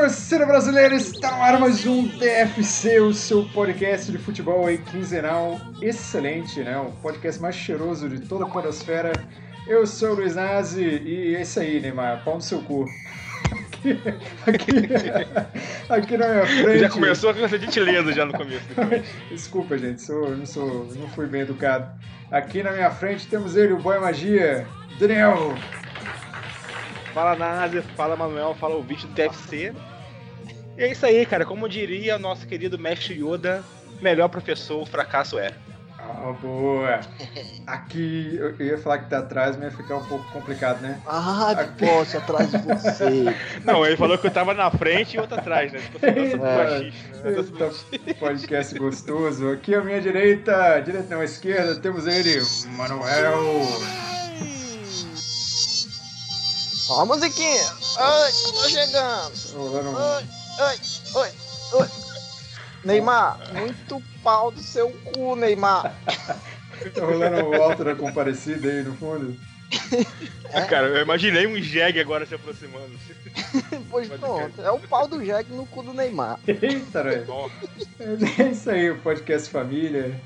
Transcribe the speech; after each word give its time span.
Torcida 0.00 0.46
brasileira, 0.46 0.94
está 0.94 1.30
no 1.30 1.42
ar 1.42 1.60
mais 1.60 1.84
um 1.84 2.06
DFC, 2.06 3.00
o 3.00 3.12
seu 3.12 3.44
podcast 3.44 4.10
de 4.10 4.16
futebol 4.16 4.66
aí 4.66 4.78
quinzenal. 4.78 5.60
Excelente, 5.82 6.60
né? 6.60 6.78
O 6.78 6.90
podcast 7.02 7.38
mais 7.38 7.54
cheiroso 7.54 8.08
de 8.08 8.18
toda 8.20 8.46
a 8.46 8.48
podosfera. 8.48 9.12
Eu 9.68 9.86
sou 9.86 10.12
o 10.12 10.14
Luiz 10.14 10.34
Nazi 10.34 10.82
e 10.82 11.36
é 11.36 11.42
isso 11.42 11.60
aí, 11.60 11.80
Neymar. 11.80 12.24
Pau 12.24 12.36
no 12.36 12.40
seu 12.40 12.62
cu. 12.62 12.86
Aqui, 13.52 14.00
aqui, 14.48 15.92
aqui 15.92 16.16
na 16.16 16.28
minha 16.28 16.46
frente. 16.46 16.78
Já 16.78 16.88
começou 16.88 17.34
com 17.34 17.44
essa 17.44 17.58
gentileza 17.58 18.10
já 18.14 18.24
no 18.24 18.32
começo. 18.32 18.64
Desculpa, 19.28 19.76
gente, 19.76 20.00
sou, 20.00 20.34
não, 20.34 20.46
sou, 20.46 20.88
não 20.96 21.08
fui 21.10 21.26
bem 21.26 21.42
educado. 21.42 21.86
Aqui 22.30 22.62
na 22.62 22.72
minha 22.72 22.90
frente 22.90 23.26
temos 23.26 23.54
ele, 23.54 23.74
o 23.74 23.78
Boy 23.78 24.00
Magia, 24.00 24.66
Daniel. 24.98 25.54
Fala 27.12 27.36
Nazi, 27.36 27.82
fala 27.94 28.16
Manuel, 28.16 28.54
fala 28.54 28.76
o 28.76 28.82
vídeo 28.82 29.06
do 29.06 29.14
TFC. 29.14 29.74
E 30.76 30.84
é 30.84 30.90
isso 30.90 31.04
aí, 31.04 31.24
cara. 31.26 31.44
Como 31.44 31.68
diria 31.68 32.16
o 32.16 32.18
nosso 32.18 32.46
querido 32.46 32.78
mestre 32.78 33.14
Yoda, 33.14 33.62
melhor 34.00 34.28
professor, 34.28 34.82
o 34.82 34.86
fracasso 34.86 35.38
é. 35.38 35.52
Ah, 36.22 36.32
boa. 36.40 37.00
Aqui, 37.66 38.36
eu 38.36 38.54
ia 38.60 38.78
falar 38.78 38.98
que 38.98 39.10
tá 39.10 39.18
atrás, 39.18 39.56
mas 39.56 39.70
ia 39.72 39.76
ficar 39.76 39.96
um 39.96 40.04
pouco 40.04 40.30
complicado, 40.32 40.80
né? 40.80 41.00
Ah, 41.06 41.52
Aqui... 41.52 41.86
posso 41.86 42.16
atrás 42.16 42.50
de 42.50 42.58
você. 42.58 43.36
Não, 43.64 43.84
ele 43.86 43.96
falou 43.96 44.18
que 44.18 44.26
eu 44.26 44.30
tava 44.30 44.54
na 44.54 44.70
frente 44.70 45.16
e 45.16 45.20
outro 45.20 45.38
atrás, 45.38 45.72
né? 45.72 45.78
Tipo, 45.78 45.98
assim, 45.98 46.92
Eita, 47.24 48.06
né? 48.06 48.14
podcast 48.18 48.78
gostoso. 48.78 49.50
Aqui 49.50 49.74
à 49.74 49.82
minha 49.82 50.00
direita, 50.00 50.80
direita 50.80 51.14
não, 51.14 51.20
à 51.20 51.24
esquerda, 51.24 51.76
temos 51.76 52.06
ele, 52.06 52.42
Manuel. 52.76 53.62
Ó 56.90 57.02
a 57.02 57.06
musiquinha. 57.06 57.64
Oi, 57.98 58.52
tô 58.52 58.68
chegando. 58.68 59.32
Oi, 59.56 60.39
oi, 60.60 60.76
oi, 61.14 61.30
oi. 61.72 61.88
Neymar, 62.84 63.38
muito 63.54 64.02
pau 64.22 64.50
do 64.50 64.60
seu 64.62 64.90
cu, 64.90 65.36
Neymar. 65.36 65.94
tá 66.94 67.04
rolando 67.04 67.48
o 67.48 67.54
alto 67.62 67.84
da 67.84 67.94
comparecida 67.94 68.68
aí 68.68 68.82
no 68.82 68.94
fundo. 68.96 69.36
É? 70.52 70.62
Cara, 70.62 70.88
eu 70.88 71.02
imaginei 71.02 71.46
um 71.46 71.56
jegue 71.62 72.00
agora 72.00 72.26
se 72.26 72.34
aproximando. 72.34 72.90
pois 73.90 74.08
pronto, 74.08 74.60
é 74.60 74.70
o 74.70 74.80
pau 74.80 75.06
do 75.06 75.24
jegue 75.24 75.52
no 75.52 75.64
cu 75.66 75.82
do 75.82 75.94
Neymar. 75.94 76.38
Eita, 76.46 77.02
velho. 77.02 77.50
É 78.38 78.48
isso 78.48 78.70
aí, 78.70 78.90
o 78.90 78.98
podcast 78.98 79.48
família. 79.48 80.20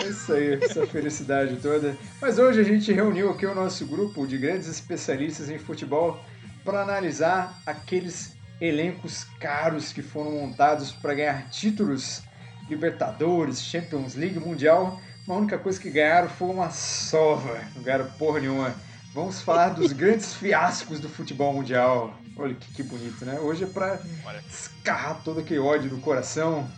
É 0.00 0.04
isso 0.04 0.32
aí, 0.32 0.54
essa 0.54 0.86
felicidade 0.88 1.56
toda. 1.56 1.96
Mas 2.20 2.38
hoje 2.38 2.60
a 2.60 2.64
gente 2.64 2.92
reuniu 2.92 3.30
aqui 3.30 3.46
o 3.46 3.54
nosso 3.54 3.86
grupo 3.86 4.26
de 4.26 4.38
grandes 4.38 4.68
especialistas 4.68 5.50
em 5.50 5.58
futebol 5.58 6.24
para 6.64 6.80
analisar 6.80 7.60
aqueles 7.66 8.34
elencos 8.62 9.24
caros 9.40 9.92
que 9.92 10.02
foram 10.02 10.30
montados 10.30 10.92
para 10.92 11.14
ganhar 11.14 11.50
títulos 11.50 12.22
Libertadores, 12.70 13.60
Champions 13.60 14.14
League, 14.14 14.38
Mundial. 14.38 15.00
A 15.28 15.32
única 15.32 15.58
coisa 15.58 15.80
que 15.80 15.90
ganharam 15.90 16.28
foi 16.28 16.48
uma 16.48 16.70
sova, 16.70 17.60
não 17.74 17.82
ganharam 17.82 18.08
porra 18.12 18.38
nenhuma. 18.38 18.72
Vamos 19.12 19.42
falar 19.42 19.70
dos 19.70 19.90
grandes 19.92 20.34
fiascos 20.34 21.00
do 21.00 21.08
futebol 21.08 21.52
mundial. 21.52 22.16
Olha 22.36 22.54
que, 22.54 22.72
que 22.72 22.82
bonito, 22.84 23.24
né? 23.24 23.38
Hoje 23.40 23.64
é 23.64 23.66
para 23.66 24.00
descarrar 24.46 25.22
todo 25.24 25.40
aquele 25.40 25.60
ódio 25.60 25.90
do 25.90 25.98
coração, 25.98 26.70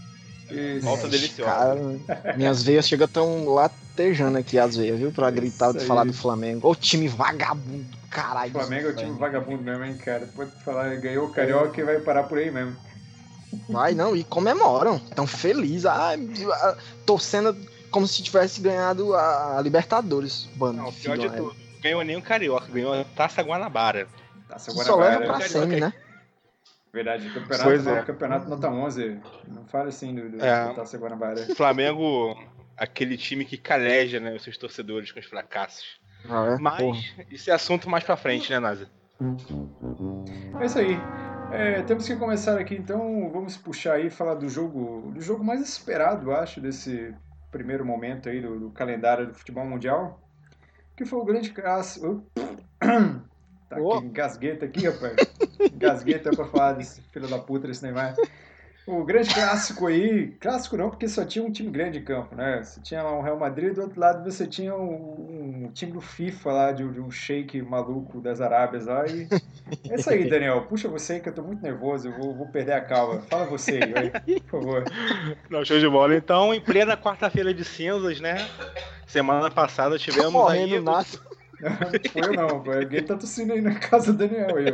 Volta 0.83 1.09
deliciosa. 1.09 1.51
Cara, 1.51 2.35
minhas 2.37 2.63
veias 2.63 2.87
chegam 2.87 3.09
tão 3.09 3.49
latejando 3.49 4.39
aqui 4.39 4.59
as 4.59 4.77
veias, 4.77 4.99
viu? 4.99 5.11
Pra 5.11 5.31
gritar 5.31 5.75
e 5.75 5.81
falar 5.81 6.05
do 6.05 6.13
Flamengo. 6.13 6.69
Ô 6.69 6.75
time 6.75 7.09
vagabundo, 7.09 7.87
caralho. 8.11 8.51
O 8.51 8.61
Flamengo 8.61 8.89
é 8.89 8.91
o 8.91 8.97
time 8.97 9.19
vagabundo 9.19 9.63
mesmo, 9.63 9.85
hein, 9.85 9.97
cara? 9.97 10.29
Pode 10.35 10.51
falar, 10.63 10.95
ganhou 10.97 11.27
o 11.27 11.33
Carioca 11.33 11.81
e 11.81 11.85
vai 11.85 11.99
parar 12.01 12.25
por 12.25 12.39
aí 12.39 12.51
mesmo. 12.51 12.77
Vai, 13.69 13.95
não, 13.95 14.15
e 14.15 14.25
comemoram. 14.25 14.99
Tão 14.99 15.27
felizes. 15.27 15.87
Ah, 15.87 16.15
torcendo 17.07 17.57
como 17.91 18.07
se 18.07 18.23
tivesse 18.23 18.61
ganhado 18.61 19.15
a 19.15 19.61
Libertadores. 19.63 20.49
Bando 20.57 20.83
não, 20.83 20.93
pior 20.93 21.17
de 21.17 21.31
tudo. 21.31 21.55
Ganhou 21.81 22.03
nem 22.03 22.17
o 22.17 22.23
Carioca, 22.23 22.67
ganhou 22.73 22.93
a 22.93 23.05
Taça 23.05 23.43
Guanabara. 23.43 24.09
Taça 24.49 24.73
Guanabara. 24.73 25.13
Só 25.15 25.21
leva 25.21 25.39
pra 25.39 25.49
semi, 25.49 25.81
né? 25.81 25.93
Verdade, 26.95 27.29
campeonato, 27.29 27.65
pois 27.65 27.87
é. 27.89 28.03
campeonato 28.03 28.49
nota 28.49 28.71
11. 28.71 29.21
Não 29.49 29.67
fale 29.67 29.89
assim 29.89 30.15
do, 30.15 30.31
do, 30.31 30.45
é, 30.45 30.73
Taça 30.75 30.97
Guanabara. 30.97 31.45
Flamengo, 31.57 32.41
aquele 32.77 33.17
time 33.17 33.45
que 33.45 33.59
caleja 33.59 34.21
né, 34.21 34.33
os 34.33 34.45
seus 34.45 34.57
torcedores 34.57 35.11
com 35.11 35.19
os 35.19 35.27
fracassos. 35.27 36.01
Ah, 36.31 36.55
é? 36.55 36.59
Mas 36.59 36.81
Porra. 36.81 37.01
isso 37.33 37.51
é 37.51 37.53
assunto 37.53 37.91
mais 37.91 38.05
pra 38.05 38.17
frente, 38.17 38.49
né, 38.53 38.61
Naza? 38.61 38.89
É 40.61 40.65
isso 40.65 40.79
aí. 40.79 40.97
É, 41.51 41.83
temos 41.83 42.07
que 42.07 42.15
começar 42.15 42.61
aqui, 42.61 42.77
então 42.77 43.29
vamos 43.33 43.57
puxar 43.57 43.95
aí 43.95 44.07
e 44.07 44.11
falar 44.11 44.35
do 44.35 44.49
jogo, 44.49 45.11
do 45.13 45.21
jogo 45.21 45.43
mais 45.43 45.61
esperado, 45.61 46.31
acho, 46.31 46.61
desse 46.61 47.13
primeiro 47.51 47.85
momento 47.85 48.29
aí 48.29 48.41
do, 48.41 48.59
do 48.61 48.71
calendário 48.71 49.27
do 49.27 49.35
futebol 49.35 49.67
mundial, 49.67 50.21
que 50.97 51.05
foi 51.05 51.19
o 51.19 51.25
grande 51.25 51.51
clássico. 51.51 52.25
Tá 53.75 53.81
oh. 53.81 53.95
aqui, 53.95 54.07
engasgueta 54.07 54.65
aqui, 54.65 54.87
rapaz. 54.87 55.17
engasgueta 55.73 56.31
pra 56.31 56.47
falar 56.47 56.73
desse 56.73 57.03
filho 57.13 57.29
da 57.29 57.39
puta 57.39 57.67
desse 57.67 57.83
Neymar. 57.83 58.15
O 58.87 59.03
grande 59.03 59.33
clássico 59.33 59.87
aí, 59.87 60.37
clássico 60.39 60.77
não, 60.77 60.91
porque 60.91 61.09
só 61.09 61.25
tinha 61.25 61.43
um 61.43 61.51
time 61.51 61.71
grande 61.71 62.01
em 62.01 62.05
campo, 62.05 62.35
né? 62.35 62.63
Você 62.63 62.83
tinha 62.83 63.03
lá 63.03 63.19
um 63.19 63.23
Real 63.23 63.39
Madrid, 63.39 63.73
do 63.73 63.81
outro 63.81 63.99
lado 63.99 64.31
você 64.31 64.47
tinha 64.47 64.77
um, 64.77 65.65
um 65.65 65.71
time 65.73 65.93
do 65.93 66.03
FIFA 66.03 66.53
lá, 66.53 66.73
de, 66.73 66.87
de, 66.87 67.01
um 67.01 67.11
shake 67.11 67.63
maluco 67.63 68.21
das 68.21 68.43
Arábias 68.43 68.85
lá. 68.85 69.07
E 69.07 69.27
é 69.89 69.95
isso 69.95 70.11
aí, 70.11 70.29
Daniel. 70.29 70.61
Puxa 70.69 70.87
você 70.87 71.15
aí 71.15 71.21
que 71.21 71.31
eu 71.31 71.33
tô 71.33 71.41
muito 71.41 71.63
nervoso, 71.63 72.09
eu 72.09 72.13
vou, 72.19 72.35
vou 72.35 72.47
perder 72.49 72.73
a 72.73 72.81
calma. 72.83 73.23
Fala 73.23 73.47
você 73.47 73.81
aí, 73.83 74.39
por 74.43 74.61
favor. 74.61 74.85
Não, 75.49 75.65
show 75.65 75.81
de 75.81 75.89
bola. 75.89 76.15
Então, 76.15 76.53
em 76.53 76.61
plena 76.61 76.95
quarta-feira 76.95 77.55
de 77.55 77.65
cinzas, 77.65 78.21
né? 78.21 78.47
Semana 79.07 79.51
passada 79.51 79.99
tivemos 79.99 80.33
Morrendo 80.35 80.75
aí. 80.75 80.81
Nato. 80.83 81.34
Não, 81.65 81.77
foi 82.11 82.23
eu 82.23 82.33
não, 82.33 82.63
pô. 82.63 82.73
Alguém 82.73 83.03
tá 83.03 83.17
tossindo 83.17 83.53
aí 83.55 83.61
na 83.61 83.75
casa 83.75 84.13
do 84.13 84.19
Daniel 84.19 84.57
aí. 84.57 84.67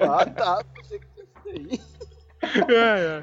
Ah, 0.00 0.26
tá. 0.26 0.64
Pensei 0.74 0.98
que 0.98 1.50
aí. 1.50 1.80
É, 2.68 3.22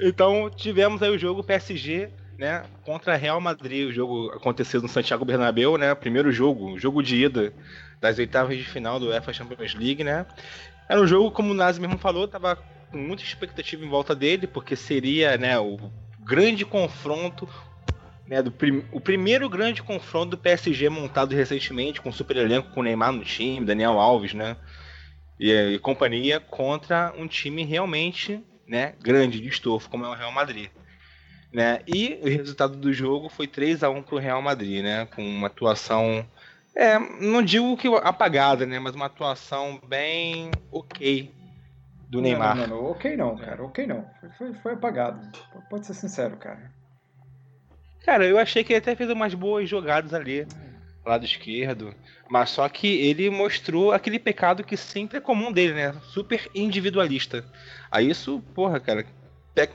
Então 0.00 0.50
tivemos 0.50 1.00
aí 1.00 1.10
o 1.10 1.18
jogo 1.18 1.44
PSG, 1.44 2.10
né, 2.36 2.64
contra 2.84 3.14
Real 3.14 3.40
Madrid. 3.40 3.88
O 3.88 3.92
jogo 3.92 4.30
aconteceu 4.30 4.82
no 4.82 4.88
Santiago 4.88 5.24
Bernabéu, 5.24 5.76
né? 5.76 5.94
Primeiro 5.94 6.32
jogo, 6.32 6.76
jogo 6.76 7.00
de 7.00 7.16
ida 7.16 7.52
das 8.00 8.18
oitavas 8.18 8.56
de 8.56 8.64
final 8.64 8.98
do 8.98 9.08
UEFA 9.08 9.32
Champions 9.32 9.74
League, 9.74 10.02
né? 10.02 10.26
Era 10.88 11.00
um 11.00 11.06
jogo, 11.06 11.30
como 11.30 11.52
o 11.52 11.54
Nazi 11.54 11.80
mesmo 11.80 11.98
falou, 11.98 12.26
tava 12.26 12.56
com 12.90 12.98
muita 12.98 13.22
expectativa 13.22 13.84
em 13.84 13.88
volta 13.88 14.14
dele, 14.14 14.46
porque 14.46 14.74
seria, 14.74 15.36
né, 15.36 15.58
o 15.58 15.78
grande 16.20 16.64
confronto, 16.64 17.48
né, 18.28 18.42
do 18.42 18.52
prim 18.52 18.84
o 18.92 19.00
primeiro 19.00 19.48
grande 19.48 19.82
confronto 19.82 20.30
do 20.30 20.38
PSG 20.38 20.88
montado 20.88 21.34
recentemente, 21.34 22.00
com 22.00 22.12
super 22.12 22.36
elenco, 22.36 22.70
com 22.70 22.82
Neymar 22.82 23.12
no 23.12 23.24
time, 23.24 23.64
Daniel 23.64 23.98
Alves, 23.98 24.34
né? 24.34 24.56
E, 25.40 25.50
e, 25.50 25.78
companhia, 25.78 26.38
contra 26.38 27.12
um 27.16 27.26
time 27.26 27.64
realmente 27.64 28.44
né, 28.66 28.94
grande 29.00 29.40
de 29.40 29.48
estofo, 29.48 29.88
como 29.88 30.04
é 30.04 30.08
o 30.08 30.14
Real 30.14 30.32
Madrid. 30.32 30.68
Né? 31.50 31.80
E 31.86 32.18
o 32.22 32.26
resultado 32.26 32.76
do 32.76 32.92
jogo 32.92 33.30
foi 33.30 33.46
3 33.46 33.82
a 33.82 33.88
1 33.88 34.02
para 34.02 34.14
o 34.16 34.18
Real 34.18 34.42
Madrid, 34.42 34.82
né? 34.82 35.06
com 35.06 35.22
uma 35.22 35.46
atuação, 35.46 36.26
é, 36.74 36.98
não 36.98 37.40
digo 37.40 37.76
que 37.76 37.88
apagada, 38.02 38.66
né? 38.66 38.78
mas 38.78 38.94
uma 38.94 39.06
atuação 39.06 39.80
bem 39.88 40.50
ok 40.70 41.32
do 42.10 42.20
Neymar. 42.20 42.56
Não, 42.56 42.66
não, 42.66 42.76
não, 42.76 42.90
ok 42.90 43.16
não, 43.16 43.36
cara, 43.36 43.64
ok 43.64 43.86
não. 43.86 44.04
Foi, 44.20 44.30
foi, 44.32 44.54
foi 44.54 44.72
apagado. 44.74 45.26
Pode 45.70 45.86
ser 45.86 45.94
sincero, 45.94 46.36
cara. 46.36 46.77
Cara, 48.08 48.24
eu 48.24 48.38
achei 48.38 48.64
que 48.64 48.72
ele 48.72 48.78
até 48.78 48.96
fez 48.96 49.10
umas 49.10 49.34
boas 49.34 49.68
jogadas 49.68 50.14
ali, 50.14 50.46
lado 51.04 51.26
esquerdo. 51.26 51.94
Mas 52.26 52.48
só 52.48 52.66
que 52.66 52.86
ele 52.86 53.28
mostrou 53.28 53.92
aquele 53.92 54.18
pecado 54.18 54.64
que 54.64 54.78
sempre 54.78 55.18
é 55.18 55.20
comum 55.20 55.52
dele, 55.52 55.74
né? 55.74 55.94
Super 56.04 56.48
individualista. 56.54 57.44
Aí 57.90 58.08
isso, 58.08 58.42
porra, 58.54 58.80
cara, 58.80 59.04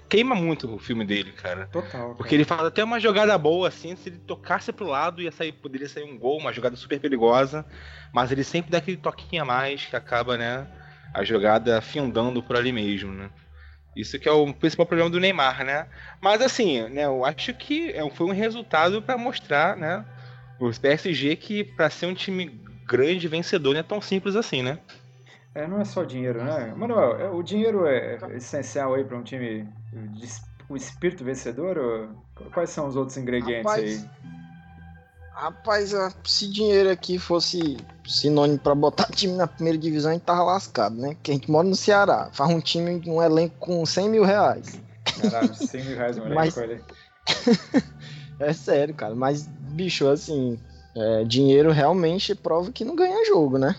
queima 0.09 0.33
muito 0.33 0.67
o 0.73 0.79
filme 0.79 1.05
dele, 1.05 1.31
cara. 1.33 1.67
Total. 1.67 1.91
Cara. 1.91 2.15
Porque 2.15 2.33
ele 2.33 2.43
faz 2.43 2.63
até 2.63 2.83
uma 2.83 2.99
jogada 2.99 3.37
boa, 3.37 3.67
assim, 3.67 3.95
se 3.95 4.09
ele 4.09 4.17
tocasse 4.17 4.73
pro 4.73 4.87
lado, 4.87 5.21
ia 5.21 5.31
sair, 5.31 5.51
poderia 5.51 5.87
sair 5.87 6.03
um 6.03 6.17
gol, 6.17 6.39
uma 6.39 6.51
jogada 6.51 6.75
super 6.75 6.99
perigosa. 6.99 7.63
Mas 8.11 8.31
ele 8.31 8.43
sempre 8.43 8.71
dá 8.71 8.79
aquele 8.79 8.97
toquinho 8.97 9.43
a 9.43 9.45
mais 9.45 9.85
que 9.85 9.95
acaba, 9.95 10.35
né? 10.37 10.67
a 11.13 11.23
jogada 11.23 11.79
findando 11.79 12.41
por 12.41 12.55
ali 12.55 12.71
mesmo, 12.71 13.13
né? 13.13 13.29
Isso 13.95 14.19
que 14.19 14.27
é 14.27 14.31
o 14.31 14.53
principal 14.53 14.85
problema 14.85 15.09
do 15.09 15.19
Neymar, 15.19 15.63
né? 15.63 15.87
Mas 16.21 16.41
assim, 16.41 16.87
né, 16.89 17.05
eu 17.05 17.23
acho 17.23 17.53
que 17.53 17.91
é, 17.91 18.09
foi 18.09 18.27
um 18.27 18.33
resultado 18.33 19.01
para 19.01 19.17
mostrar, 19.17 19.77
né, 19.77 20.03
o 20.59 20.71
PSG 20.71 21.35
que 21.35 21.63
para 21.63 21.89
ser 21.89 22.07
um 22.07 22.13
time 22.13 22.61
grande 22.87 23.27
vencedor 23.27 23.73
não 23.73 23.79
é 23.79 23.83
tão 23.83 24.01
simples 24.01 24.35
assim, 24.35 24.61
né? 24.61 24.79
É, 25.55 25.67
não 25.67 25.79
é 25.79 25.85
só 25.85 26.03
dinheiro, 26.03 26.43
né? 26.43 26.73
Manuel, 26.75 27.19
é, 27.19 27.29
o 27.29 27.43
dinheiro 27.43 27.85
é 27.85 28.17
essencial 28.35 28.95
aí 28.95 29.03
para 29.03 29.17
um 29.17 29.23
time 29.23 29.67
de, 29.91 30.27
o 30.67 30.75
espírito 30.75 31.23
vencedor? 31.23 31.77
Ou 31.77 32.49
quais 32.51 32.71
são 32.71 32.87
os 32.87 32.95
outros 32.95 33.17
ingredientes 33.17 33.71
Rapaz, 33.71 34.03
aí? 34.03 34.09
Rapaz, 35.33 35.93
se 36.23 36.47
dinheiro 36.47 36.89
aqui 36.89 37.17
fosse 37.17 37.77
sinônimo 38.07 38.59
para 38.59 38.75
botar 38.75 39.07
time 39.11 39.33
na 39.33 39.47
primeira 39.47 39.77
divisão, 39.77 40.11
a 40.11 40.13
gente 40.13 40.23
tava 40.23 40.43
lascado, 40.43 40.95
né? 40.95 41.15
Porque 41.15 41.31
a 41.31 41.33
gente 41.33 41.49
mora 41.49 41.67
no 41.67 41.75
Ceará, 41.75 42.29
faz 42.31 42.49
um 42.49 42.61
time, 42.61 43.01
um 43.09 43.21
elenco 43.21 43.55
com 43.59 43.85
100 43.85 44.09
mil 44.09 44.23
reais. 44.23 44.79
Caralho, 45.21 45.53
100 45.55 45.83
mil 45.83 45.97
reais 45.97 46.17
Mas... 46.17 46.57
olha 46.57 46.81
É 48.39 48.51
sério, 48.51 48.93
cara. 48.93 49.15
Mas, 49.15 49.47
bicho, 49.47 50.07
assim, 50.07 50.59
é, 50.95 51.23
dinheiro 51.23 51.71
realmente 51.71 52.35
prova 52.35 52.71
que 52.71 52.83
não 52.83 52.95
ganha 52.95 53.25
jogo, 53.25 53.57
né? 53.57 53.75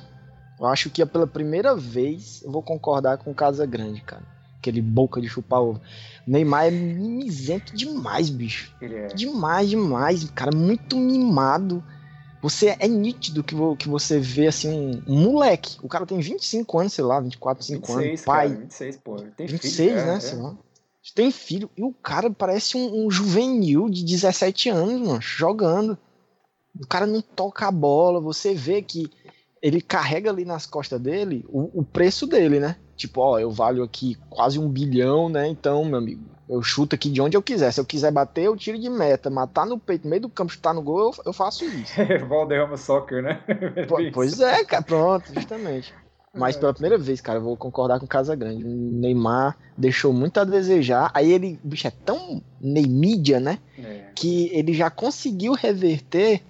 Eu 0.59 0.67
acho 0.67 0.89
que 0.91 1.03
é 1.03 1.06
pela 1.06 1.27
primeira 1.27 1.75
vez 1.75 2.43
eu 2.43 2.51
vou 2.51 2.62
concordar 2.62 3.19
com 3.19 3.31
o 3.31 3.35
Casa 3.35 3.67
Grande, 3.67 4.01
cara. 4.01 4.23
Aquele 4.64 4.81
boca 4.81 5.20
de 5.20 5.28
chupar 5.28 5.61
ovo. 5.61 5.81
Neymar 6.26 6.66
é 6.66 6.70
mimizento 6.70 7.76
demais, 7.76 8.31
bicho. 8.31 8.75
É. 8.81 9.08
Demais, 9.08 9.69
demais. 9.69 10.25
Cara, 10.31 10.56
muito 10.56 10.96
mimado. 10.96 11.84
Você 12.40 12.75
é 12.78 12.88
nítido 12.88 13.44
que, 13.44 13.55
que 13.78 13.88
você 13.88 14.19
vê 14.19 14.46
assim 14.46 15.02
um, 15.06 15.20
moleque. 15.20 15.76
O 15.82 15.88
cara 15.88 16.06
tem 16.06 16.19
25 16.19 16.78
anos, 16.78 16.94
sei 16.94 17.05
lá, 17.05 17.20
24, 17.20 17.62
25 17.62 17.87
26, 17.87 18.06
anos. 18.08 18.20
Pai. 18.22 18.49
Cara, 18.49 18.61
26, 18.61 18.96
pô. 18.96 19.16
Tem 19.37 19.46
26, 19.46 19.76
filho, 19.76 20.06
né? 20.06 20.16
É, 20.16 20.20
sei 20.20 20.38
lá. 20.38 20.56
Tem 21.14 21.31
filho. 21.31 21.70
E 21.76 21.82
o 21.82 21.93
cara 21.93 22.31
parece 22.31 22.78
um, 22.78 23.05
um 23.05 23.10
juvenil 23.10 23.90
de 23.90 24.02
17 24.02 24.70
anos, 24.70 25.06
mano, 25.06 25.20
jogando. 25.20 25.99
O 26.81 26.87
cara 26.87 27.06
não 27.06 27.20
toca 27.20 27.67
a 27.67 27.70
bola. 27.70 28.19
Você 28.19 28.55
vê 28.55 28.81
que 28.81 29.10
ele 29.60 29.82
carrega 29.82 30.31
ali 30.31 30.46
nas 30.46 30.64
costas 30.64 30.99
dele 31.00 31.44
o, 31.49 31.81
o 31.81 31.84
preço 31.84 32.26
dele, 32.26 32.58
né? 32.58 32.76
Tipo, 32.96 33.20
ó, 33.20 33.38
eu 33.38 33.50
valho 33.50 33.82
aqui 33.82 34.17
quase 34.31 34.58
um 34.58 34.69
bilhão, 34.69 35.29
né? 35.29 35.49
Então, 35.49 35.85
meu 35.85 35.99
amigo, 35.99 36.23
eu 36.49 36.62
chuto 36.62 36.94
aqui 36.94 37.11
de 37.11 37.20
onde 37.20 37.37
eu 37.37 37.43
quiser. 37.43 37.73
Se 37.73 37.81
eu 37.81 37.85
quiser 37.85 38.12
bater, 38.12 38.44
eu 38.44 38.56
tiro 38.56 38.79
de 38.79 38.88
meta. 38.88 39.31
Matar 39.31 39.67
no 39.67 39.79
peito, 39.79 40.05
no 40.05 40.11
meio 40.11 40.23
do 40.23 40.29
campo, 40.29 40.52
chutar 40.52 40.75
no 40.75 40.82
gol, 40.82 41.00
eu, 41.00 41.14
eu 41.26 41.32
faço 41.32 41.64
isso. 41.64 41.94
Valderrama 42.29 42.76
Soccer, 42.76 43.23
né? 43.23 43.41
pois 44.12 44.41
é, 44.41 44.64
cara, 44.64 44.82
pronto, 44.82 45.32
justamente. 45.35 45.94
Mas 46.37 46.56
pela 46.56 46.73
primeira 46.73 46.99
vez, 46.99 47.20
cara, 47.20 47.38
eu 47.38 47.43
vou 47.43 47.56
concordar 47.56 48.00
com 48.00 48.06
Casa 48.06 48.35
Grande. 48.35 48.64
O 48.64 48.69
Neymar 48.69 49.56
deixou 49.79 50.12
muito 50.12 50.38
a 50.41 50.44
desejar. 50.44 51.11
Aí 51.14 51.32
ele, 51.32 51.61
bicho, 51.62 51.87
é 51.87 51.93
tão 52.05 52.43
Neymídia, 52.61 53.38
né? 53.38 53.61
É. 53.79 54.11
Que 54.17 54.50
ele 54.52 54.75
já 54.75 54.91
conseguiu 54.91 55.52
reverter 55.52 56.43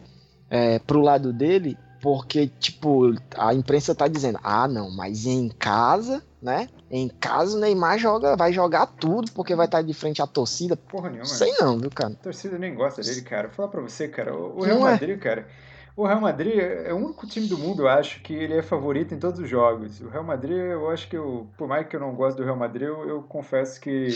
é, 0.49 0.79
pro 0.79 1.03
lado 1.03 1.35
dele 1.35 1.77
porque, 2.01 2.51
tipo, 2.61 3.15
a 3.35 3.55
imprensa 3.55 3.95
tá 3.95 4.07
dizendo, 4.07 4.39
ah, 4.43 4.69
não, 4.69 4.91
mas 4.91 5.25
em 5.25 5.49
casa, 5.49 6.23
né? 6.45 6.69
Em 6.91 7.09
casa 7.09 7.57
o 7.57 7.61
Neymar 7.61 7.99
joga, 7.99 8.37
vai 8.37 8.53
jogar 8.53 8.87
tudo, 8.87 9.33
porque 9.33 9.55
vai 9.55 9.65
estar 9.65 9.81
de 9.81 9.95
frente 9.95 10.21
à 10.21 10.27
torcida. 10.27 10.77
Porra 10.77 11.09
nenhuma. 11.09 11.25
Sei 11.25 11.53
não, 11.59 11.79
viu, 11.79 11.91
cara? 11.91 12.13
A 12.13 12.23
torcida 12.23 12.59
nem 12.59 12.75
gosta 12.75 13.01
dele, 13.01 13.23
cara. 13.23 13.49
Vou 13.49 13.57
falar 13.57 13.69
pra 13.69 13.81
você, 13.81 14.07
cara. 14.07 14.37
O 14.37 14.61
Real 14.61 14.79
não 14.79 14.89
é. 14.89 14.93
Madrid, 14.93 15.17
é. 15.17 15.19
cara. 15.19 15.49
O 15.97 16.05
Real 16.05 16.21
Madrid 16.21 16.59
é 16.59 16.93
o 16.93 16.97
único 16.97 17.25
time 17.25 17.47
do 17.47 17.57
mundo, 17.57 17.83
eu 17.83 17.89
acho, 17.89 18.21
que 18.21 18.35
ele 18.35 18.55
é 18.55 18.63
favorito 18.63 19.15
em 19.15 19.19
todos 19.19 19.39
os 19.39 19.49
jogos. 19.49 20.01
O 20.01 20.09
Real 20.09 20.25
Madrid, 20.25 20.57
eu 20.57 20.91
acho 20.91 21.09
que 21.09 21.17
eu, 21.17 21.49
por 21.57 21.69
mais 21.69 21.87
que 21.87 21.95
eu 21.95 22.01
não 22.01 22.15
goste 22.15 22.37
do 22.37 22.45
Real 22.45 22.57
Madrid, 22.57 22.89
eu, 22.89 23.09
eu 23.09 23.23
confesso 23.23 23.81
que 23.81 24.09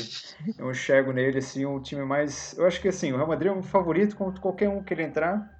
eu 0.58 0.70
enxergo 0.70 1.12
nele 1.12 1.38
assim 1.38 1.64
um 1.64 1.80
time 1.80 2.04
mais. 2.04 2.54
Eu 2.58 2.66
acho 2.66 2.80
que 2.80 2.88
assim, 2.88 3.12
o 3.12 3.16
Real 3.16 3.28
Madrid 3.28 3.52
é 3.52 3.54
um 3.54 3.62
favorito 3.62 4.16
contra 4.16 4.40
qualquer 4.40 4.68
um 4.68 4.82
que 4.82 4.92
ele 4.92 5.04
entrar. 5.04 5.56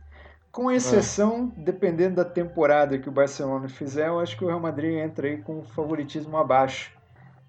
Com 0.51 0.71
exceção, 0.71 1.53
é. 1.57 1.61
dependendo 1.61 2.17
da 2.17 2.25
temporada 2.25 2.99
que 2.99 3.09
o 3.09 3.13
Barcelona 3.13 3.69
fizer, 3.69 4.09
eu 4.09 4.19
acho 4.19 4.37
que 4.37 4.45
o 4.45 4.49
Real 4.49 4.61
Madrid 4.61 4.95
entra 4.95 5.29
aí 5.29 5.39
com 5.39 5.63
favoritismo 5.63 6.37
abaixo. 6.37 6.93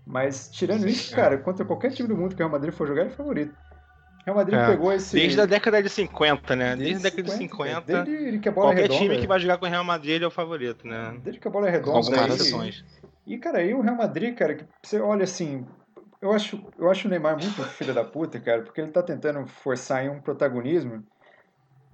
Mas 0.06 0.50
tirando 0.50 0.88
isso, 0.88 1.16
cara, 1.16 1.38
contra 1.38 1.64
qualquer 1.66 1.92
time 1.92 2.08
do 2.08 2.18
mundo 2.18 2.30
que 2.30 2.42
o 2.42 2.46
Real 2.46 2.50
Madrid 2.50 2.74
for 2.74 2.88
jogar, 2.88 3.02
ele 3.02 3.12
é 3.12 3.16
favorito. 3.16 3.54
O 3.54 4.26
Real 4.26 4.36
Madrid 4.36 4.60
é. 4.60 4.66
pegou 4.68 4.92
esse. 4.92 5.16
Desde 5.16 5.40
a 5.40 5.46
década 5.46 5.82
de 5.82 5.90
50, 5.90 6.56
né? 6.56 6.76
Desde, 6.76 6.84
Desde 6.84 7.08
a 7.08 7.10
década 7.10 7.30
de 7.30 7.38
50. 7.38 8.04
Desde 8.04 8.40
que 8.40 8.50
a 8.50 8.52
bola 8.52 8.68
qualquer 8.68 8.80
é 8.80 8.84
redonda, 8.84 9.02
time 9.02 9.20
que 9.20 9.28
vai 9.28 9.40
jogar 9.40 9.58
com 9.58 9.66
o 9.66 9.70
Real 9.70 9.84
Madrid 9.84 10.16
ele 10.16 10.24
é 10.24 10.28
o 10.28 10.32
favorito, 10.32 10.88
né? 10.88 11.16
Desde 11.24 11.40
que 11.40 11.48
a 11.48 11.52
bola 11.52 11.68
é 11.68 11.72
redonda. 11.72 11.92
Com 11.92 11.98
algumas 11.98 12.36
exceções. 12.36 12.84
E, 13.26 13.38
cara, 13.38 13.60
aí 13.60 13.74
o 13.74 13.82
Real 13.82 13.96
Madrid, 13.96 14.36
cara, 14.36 14.56
que 14.56 14.66
você 14.82 15.00
olha 15.00 15.24
assim. 15.24 15.66
Eu 16.22 16.34
acho, 16.34 16.62
eu 16.78 16.90
acho 16.90 17.08
o 17.08 17.10
Neymar 17.10 17.38
muito 17.40 17.64
filho 17.70 17.94
da 17.94 18.04
puta, 18.04 18.40
cara, 18.40 18.64
porque 18.64 18.82
ele 18.82 18.92
tá 18.92 19.02
tentando 19.02 19.48
forçar 19.48 20.04
em 20.04 20.10
um 20.10 20.20
protagonismo 20.20 21.04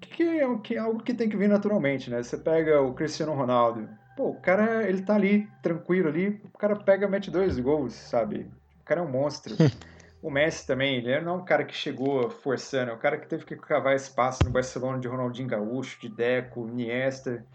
que 0.02 0.24
é, 0.24 0.58
que 0.60 0.76
é 0.76 0.80
algo 0.80 1.02
que 1.02 1.14
tem 1.14 1.30
que 1.30 1.38
vir 1.38 1.50
naturalmente, 1.50 2.10
né? 2.10 2.22
Você 2.22 2.38
pega 2.38 2.82
o 2.82 2.94
Cristiano 2.94 3.34
Ronaldo, 3.34 3.88
pô, 4.16 4.30
o 4.30 4.42
cara, 4.42 4.88
ele 4.88 5.02
tá 5.02 5.16
ali, 5.16 5.48
tranquilo 5.62 6.10
ali, 6.10 6.42
o 6.54 6.58
cara 6.58 6.76
pega, 6.76 7.08
mete 7.08 7.32
dois 7.32 7.60
gols, 7.60 7.94
sabe? 7.94 8.50
O 8.82 8.86
cara 8.86 9.02
é 9.02 9.04
um 9.04 9.10
monstro. 9.10 9.56
o 10.22 10.30
Messi 10.30 10.66
também, 10.66 10.98
ele 10.98 11.22
não 11.22 11.34
é 11.34 11.38
um 11.38 11.46
cara 11.46 11.64
que 11.64 11.76
chegou 11.76 12.30
forçando, 12.30 12.92
é 12.92 12.94
um 12.94 13.00
cara 13.00 13.18
que 13.18 13.28
teve 13.28 13.46
que 13.46 13.56
cavar 13.56 13.96
espaço 13.96 14.44
no 14.44 14.52
Barcelona 14.52 15.00
de 15.00 15.08
Ronaldinho 15.08 15.48
Gaúcho, 15.48 16.00
de 16.02 16.10
Deco, 16.10 16.68
Iniesta. 16.68 17.46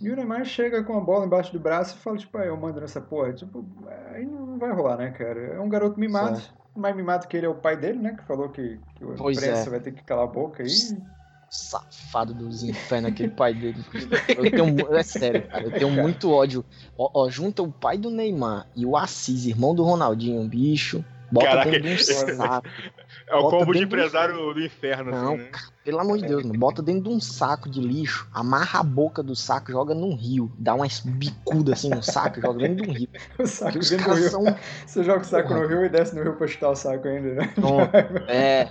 E 0.00 0.10
o 0.10 0.16
Neymar 0.16 0.44
chega 0.44 0.82
com 0.82 0.96
a 0.96 1.00
bola 1.00 1.26
embaixo 1.26 1.52
do 1.52 1.60
braço 1.60 1.96
e 1.96 2.00
fala, 2.00 2.16
tipo, 2.16 2.36
ah, 2.36 2.44
eu 2.44 2.56
mando 2.56 2.80
nessa 2.80 3.00
porra. 3.00 3.32
Tipo, 3.32 3.64
aí 4.12 4.26
não 4.26 4.58
vai 4.58 4.72
rolar, 4.72 4.96
né, 4.96 5.12
cara? 5.12 5.38
É 5.38 5.60
um 5.60 5.68
garoto 5.68 5.98
mimado. 5.98 6.42
Mais 6.74 6.96
mimado 6.96 7.28
que 7.28 7.36
ele 7.36 7.46
é 7.46 7.48
o 7.48 7.54
pai 7.54 7.76
dele, 7.76 8.00
né? 8.00 8.16
Que 8.16 8.24
falou 8.24 8.48
que, 8.48 8.80
que 8.96 9.04
a 9.04 9.30
imprensa 9.30 9.68
é. 9.68 9.70
vai 9.70 9.78
ter 9.78 9.92
que 9.92 10.02
calar 10.02 10.24
a 10.24 10.28
boca 10.28 10.64
aí 10.64 10.68
safado 11.52 12.32
dos 12.32 12.62
infernos, 12.62 13.12
aquele 13.12 13.28
pai 13.28 13.52
dele. 13.52 13.84
Eu 14.28 14.50
tenho, 14.50 14.94
é 14.96 15.02
sério, 15.02 15.46
cara, 15.46 15.64
eu 15.64 15.70
tenho 15.70 15.90
muito 15.90 16.30
ódio. 16.30 16.64
Ó, 16.96 17.10
ó, 17.12 17.28
junta 17.28 17.62
o 17.62 17.70
pai 17.70 17.98
do 17.98 18.10
Neymar 18.10 18.66
e 18.74 18.86
o 18.86 18.96
Assis, 18.96 19.44
irmão 19.44 19.74
do 19.74 19.84
Ronaldinho, 19.84 20.42
bicho. 20.48 21.04
Bota 21.30 21.46
Caraca, 21.46 21.70
dentro 21.70 21.88
de 21.88 21.94
um 21.94 22.36
saco. 22.36 22.68
É 23.32 23.36
o 23.36 23.48
combo 23.48 23.72
de 23.72 23.82
empresário 23.82 24.34
do, 24.34 24.54
do 24.54 24.60
inferno. 24.62 25.10
Assim, 25.10 25.24
Não, 25.24 25.34
assim, 25.34 25.42
né? 25.44 25.50
pelo 25.82 26.00
amor 26.00 26.18
de 26.18 26.26
Deus, 26.26 26.44
mano. 26.44 26.58
Bota 26.58 26.82
dentro 26.82 27.04
de 27.04 27.08
um 27.08 27.18
saco 27.18 27.68
de 27.68 27.80
lixo, 27.80 28.28
amarra 28.32 28.80
a 28.80 28.82
boca 28.82 29.22
do 29.22 29.34
saco, 29.34 29.72
joga 29.72 29.94
num 29.94 30.14
rio. 30.14 30.52
Dá 30.58 30.74
uma 30.74 30.86
bicuda 31.02 31.72
assim 31.72 31.88
no 31.88 32.02
saco, 32.02 32.42
joga 32.42 32.58
dentro 32.58 32.84
de 32.84 32.90
um 32.90 32.92
rio. 32.92 33.08
o 33.38 33.46
saco 33.46 33.78
os 33.78 33.90
caras 33.90 34.18
rio. 34.18 34.30
São... 34.30 34.44
Você 34.86 35.02
joga 35.02 35.22
o 35.22 35.24
saco 35.24 35.48
Porra. 35.48 35.60
no 35.60 35.66
rio 35.66 35.84
e 35.86 35.88
desce 35.88 36.14
no 36.14 36.22
rio 36.22 36.36
pra 36.36 36.46
chutar 36.46 36.70
o 36.70 36.76
saco 36.76 37.08
ainda, 37.08 37.34
né? 37.34 37.54
é. 38.28 38.64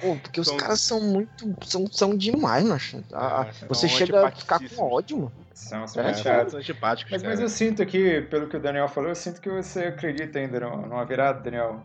Pô, 0.00 0.16
porque 0.22 0.40
os 0.40 0.50
caras 0.52 0.80
são 0.80 1.00
muito. 1.00 1.56
São, 1.66 1.86
são 1.90 2.16
demais, 2.16 2.64
macho. 2.64 3.02
Ah, 3.12 3.48
você 3.68 3.88
chega 3.88 4.28
a 4.28 4.30
ficar 4.30 4.60
com 4.60 4.92
ódio, 4.92 5.18
mano. 5.18 5.32
São, 5.52 5.86
são 5.86 6.02
é, 6.02 6.14
chatos. 6.14 6.54
antipáticos. 6.54 7.10
Mas, 7.10 7.22
mas 7.22 7.40
eu 7.40 7.48
sinto 7.48 7.82
aqui, 7.82 8.20
pelo 8.22 8.48
que 8.48 8.56
o 8.56 8.60
Daniel 8.60 8.88
falou, 8.88 9.10
eu 9.10 9.14
sinto 9.14 9.40
que 9.40 9.48
você 9.48 9.84
acredita 9.84 10.38
ainda 10.38 10.60
numa 10.60 11.04
virada, 11.04 11.40
Daniel. 11.40 11.82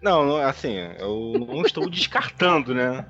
Não, 0.00 0.36
assim, 0.36 0.74
eu 0.98 1.34
não 1.38 1.62
estou 1.62 1.88
descartando, 1.88 2.74
né? 2.74 3.04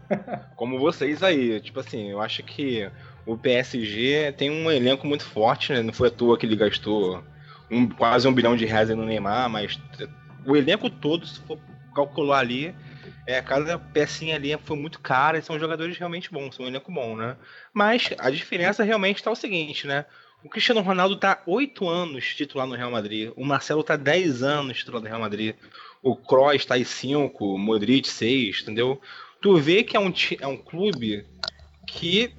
Como 0.57 0.79
vocês 0.79 1.23
aí. 1.23 1.61
Tipo 1.61 1.81
assim, 1.81 2.11
eu 2.11 2.21
acho 2.21 2.43
que 2.43 2.91
o 3.25 3.37
PSG 3.37 4.33
tem 4.37 4.51
um 4.51 4.71
elenco 4.71 5.07
muito 5.07 5.25
forte, 5.25 5.73
né? 5.73 5.83
Não 5.83 5.93
foi 5.93 6.09
à 6.09 6.11
toa 6.11 6.37
que 6.37 6.45
ele 6.45 6.57
gastou 6.57 7.23
um, 7.71 7.89
quase 7.89 8.27
um 8.27 8.33
bilhão 8.33 8.57
de 8.57 8.65
reais 8.65 8.89
no 8.91 9.05
Neymar, 9.05 9.49
mas 9.49 9.79
o 10.45 10.57
elenco 10.57 10.91
todo, 10.91 11.25
se 11.27 11.41
for 11.41 11.59
calcular 11.95 12.41
ali, 12.41 12.75
é, 13.27 13.41
cada 13.41 13.79
pecinha 13.79 14.35
ali 14.35 14.57
foi 14.65 14.77
muito 14.77 14.99
cara 15.01 15.39
e 15.39 15.43
são 15.43 15.59
jogadores 15.59 15.97
realmente 15.97 16.31
bons, 16.33 16.57
são 16.57 16.65
um 16.65 16.69
elenco 16.69 16.91
bom, 16.91 17.17
né? 17.17 17.37
Mas 17.73 18.11
a 18.19 18.31
diferença 18.31 18.83
realmente 18.83 19.19
está 19.19 19.31
o 19.31 19.37
seguinte, 19.37 19.87
né? 19.87 20.05
O 20.43 20.49
Cristiano 20.49 20.81
Ronaldo 20.81 21.17
está 21.17 21.43
oito 21.47 21.89
anos 21.89 22.35
titular 22.35 22.67
no 22.67 22.75
Real 22.75 22.91
Madrid, 22.91 23.31
o 23.37 23.45
Marcelo 23.45 23.83
está 23.83 23.97
10 23.97 24.43
anos 24.43 24.79
titular 24.79 25.03
no 25.03 25.09
Real 25.09 25.21
Madrid 25.21 25.55
o 26.03 26.17
Kroos 26.17 26.65
tá 26.65 26.75
aí 26.75 26.85
5, 26.85 27.45
o 27.45 27.59
Modric 27.59 28.09
6, 28.09 28.63
entendeu? 28.63 29.01
Tu 29.41 29.57
vê 29.57 29.83
que 29.83 29.97
é 29.97 30.01
um, 30.01 30.13
é 30.41 30.47
um 30.47 30.57
clube 30.57 31.27
que 31.87 32.33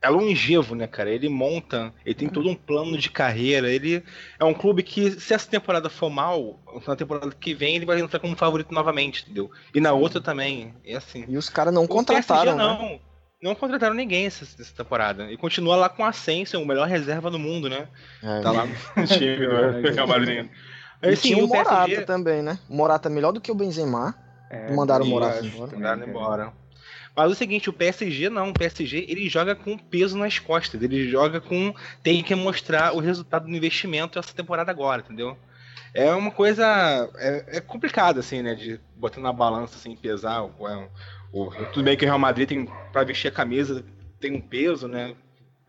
é 0.00 0.08
longevo, 0.08 0.74
né, 0.74 0.86
cara? 0.86 1.10
Ele 1.10 1.28
monta, 1.28 1.94
ele 2.04 2.14
tem 2.14 2.28
todo 2.28 2.48
um 2.48 2.54
plano 2.54 2.98
de 2.98 3.08
carreira. 3.08 3.70
Ele 3.70 4.02
é 4.38 4.44
um 4.44 4.54
clube 4.54 4.82
que, 4.82 5.12
se 5.12 5.32
essa 5.32 5.48
temporada 5.48 5.88
for 5.88 6.10
mal, 6.10 6.58
na 6.86 6.96
temporada 6.96 7.30
que 7.38 7.54
vem 7.54 7.76
ele 7.76 7.86
vai 7.86 8.00
entrar 8.00 8.18
como 8.18 8.36
favorito 8.36 8.74
novamente, 8.74 9.22
entendeu? 9.22 9.50
E 9.74 9.80
na 9.80 9.92
outra 9.92 10.20
também, 10.20 10.74
é 10.84 10.96
assim. 10.96 11.24
E 11.28 11.36
os 11.36 11.48
caras 11.48 11.72
não 11.72 11.86
contrataram, 11.86 12.56
PSG, 12.56 12.58
não. 12.58 12.82
Né? 12.82 13.00
Não 13.42 13.56
contrataram 13.56 13.94
ninguém 13.94 14.26
essa, 14.26 14.44
essa, 14.44 14.72
temporada. 14.72 15.30
E 15.30 15.36
continua 15.36 15.74
lá 15.74 15.88
com 15.88 16.04
a 16.04 16.10
Ascension, 16.10 16.62
o 16.62 16.66
melhor 16.66 16.86
reserva 16.86 17.28
do 17.28 17.40
mundo, 17.40 17.68
né? 17.68 17.88
É, 18.22 18.40
tá 18.40 18.52
lá 18.52 18.66
no 18.66 19.06
time 19.06 19.36
do 19.36 19.92
Real 19.92 20.06
Madrid. 20.06 20.48
E 21.02 21.16
Sim, 21.16 21.34
tinha 21.34 21.44
o 21.44 21.48
Morata 21.48 21.84
PSG... 21.84 22.04
também, 22.04 22.40
né? 22.40 22.56
O 22.68 22.74
Morata 22.76 23.08
é 23.08 23.12
melhor 23.12 23.32
do 23.32 23.40
que 23.40 23.50
o 23.50 23.54
Benzema. 23.54 24.14
É, 24.48 24.72
mandaram 24.72 25.04
o 25.04 25.08
Morata 25.08 25.44
embora. 25.44 25.72
Mandaram 25.72 26.08
embora. 26.08 26.52
Mas 27.16 27.32
o 27.32 27.34
seguinte, 27.34 27.68
o 27.68 27.72
PSG 27.72 28.30
não, 28.30 28.50
o 28.50 28.54
PSG 28.54 29.06
ele 29.08 29.28
joga 29.28 29.54
com 29.54 29.76
peso 29.76 30.16
nas 30.16 30.38
costas, 30.38 30.80
ele 30.80 31.08
joga 31.10 31.40
com 31.40 31.74
tem 32.02 32.22
que 32.22 32.34
mostrar 32.34 32.94
o 32.94 33.00
resultado 33.00 33.46
do 33.46 33.54
investimento 33.54 34.18
essa 34.18 34.32
temporada 34.32 34.70
agora, 34.70 35.02
entendeu? 35.02 35.36
É 35.92 36.10
uma 36.14 36.30
coisa 36.30 36.64
é, 37.16 37.58
é 37.58 37.60
complicado 37.60 38.18
assim, 38.18 38.40
né, 38.40 38.54
de 38.54 38.80
botar 38.96 39.20
na 39.20 39.32
balança 39.32 39.76
assim, 39.76 39.94
pesar 39.94 40.42
o, 40.42 40.66
é, 40.66 40.88
tudo 41.72 41.82
bem 41.82 41.96
que 41.96 42.04
o 42.04 42.08
Real 42.08 42.18
Madrid 42.18 42.48
tem 42.48 42.66
para 42.92 43.04
vestir 43.04 43.28
a 43.28 43.32
camisa 43.32 43.84
tem 44.22 44.32
um 44.32 44.40
peso, 44.40 44.86
né? 44.86 45.14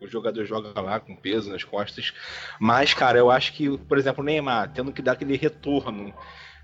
O 0.00 0.06
jogador 0.06 0.44
joga 0.44 0.80
lá 0.80 1.00
com 1.00 1.16
peso 1.16 1.50
nas 1.50 1.64
costas. 1.64 2.14
Mas, 2.60 2.94
cara, 2.94 3.18
eu 3.18 3.30
acho 3.30 3.52
que, 3.52 3.76
por 3.76 3.98
exemplo, 3.98 4.22
o 4.22 4.24
Neymar, 4.24 4.72
tendo 4.72 4.92
que 4.92 5.02
dar 5.02 5.12
aquele 5.12 5.36
retorno 5.36 6.14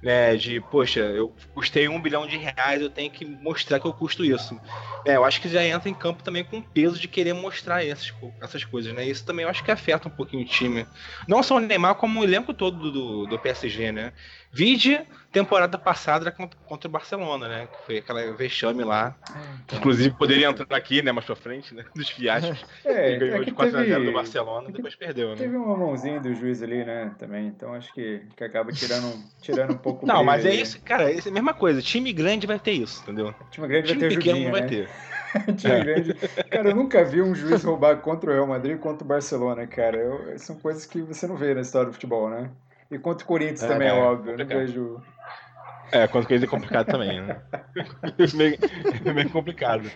né, 0.02 0.35
de, 0.35 0.61
poxa, 0.61 1.00
eu 1.00 1.35
custei 1.54 1.87
um 1.88 2.00
bilhão 2.00 2.26
de 2.26 2.37
reais, 2.37 2.80
eu 2.80 2.88
tenho 2.88 3.11
que 3.11 3.25
mostrar 3.25 3.78
que 3.78 3.87
eu 3.87 3.92
custo 3.92 4.25
isso. 4.25 4.59
É, 5.04 5.16
eu 5.16 5.25
acho 5.25 5.40
que 5.40 5.49
já 5.49 5.64
entra 5.64 5.90
em 5.90 5.95
campo 5.95 6.23
também 6.23 6.42
com 6.42 6.62
peso 6.62 6.99
de 6.99 7.07
querer 7.07 7.35
mostrar 7.35 7.85
essas, 7.85 8.12
essas 8.40 8.64
coisas, 8.64 8.95
né? 8.95 9.07
Isso 9.07 9.25
também 9.25 9.45
eu 9.45 9.50
acho 9.50 9.62
que 9.62 9.71
afeta 9.71 10.09
um 10.09 10.11
pouquinho 10.11 10.42
o 10.42 10.47
time. 10.47 10.87
Não 11.28 11.42
só 11.42 11.57
o 11.57 11.61
Neymar, 11.61 11.97
como 11.97 12.21
o 12.21 12.25
elenco 12.25 12.54
todo 12.54 12.90
do, 12.90 13.26
do 13.26 13.38
PSG, 13.38 13.92
né? 13.92 14.12
Vide 14.52 15.00
temporada 15.33 15.78
passada 15.78 16.30
contra, 16.33 16.88
o 16.88 16.90
Barcelona, 16.90 17.49
né? 17.49 17.69
Que 17.71 17.87
foi 17.87 17.99
aquela 17.99 18.33
vexame 18.33 18.83
lá. 18.83 19.14
É, 19.73 19.76
Inclusive 19.76 20.11
poderia 20.16 20.49
entrar 20.49 20.76
aqui, 20.76 21.02
né, 21.02 21.12
mais 21.12 21.25
pra 21.25 21.37
frente, 21.37 21.73
né? 21.75 21.85
Dos 21.95 22.09
fiascos. 22.09 22.64
É, 22.85 23.16
ganhou 23.16 23.42
é 23.42 23.45
de 23.45 23.52
4x0 23.52 23.73
teve... 23.73 24.04
do 24.07 24.12
Barcelona, 24.12 24.69
e 24.69 24.73
depois 24.73 24.95
perdeu, 24.95 25.30
né? 25.30 25.37
Teve 25.37 25.57
uma 25.57 25.76
mãozinha 25.76 26.19
do 26.19 26.35
juiz 26.35 26.62
ali, 26.62 26.85
né, 26.85 27.14
também. 27.19 27.47
Então 27.47 27.73
acho 27.75 27.92
que, 27.92 28.23
que 28.37 28.42
acaba 28.42 28.73
tirando, 28.73 29.23
tirando 29.40 29.73
um 29.75 29.78
pouco 29.78 30.04
Não, 30.09 30.25
mas 30.25 30.45
é 30.45 30.54
isso, 30.54 30.80
cara, 30.83 31.12
é 31.12 31.19
a 31.19 31.30
mesma 31.30 31.54
coisa. 31.54 31.80
Time 31.80 32.12
grande 32.12 32.47
vai 32.47 32.59
ter 32.59 32.73
isso, 32.73 33.02
entendeu? 33.02 33.33
Time 33.50 33.69
grande 33.69 33.88
Time 33.88 34.00
vai 34.00 34.09
ter 34.09 34.16
pequeno 34.16 34.40
não 34.45 34.50
vai 34.50 34.62
né? 34.62 34.66
ter. 34.66 34.88
Time 35.57 35.75
É. 35.75 35.85
grande. 35.85 36.14
Cara, 36.50 36.71
eu 36.71 36.75
nunca 36.75 37.04
vi 37.04 37.23
um 37.23 37.35
juiz 37.35 37.62
roubar 37.62 37.99
contra 37.99 38.30
o 38.30 38.33
Real 38.33 38.47
Madrid 38.47 38.76
e 38.76 38.78
contra 38.78 39.04
o 39.04 39.09
Barcelona, 39.09 39.66
cara. 39.66 39.97
Eu- 39.97 40.38
são 40.38 40.57
coisas 40.57 40.85
que 40.85 41.00
você 41.02 41.26
não 41.26 41.37
vê 41.37 41.54
na 41.54 41.61
história 41.61 41.87
do 41.88 41.92
futebol, 41.92 42.28
né? 42.28 42.50
E 42.90 42.99
contra 42.99 43.25
o 43.25 43.28
Corinthians 43.28 43.62
É, 43.62 43.68
também, 43.68 43.88
é, 43.88 43.92
óbvio. 43.92 44.37
Não 44.37 44.47
vejo. 44.47 45.00
É, 45.92 46.06
quando 46.06 46.26
coisa 46.26 46.44
é 46.44 46.49
complicado 46.49 46.87
também, 46.87 47.20
né? 47.20 47.40
meio, 48.35 48.59
meio 49.14 49.30
complicado. 49.30 49.90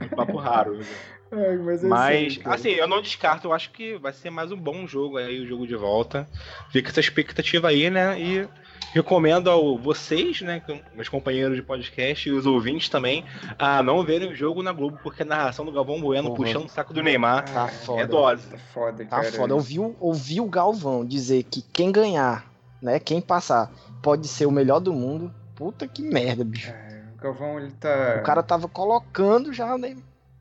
Um 0.00 0.08
papo 0.08 0.36
raro. 0.36 0.76
né? 0.78 0.84
É, 1.32 1.56
mas 1.56 1.82
é 1.82 1.88
Mas, 1.88 2.38
assim, 2.44 2.68
eu 2.70 2.86
não 2.86 3.00
descarto, 3.00 3.48
eu 3.48 3.52
acho 3.54 3.70
que 3.70 3.96
vai 3.96 4.12
ser 4.12 4.28
mais 4.30 4.52
um 4.52 4.56
bom 4.56 4.86
jogo 4.86 5.16
aí, 5.16 5.40
o 5.40 5.46
jogo 5.46 5.66
de 5.66 5.74
volta. 5.74 6.28
Fica 6.70 6.90
essa 6.90 7.00
expectativa 7.00 7.68
aí, 7.68 7.88
né? 7.88 8.20
E 8.20 8.46
recomendo 8.92 9.50
a 9.50 9.54
vocês, 9.80 10.42
né, 10.42 10.62
meus 10.94 11.08
companheiros 11.08 11.56
de 11.56 11.62
podcast 11.62 12.28
e 12.28 12.32
os 12.32 12.44
ouvintes 12.44 12.90
também, 12.90 13.24
a 13.58 13.82
não 13.82 14.04
verem 14.04 14.30
o 14.30 14.34
jogo 14.36 14.62
na 14.62 14.70
Globo, 14.72 14.98
porque 15.02 15.22
a 15.22 15.26
narração 15.26 15.64
do 15.64 15.72
Galvão 15.72 15.98
Bueno 15.98 16.28
Uhum. 16.28 16.34
puxando 16.34 16.66
o 16.66 16.68
saco 16.68 16.92
do 16.92 17.02
Neymar 17.02 17.46
Tá 17.50 17.66
é 17.68 17.70
foda. 17.70 18.06
dose. 18.06 18.46
Tá 18.48 18.58
foda, 18.58 19.04
Tá 19.06 19.20
cara. 19.22 19.32
foda. 19.32 19.54
Ouvi, 19.54 19.78
o- 19.78 19.96
ouvi 19.98 20.38
o 20.38 20.46
Galvão 20.46 21.06
dizer 21.06 21.44
que 21.44 21.62
quem 21.62 21.90
ganhar, 21.90 22.44
né, 22.82 22.98
quem 22.98 23.22
passar, 23.22 23.72
pode 24.02 24.28
ser 24.28 24.44
o 24.44 24.50
melhor 24.50 24.78
do 24.80 24.92
mundo. 24.92 25.32
Puta 25.56 25.88
que 25.88 26.02
merda, 26.02 26.44
bicho. 26.44 26.70
É, 26.70 27.04
o 27.14 27.22
Galvão, 27.22 27.58
ele 27.58 27.70
tá. 27.72 28.18
O 28.20 28.22
cara 28.22 28.42
tava 28.42 28.68
colocando 28.68 29.54
já, 29.54 29.78
né? 29.78 29.96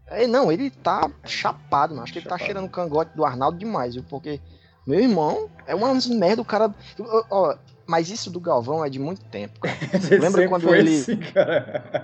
É, 0.08 0.28
não, 0.28 0.52
ele 0.52 0.70
tá 0.70 1.10
chapado, 1.24 1.92
mano. 1.94 2.04
Acho 2.04 2.12
que 2.14 2.20
ele 2.20 2.26
tá 2.26 2.32
Chapado. 2.38 2.46
cheirando 2.46 2.66
o 2.66 2.70
cangote 2.70 3.16
do 3.16 3.24
Arnaldo 3.26 3.58
demais, 3.58 3.94
viu? 3.96 4.04
Porque, 4.10 4.42
meu 4.86 5.00
irmão, 5.00 5.50
é 5.66 5.74
uma 5.74 5.94
merda, 6.10 6.42
o 6.42 6.46
cara. 6.46 6.74
Ó, 7.30 7.56
mas 7.88 8.10
isso 8.10 8.30
do 8.30 8.40
Galvão 8.40 8.84
é 8.84 8.90
de 8.90 9.00
muito 9.00 9.24
tempo, 9.26 9.60
cara. 9.60 9.76
Lembra 10.20 10.48
quando 10.50 10.74
ele- 10.76 10.98
assim. 10.98 11.20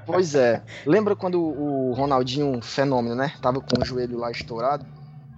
Pois 0.06 0.36
é. 0.36 0.62
Lembra 0.86 1.16
quando 1.16 1.42
o 1.42 1.94
Ronaldinho, 1.94 2.62
fenômeno, 2.62 3.16
né? 3.16 3.34
Tava 3.42 3.60
com 3.62 3.82
o 3.82 3.86
joelho 3.86 4.18
lá 4.18 4.32
estourado. 4.32 4.86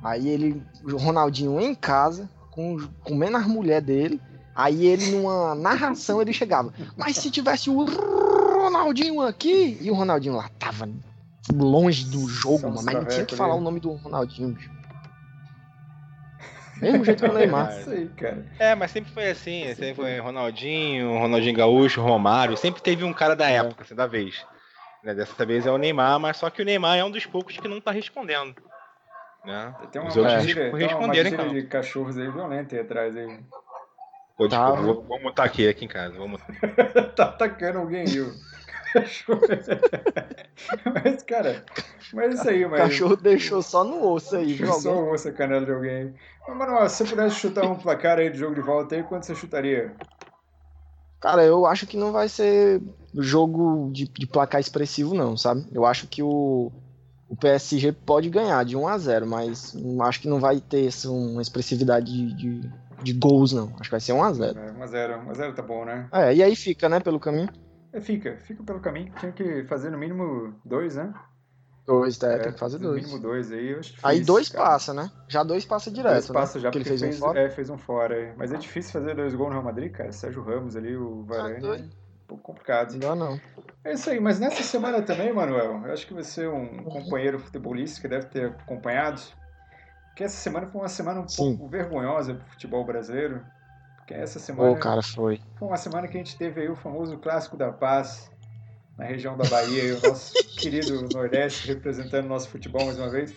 Aí 0.04 0.30
ele, 0.30 0.64
o 0.84 0.96
Ronaldinho 0.98 1.60
em 1.60 1.76
casa, 1.76 2.30
com, 2.52 2.78
comendo 3.04 3.38
as 3.38 3.48
mulheres 3.48 3.86
dele. 3.86 4.22
Aí 4.56 4.86
ele, 4.86 5.12
numa 5.12 5.56
narração, 5.56 6.22
ele 6.22 6.34
chegava. 6.34 6.74
Mas 6.98 7.18
se 7.18 7.32
tivesse 7.32 7.70
o 7.70 7.84
Ronaldinho 7.84 9.22
aqui. 9.22 9.78
E 9.82 9.90
o 9.90 9.94
Ronaldinho 9.94 10.36
lá 10.36 10.50
tava 10.60 10.88
longe 11.54 12.06
do 12.06 12.28
jogo, 12.28 12.70
mano. 12.70 12.82
Mas 12.84 12.96
não 12.96 13.06
tinha 13.06 13.26
que 13.26 13.36
falar 13.36 13.56
o 13.56 13.62
nome 13.62 13.80
do 13.80 13.92
Ronaldinho, 13.94 14.50
bicho. 14.54 14.70
Mesmo 16.82 17.04
jeito 17.04 17.24
que 17.24 17.30
o 17.30 17.34
Neymar. 17.38 17.72
É 17.72 17.82
isso 17.82 17.90
aí, 17.90 18.08
cara. 18.10 18.46
É, 18.58 18.76
mas 18.76 18.92
sempre 18.92 19.12
foi 19.12 19.30
assim, 19.30 19.66
sempre 19.76 19.96
foi 19.96 20.20
Ronaldinho, 20.20 21.18
Ronaldinho 21.20 21.56
Gaúcho, 21.58 22.02
Romário, 22.02 22.56
sempre 22.56 22.82
teve 22.82 23.04
um 23.04 23.14
cara 23.14 23.36
da 23.36 23.50
época, 23.50 23.84
assim, 23.84 23.96
da 23.96 24.08
vez. 24.08 24.46
Né, 25.04 25.14
Dessa 25.14 25.46
vez 25.46 25.66
é 25.66 25.72
o 25.72 25.78
Neymar, 25.78 26.20
mas 26.20 26.38
só 26.38 26.50
que 26.50 26.62
o 26.62 26.66
Neymar 26.66 26.98
é 26.98 27.04
um 27.04 27.12
dos 27.12 27.26
poucos 27.26 27.58
que 27.58 27.68
não 27.68 27.82
tá 27.82 27.92
respondendo. 27.92 28.56
Né? 29.46 29.74
Tem 29.92 30.02
uma 30.02 30.10
Os 30.10 30.18
outros 30.18 30.36
matilha, 30.36 30.56
tem 30.56 30.70
uma 30.72 30.78
responderam, 30.80 31.08
matilha 31.08 31.30
então. 31.30 31.50
de 31.54 31.64
cachorros 31.64 32.18
aí 32.18 32.30
violenta 32.30 32.76
aí 32.76 32.82
atrás 32.82 33.16
aí. 33.16 33.40
Pô, 34.38 34.48
Tá. 34.48 34.58
desculpa, 34.72 34.82
vou, 34.82 35.04
vou 35.06 35.22
mutar 35.22 35.46
aqui, 35.46 35.68
aqui 35.68 35.84
em 35.86 35.88
casa. 35.88 36.18
Vou 36.18 36.28
mutar. 36.28 36.48
tá 37.16 37.24
atacando 37.26 37.80
alguém 37.80 38.02
aí, 38.02 38.20
o 38.22 38.34
cachorro. 38.94 39.42
mas, 41.04 41.24
cara, 41.24 41.64
mas 42.14 42.36
isso 42.40 42.50
aí, 42.50 42.66
O 42.66 42.70
mas. 42.70 42.82
cachorro 42.82 43.16
deixou 43.16 43.62
só 43.62 43.84
no 43.84 44.12
osso 44.12 44.36
aí, 44.36 44.54
viu? 44.54 44.72
Só 44.74 44.90
Alguém? 44.90 45.04
o 45.10 45.14
osso 45.14 45.28
a 45.28 45.32
canela 45.32 45.66
de 45.66 45.72
alguém. 45.72 46.14
Mas, 46.48 46.58
Manuel, 46.58 46.90
se 46.90 46.98
você 46.98 47.16
pudesse 47.16 47.36
chutar 47.36 47.66
um 47.66 47.76
placar 47.76 48.18
aí 48.20 48.30
do 48.30 48.38
jogo 48.38 48.56
de 48.56 48.62
volta 48.62 48.96
aí, 48.96 49.04
quanto 49.04 49.26
você 49.26 49.36
chutaria? 49.36 49.96
Cara, 51.20 51.44
eu 51.44 51.66
acho 51.66 51.86
que 51.86 51.98
não 51.98 52.12
vai 52.12 52.30
ser 52.30 52.82
jogo 53.14 53.90
de, 53.92 54.08
de 54.08 54.26
placar 54.26 54.62
expressivo, 54.62 55.14
não, 55.14 55.36
sabe? 55.36 55.66
Eu 55.72 55.86
acho 55.86 56.08
que 56.08 56.24
o, 56.24 56.72
o 57.28 57.36
PSG 57.36 57.92
pode 57.92 58.30
ganhar 58.30 58.64
de 58.64 58.78
1 58.78 58.88
a 58.88 58.98
0 58.98 59.28
mas 59.28 59.76
acho 60.02 60.22
que 60.22 60.30
não 60.30 60.40
vai 60.40 60.62
ter 60.62 60.88
essa, 60.88 61.10
uma 61.10 61.42
expressividade 61.42 62.06
de, 62.06 62.34
de, 62.36 62.72
de 63.04 63.14
gols, 63.14 63.52
não. 63.52 63.74
Acho 63.80 63.90
que 63.90 63.92
vai 63.92 64.00
ser 64.00 64.14
1 64.14 64.24
a 64.24 64.34
0 64.34 64.60
É, 64.60 64.72
1x0. 64.72 65.26
1x0 65.28 65.56
tá 65.56 65.62
bom, 65.62 65.84
né? 65.84 66.08
É, 66.12 66.34
e 66.34 66.42
aí 66.42 66.56
fica, 66.56 66.88
né, 66.88 67.00
pelo 67.02 67.20
caminho. 67.20 67.50
É, 67.92 68.00
fica, 68.02 68.38
fica 68.38 68.64
pelo 68.64 68.80
caminho. 68.80 69.12
Tinha 69.20 69.32
que 69.32 69.64
fazer 69.66 69.90
no 69.90 69.98
mínimo 69.98 70.54
dois, 70.64 70.96
né? 70.96 71.14
Dois, 71.86 72.22
é, 72.22 72.38
tem 72.38 72.52
que 72.54 72.60
fazer 72.60 72.78
No 72.78 72.90
dois. 72.90 73.02
mínimo 73.04 73.20
dois 73.20 73.52
aí, 73.52 73.72
eu 73.72 73.80
acho 73.80 73.90
difícil. 73.90 74.08
Aí 74.08 74.22
dois 74.22 74.50
cara. 74.50 74.64
passa, 74.66 74.94
né? 74.94 75.12
Já 75.28 75.42
dois 75.44 75.66
passa 75.66 75.90
direto, 75.90 76.12
Dois 76.14 76.30
né? 76.30 76.34
passa 76.34 76.60
já, 76.60 76.70
Porque 76.70 76.80
porque 76.84 76.90
ele 76.94 77.00
fez, 77.00 77.02
fez, 77.02 77.16
um 77.18 77.26
fora. 77.26 77.40
É, 77.40 77.50
fez 77.50 77.70
um 77.72 77.78
fora. 77.80 78.16
é. 78.16 78.34
Mas 78.38 78.54
é 78.54 78.58
difícil 78.58 78.92
fazer 78.92 79.16
dois 79.16 79.34
gols 79.34 79.48
no 79.50 79.54
Real 79.56 79.64
Madrid, 79.66 79.92
cara. 79.92 80.12
Sérgio 80.12 80.44
Ramos 80.44 80.76
ali, 80.76 80.96
o 80.96 81.24
Varane. 81.24 81.60
doido. 81.60 81.84
é 81.84 81.86
um 81.88 82.28
pouco 82.28 82.44
complicado. 82.44 82.94
Não, 82.96 83.16
não. 83.16 83.42
É 83.84 83.94
isso 83.94 84.08
aí, 84.08 84.20
mas 84.20 84.40
nessa 84.40 84.62
semana 84.62 85.02
também, 85.02 85.34
Manuel, 85.34 85.82
eu 85.84 85.92
acho 85.92 86.06
que 86.06 86.14
você 86.14 86.44
é 86.44 86.50
um 86.50 86.84
companheiro 86.84 87.40
futebolista 87.40 88.00
que 88.02 88.08
deve 88.08 88.28
ter 88.28 88.46
acompanhado. 88.50 89.20
Que 90.16 90.24
essa 90.26 90.38
semana 90.38 90.68
foi 90.68 90.82
uma 90.82 90.90
semana 90.90 91.22
um 91.22 91.28
Sim. 91.28 91.58
pouco 91.58 91.72
vergonhosa 91.72 92.36
pro 92.36 92.46
futebol 92.52 92.86
brasileiro. 92.86 93.42
Porque 94.10 94.20
essa 94.20 94.40
semana 94.40 94.72
Ô, 94.72 94.76
cara, 94.76 95.04
foi. 95.04 95.40
foi 95.60 95.68
uma 95.68 95.78
semana 95.78 96.08
que 96.08 96.18
a 96.18 96.20
gente 96.20 96.36
teve 96.36 96.62
aí 96.62 96.68
o 96.68 96.76
famoso 96.76 97.16
Clássico 97.20 97.56
da 97.56 97.72
Paz 97.72 98.32
na 98.98 99.06
região 99.06 99.38
da 99.38 99.48
Bahia, 99.48 99.84
e 99.84 99.92
o 99.92 100.02
nosso 100.02 100.34
querido 100.58 101.08
Nordeste 101.14 101.68
representando 101.68 102.26
o 102.26 102.30
nosso 102.30 102.50
futebol 102.50 102.84
mais 102.86 102.98
uma 102.98 103.10
vez. 103.12 103.36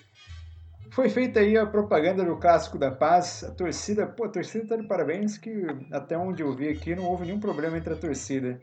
Foi 0.91 1.11
feita 1.11 1.41
aí 1.41 1.59
a 1.59 1.67
propaganda 1.67 2.25
do 2.25 2.39
Clássico 2.39 2.79
da 2.79 2.91
Paz. 2.91 3.45
A 3.45 3.51
torcida, 3.51 4.07
pô, 4.07 4.25
a 4.25 4.29
torcida 4.31 4.67
tá 4.67 4.77
de 4.77 4.89
parabéns 4.89 5.37
que 5.37 5.53
até 5.93 6.17
onde 6.17 6.43
eu 6.43 6.55
vi 6.55 6.71
aqui 6.71 6.97
não 6.97 7.05
houve 7.05 7.27
nenhum 7.27 7.39
problema 7.39 7.77
entre 7.77 7.93
a 7.93 7.97
torcida. 7.97 8.59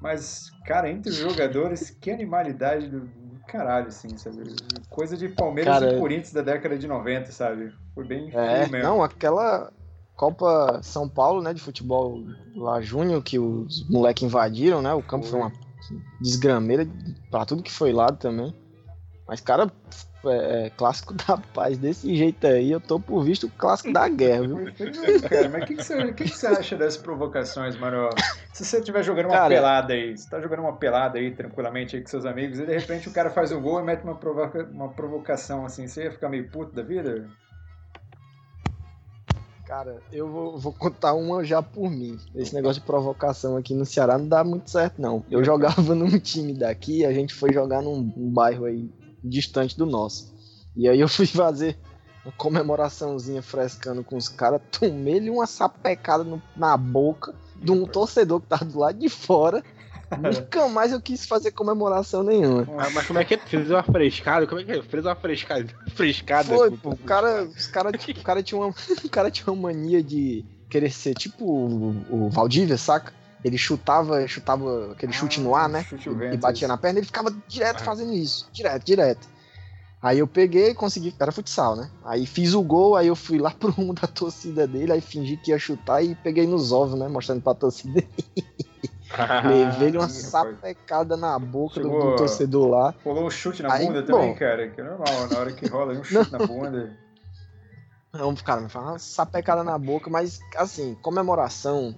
Mas, 0.00 0.52
cara, 0.64 0.88
entre 0.88 1.10
os 1.10 1.18
jogadores, 1.18 1.90
que 1.90 2.12
animalidade 2.12 2.86
do, 2.88 3.10
caralho, 3.48 3.88
assim, 3.88 4.16
sabe? 4.16 4.44
Coisa 4.90 5.16
de 5.16 5.28
Palmeiras 5.28 5.74
Cara, 5.74 5.96
e 5.96 5.98
Corinthians 5.98 6.32
da 6.32 6.42
década 6.42 6.78
de 6.78 6.86
90, 6.86 7.32
sabe? 7.32 7.72
Foi 7.96 8.04
bem 8.04 8.30
É, 8.32 8.68
mesmo. 8.68 8.84
não, 8.84 9.02
aquela 9.02 9.72
Copa 10.18 10.80
São 10.82 11.08
Paulo, 11.08 11.40
né, 11.40 11.54
de 11.54 11.60
futebol 11.60 12.20
lá 12.56 12.80
júnior, 12.80 13.22
que 13.22 13.38
os 13.38 13.88
moleques 13.88 14.24
invadiram, 14.24 14.82
né? 14.82 14.92
O 14.92 15.00
campo 15.00 15.24
foi, 15.24 15.38
Foi. 15.38 15.48
uma 15.48 15.52
desgrameira 16.20 16.84
pra 17.30 17.46
tudo 17.46 17.62
que 17.62 17.70
foi 17.70 17.92
lado 17.92 18.18
também. 18.18 18.52
Mas, 19.28 19.40
cara, 19.40 19.70
é, 20.26 20.66
é, 20.66 20.70
clássico 20.70 21.14
da 21.24 21.36
paz 21.54 21.78
desse 21.78 22.16
jeito 22.16 22.44
aí, 22.48 22.68
eu 22.68 22.80
tô 22.80 22.98
por 22.98 23.22
visto 23.22 23.46
o 23.46 23.50
clássico 23.50 23.92
da 23.92 24.08
guerra, 24.08 24.42
viu? 24.42 24.56
Cara. 25.30 25.48
Mas 25.50 25.62
o 25.62 25.66
que, 25.66 25.76
que, 25.76 25.84
você, 25.84 26.12
que, 26.12 26.24
que 26.24 26.36
você 26.36 26.48
acha 26.48 26.76
dessas 26.76 27.00
provocações, 27.00 27.76
Manuel? 27.76 28.10
Se 28.52 28.64
você 28.64 28.78
estiver 28.78 29.04
jogando 29.04 29.26
uma 29.26 29.36
Cara- 29.36 29.54
pelada 29.54 29.92
aí, 29.92 30.16
você 30.16 30.28
tá 30.28 30.40
jogando 30.40 30.62
uma 30.62 30.76
pelada 30.76 31.20
aí 31.20 31.30
tranquilamente 31.30 31.94
aí 31.94 32.02
com 32.02 32.08
seus 32.08 32.24
amigos, 32.24 32.58
e 32.58 32.66
de 32.66 32.76
repente 32.76 33.08
o 33.08 33.12
cara 33.12 33.30
faz 33.30 33.52
um 33.52 33.62
gol 33.62 33.78
e 33.78 33.84
mete 33.84 34.02
uma, 34.02 34.16
provoca, 34.16 34.64
uma 34.64 34.88
provocação 34.88 35.64
assim, 35.64 35.86
você 35.86 36.02
ia 36.06 36.10
ficar 36.10 36.28
meio 36.28 36.50
puto 36.50 36.74
da 36.74 36.82
vida? 36.82 37.28
Cara, 39.68 40.02
eu 40.10 40.26
vou, 40.30 40.58
vou 40.58 40.72
contar 40.72 41.12
uma 41.12 41.44
já 41.44 41.62
por 41.62 41.90
mim. 41.90 42.18
Esse 42.34 42.54
negócio 42.54 42.80
de 42.80 42.86
provocação 42.86 43.54
aqui 43.54 43.74
no 43.74 43.84
Ceará 43.84 44.16
não 44.16 44.26
dá 44.26 44.42
muito 44.42 44.70
certo, 44.70 44.98
não. 44.98 45.22
Eu 45.30 45.44
jogava 45.44 45.82
num 45.94 46.18
time 46.18 46.54
daqui, 46.54 47.04
a 47.04 47.12
gente 47.12 47.34
foi 47.34 47.52
jogar 47.52 47.82
num, 47.82 48.10
num 48.16 48.30
bairro 48.30 48.64
aí 48.64 48.90
distante 49.22 49.76
do 49.76 49.84
nosso. 49.84 50.32
E 50.74 50.88
aí 50.88 50.98
eu 50.98 51.06
fui 51.06 51.26
fazer 51.26 51.76
uma 52.24 52.32
comemoraçãozinha 52.32 53.42
frescando 53.42 54.02
com 54.02 54.16
os 54.16 54.26
caras, 54.26 54.62
tomei-lhe 54.72 55.28
uma 55.28 55.46
sapecada 55.46 56.24
no- 56.24 56.42
na 56.56 56.74
boca 56.74 57.34
de 57.54 57.70
um 57.70 57.84
torcedor 57.84 58.40
que 58.40 58.46
tava 58.46 58.64
do 58.64 58.78
lado 58.78 58.98
de 58.98 59.10
fora. 59.10 59.62
Nunca 60.16 60.68
mais 60.68 60.92
eu 60.92 61.00
quis 61.00 61.26
fazer 61.26 61.50
comemoração 61.50 62.22
nenhuma. 62.22 62.66
Ah, 62.78 62.88
mas 62.90 63.06
como 63.06 63.18
é 63.18 63.24
que 63.24 63.34
é? 63.34 63.38
Fez 63.38 63.70
uma 63.70 63.82
frescada? 63.82 64.46
Como 64.46 64.60
é 64.60 64.64
que 64.64 64.72
é? 64.72 64.82
Fez 64.82 65.04
uma 65.04 65.14
frescada? 65.14 65.66
Frescada? 65.94 66.48
Foi, 66.54 66.70
pô. 66.70 66.90
O 66.90 66.96
cara, 66.98 67.44
os 67.44 67.66
cara, 67.66 67.90
o 67.90 68.22
cara, 68.22 68.42
tinha 68.42 68.60
uma, 68.60 68.68
o 69.04 69.08
cara 69.10 69.30
tinha 69.30 69.52
uma 69.52 69.68
mania 69.68 70.02
de 70.02 70.44
querer 70.70 70.90
ser 70.90 71.14
tipo 71.14 71.44
o, 71.44 72.04
o 72.10 72.30
Valdívia, 72.30 72.78
saca? 72.78 73.12
Ele 73.44 73.56
chutava, 73.56 74.26
chutava 74.26 74.92
aquele 74.92 75.12
chute 75.12 75.40
no 75.40 75.54
ar, 75.54 75.68
né? 75.68 75.86
E 75.92 76.08
vento, 76.08 76.38
batia 76.38 76.64
isso. 76.64 76.68
na 76.68 76.76
perna, 76.76 76.98
ele 76.98 77.06
ficava 77.06 77.34
direto 77.46 77.80
Ah. 77.82 77.84
fazendo 77.84 78.12
isso. 78.12 78.48
Direto, 78.52 78.84
direto. 78.84 79.28
Aí 80.00 80.20
eu 80.20 80.26
peguei, 80.26 80.74
consegui. 80.74 81.14
Era 81.18 81.32
futsal, 81.32 81.76
né? 81.76 81.90
Aí 82.04 82.24
fiz 82.26 82.54
o 82.54 82.62
gol, 82.62 82.96
aí 82.96 83.08
eu 83.08 83.16
fui 83.16 83.38
lá 83.38 83.50
pro 83.58 83.70
rumo 83.70 83.92
da 83.94 84.06
torcida 84.06 84.66
dele, 84.66 84.92
aí 84.92 85.00
fingi 85.00 85.36
que 85.36 85.50
ia 85.50 85.58
chutar 85.58 86.02
e 86.02 86.14
peguei 86.16 86.46
nos 86.46 86.72
ovos, 86.72 86.98
né? 86.98 87.08
Mostrando 87.08 87.42
pra 87.42 87.54
torcida. 87.54 88.02
Levei 89.44 89.88
ele 89.88 89.98
uma 89.98 90.08
sapecada 90.08 91.16
na 91.16 91.38
boca 91.38 91.80
do, 91.80 91.88
Chegou- 91.88 92.10
do 92.10 92.16
torcedor 92.16 92.68
lá. 92.68 92.94
Rolou 93.04 93.26
um 93.26 93.30
chute 93.30 93.62
na 93.62 93.72
Aí, 93.72 93.86
bunda 93.86 94.02
bom. 94.02 94.06
também, 94.06 94.34
cara, 94.34 94.68
que 94.68 94.80
é 94.80 94.84
normal, 94.84 95.26
na 95.28 95.38
hora 95.38 95.52
que 95.52 95.66
rola 95.66 95.94
um 95.94 96.02
chute 96.04 96.30
na 96.32 96.38
bunda. 96.38 96.96
Não, 98.12 98.34
cara, 98.36 98.60
me 98.60 98.68
fala 98.68 98.92
uma 98.92 98.98
sapecada 98.98 99.62
na 99.62 99.78
boca, 99.78 100.08
mas 100.10 100.40
assim, 100.56 100.94
comemoração. 101.02 101.94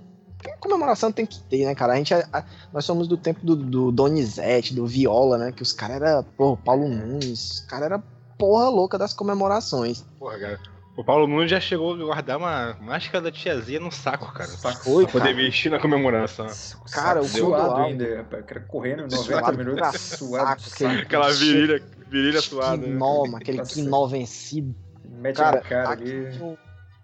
Comemoração 0.58 1.12
tem 1.12 1.26
que 1.26 1.38
ter, 1.44 1.66
né, 1.66 1.74
cara? 1.74 1.92
A 1.92 1.96
gente, 1.96 2.14
é- 2.14 2.26
a- 2.32 2.44
nós 2.72 2.84
somos 2.84 3.06
do 3.06 3.16
tempo 3.16 3.44
do, 3.44 3.54
do 3.54 3.92
Donizete, 3.92 4.74
do 4.74 4.86
Viola, 4.86 5.36
né? 5.38 5.52
Que 5.52 5.62
os 5.62 5.72
caras 5.72 6.00
eram, 6.00 6.22
pô, 6.36 6.56
Paulo 6.56 6.88
Nunes, 6.88 7.50
os 7.50 7.60
caras 7.60 7.86
eram 7.86 8.02
porra 8.38 8.68
louca 8.70 8.96
das 8.98 9.12
comemorações. 9.12 10.04
Porra, 10.18 10.38
cara. 10.38 10.58
O 11.00 11.04
Paulo 11.04 11.26
Nunes 11.26 11.50
já 11.50 11.58
chegou 11.58 11.94
a 11.94 11.96
guardar 11.96 12.36
uma 12.36 12.76
máscara 12.78 13.22
da 13.24 13.32
tiazinha 13.32 13.80
no 13.80 13.90
saco, 13.90 14.30
cara. 14.34 14.50
Saco, 14.50 14.84
Foi, 14.84 15.04
Pra 15.04 15.12
poder 15.12 15.24
cara. 15.32 15.36
vestir 15.36 15.70
na 15.70 15.78
comemoração. 15.78 16.46
Cara, 16.92 17.20
o 17.20 17.24
suado 17.24 17.54
Clodoaldo- 17.54 17.82
ainda, 17.84 18.16
rapaz, 18.18 18.44
cara 18.44 18.60
correndo 18.60 19.02
90 19.04 19.16
Suado 19.16 19.56
minutos, 19.58 20.00
suado, 20.00 20.60
saco, 20.60 21.00
Aquela 21.00 21.30
virilha, 21.32 21.82
virilha 22.06 22.40
suada. 22.42 22.76
né? 22.76 22.82
Quinó, 22.88 23.24
aquele 23.34 23.62
quinó 23.62 24.06
vencido. 24.08 24.74
mete 25.04 25.36
Cara, 25.36 25.56
na 25.56 25.62
cara 25.62 25.88
aqui 25.94 26.02
ali. 26.02 26.32
tinha 26.32 26.44
um, 26.44 26.56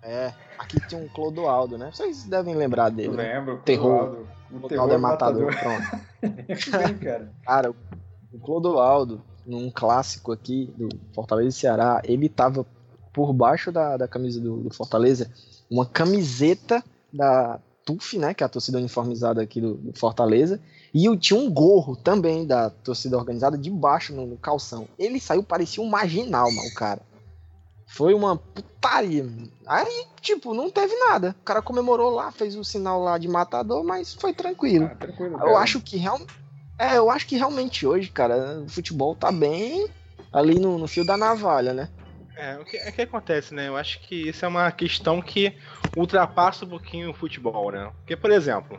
é, 0.02 0.34
aqui 0.58 0.80
tinha 0.88 1.00
um 1.00 1.08
Clodoaldo, 1.08 1.78
né? 1.78 1.90
Vocês 1.90 2.24
devem 2.24 2.54
lembrar 2.54 2.90
Eu 2.90 2.96
dele. 2.96 3.16
né? 3.16 3.32
lembro, 3.34 3.62
Terror. 3.64 3.98
Clodoaldo, 3.98 4.28
O 4.52 4.60
Clodoaldo 4.60 4.94
é 4.94 4.98
matador, 4.98 5.46
matador. 5.46 5.58
pronto. 5.80 6.04
Bem, 6.86 6.98
cara. 6.98 7.32
Cara, 7.46 7.70
o 8.30 8.38
Clodoaldo, 8.40 9.22
num 9.46 9.70
clássico 9.70 10.32
aqui 10.32 10.70
do 10.76 10.86
Fortaleza 11.14 11.48
e 11.48 11.52
Ceará, 11.52 12.02
ele 12.04 12.28
tava 12.28 12.66
por 13.16 13.32
baixo 13.32 13.72
da, 13.72 13.96
da 13.96 14.06
camisa 14.06 14.38
do, 14.38 14.58
do 14.58 14.74
Fortaleza, 14.74 15.32
uma 15.70 15.86
camiseta 15.86 16.84
da 17.10 17.58
TUF, 17.82 18.18
né, 18.18 18.34
que 18.34 18.44
é 18.44 18.46
a 18.46 18.48
torcida 18.48 18.76
uniformizada 18.76 19.40
aqui 19.40 19.58
do, 19.58 19.72
do 19.72 19.98
Fortaleza, 19.98 20.60
e 20.92 21.06
eu 21.06 21.16
tinha 21.16 21.40
um 21.40 21.50
gorro 21.50 21.96
também 21.96 22.46
da 22.46 22.68
torcida 22.68 23.16
organizada 23.16 23.56
debaixo 23.56 24.14
no, 24.14 24.26
no 24.26 24.36
calção. 24.36 24.86
Ele 24.98 25.18
saiu, 25.18 25.42
parecia 25.42 25.82
um 25.82 25.88
marginal, 25.88 26.52
mano, 26.52 26.68
o 26.68 26.74
cara. 26.74 27.00
Foi 27.86 28.12
uma 28.12 28.36
putaria. 28.36 29.26
Aí, 29.66 30.04
tipo, 30.20 30.52
não 30.52 30.68
teve 30.68 30.94
nada. 30.96 31.34
O 31.40 31.44
cara 31.44 31.62
comemorou 31.62 32.10
lá, 32.10 32.30
fez 32.30 32.54
o 32.54 32.64
sinal 32.64 33.02
lá 33.02 33.16
de 33.16 33.28
matador, 33.28 33.82
mas 33.82 34.12
foi 34.12 34.34
tranquilo. 34.34 34.90
Ah, 34.92 34.94
tranquilo, 34.94 35.38
Eu 35.40 35.56
acho 35.56 35.80
que 35.80 35.96
realmente. 35.96 36.34
É, 36.78 36.98
eu 36.98 37.10
acho 37.10 37.26
que 37.26 37.36
realmente 37.36 37.86
hoje, 37.86 38.10
cara, 38.10 38.60
o 38.60 38.68
futebol 38.68 39.14
tá 39.14 39.32
bem 39.32 39.88
ali 40.30 40.58
no, 40.58 40.76
no 40.76 40.86
fio 40.86 41.06
da 41.06 41.16
navalha, 41.16 41.72
né? 41.72 41.88
É, 42.36 42.58
o 42.58 42.64
que, 42.64 42.76
é 42.76 42.92
que 42.92 43.02
acontece, 43.02 43.54
né? 43.54 43.68
Eu 43.68 43.76
acho 43.76 43.98
que 44.00 44.28
isso 44.28 44.44
é 44.44 44.48
uma 44.48 44.70
questão 44.70 45.22
que 45.22 45.54
ultrapassa 45.94 46.66
um 46.66 46.68
pouquinho 46.68 47.10
o 47.10 47.14
futebol, 47.14 47.72
né? 47.72 47.90
Porque, 48.00 48.14
por 48.14 48.30
exemplo, 48.30 48.78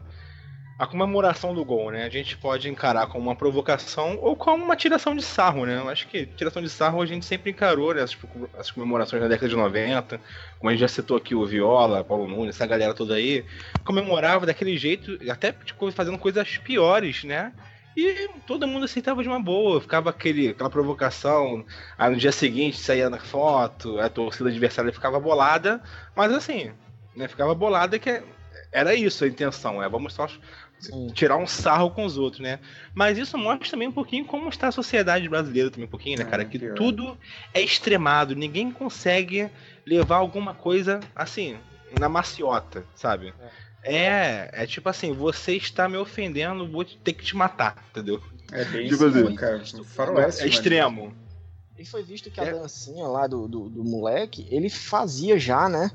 a 0.77 0.85
comemoração 0.85 1.55
do 1.55 1.65
gol, 1.65 1.89
né? 1.89 2.05
A 2.05 2.09
gente 2.09 2.37
pode 2.37 2.69
encarar 2.69 3.07
como 3.07 3.25
uma 3.25 3.35
provocação 3.35 4.19
ou 4.21 4.35
como 4.35 4.63
uma 4.63 4.75
tiração 4.75 5.15
de 5.15 5.23
sarro, 5.23 5.65
né? 5.65 5.79
Eu 5.79 5.89
acho 5.89 6.07
que 6.07 6.27
tiração 6.27 6.61
de 6.61 6.69
sarro 6.69 7.01
a 7.01 7.05
gente 7.07 7.25
sempre 7.25 7.49
encarou, 7.49 7.95
né? 7.95 8.03
Essas, 8.03 8.17
essas 8.53 8.71
comemorações 8.71 9.23
da 9.23 9.27
década 9.27 9.49
de 9.49 9.55
90, 9.55 10.21
como 10.59 10.69
a 10.69 10.73
gente 10.73 10.81
já 10.81 10.87
citou 10.87 11.17
aqui 11.17 11.33
o 11.33 11.45
Viola, 11.45 12.03
Paulo 12.03 12.27
Nunes, 12.27 12.55
essa 12.55 12.67
galera 12.67 12.93
toda 12.93 13.15
aí, 13.15 13.43
comemorava 13.83 14.45
daquele 14.45 14.77
jeito, 14.77 15.17
até 15.31 15.51
tipo, 15.51 15.91
fazendo 15.91 16.19
coisas 16.19 16.59
piores, 16.59 17.23
né? 17.23 17.53
E 17.97 18.29
todo 18.45 18.67
mundo 18.67 18.86
aceitava 18.86 19.23
de 19.23 19.27
uma 19.27 19.41
boa, 19.41 19.81
ficava 19.81 20.12
aquele, 20.12 20.49
aquela 20.49 20.69
provocação, 20.69 21.65
Aí 21.97 22.12
no 22.12 22.15
dia 22.15 22.31
seguinte 22.31 22.77
saía 22.77 23.10
na 23.10 23.17
foto, 23.17 23.99
a 23.99 24.07
torcida 24.07 24.49
adversária 24.49 24.93
ficava 24.93 25.19
bolada, 25.19 25.81
mas 26.15 26.31
assim, 26.31 26.71
né, 27.15 27.27
ficava 27.27 27.55
bolada 27.55 27.97
que 27.97 28.21
era 28.71 28.93
isso 28.93 29.23
a 29.23 29.27
intenção, 29.27 29.81
é 29.81 29.89
vamos 29.89 30.13
só 30.13 30.27
Sim. 30.79 31.07
tirar 31.07 31.38
um 31.38 31.47
sarro 31.47 31.89
com 31.89 32.05
os 32.05 32.19
outros, 32.19 32.39
né? 32.39 32.60
Mas 32.93 33.17
isso 33.17 33.36
mostra 33.36 33.67
também 33.67 33.88
um 33.88 33.91
pouquinho 33.91 34.25
como 34.25 34.47
está 34.47 34.67
a 34.67 34.71
sociedade 34.71 35.27
brasileira 35.27 35.71
também 35.71 35.88
um 35.88 35.89
pouquinho, 35.89 36.19
né, 36.19 36.23
É, 36.23 36.27
cara? 36.27 36.45
Que 36.45 36.60
pior. 36.60 36.75
tudo 36.75 37.17
é 37.51 37.62
extremado, 37.62 38.36
ninguém 38.36 38.69
consegue 38.69 39.49
levar 39.83 40.17
alguma 40.17 40.53
coisa 40.53 40.99
assim, 41.15 41.57
na 41.99 42.07
maciota, 42.07 42.86
sabe? 42.93 43.33
É, 43.39 43.49
é 43.95 44.65
tipo 44.67 44.89
assim, 44.89 45.13
você 45.13 45.54
está 45.54 45.88
me 45.88 45.97
ofendendo, 45.97 46.69
vou 46.69 46.84
ter 46.86 47.13
que 47.13 47.23
te 47.26 47.36
matar, 47.36 47.84
entendeu? 47.91 48.21
É 48.52 48.63
bem 48.65 48.88
Tipo 48.89 49.06
assim. 49.06 49.36
cara. 49.36 49.63
Faroeste, 49.86 50.43
é 50.43 50.47
extremo. 50.47 51.13
E 51.78 51.86
foi 51.86 52.04
visto 52.04 52.32
que 52.32 52.39
a 52.41 52.45
É. 52.45 52.52
dancinha 52.54 53.06
lá 53.08 53.28
do, 53.28 53.47
do, 53.47 53.69
do 53.69 53.84
moleque, 53.84 54.47
ele 54.50 54.69
fazia 54.69 55.38
já, 55.38 55.69
né? 55.69 55.91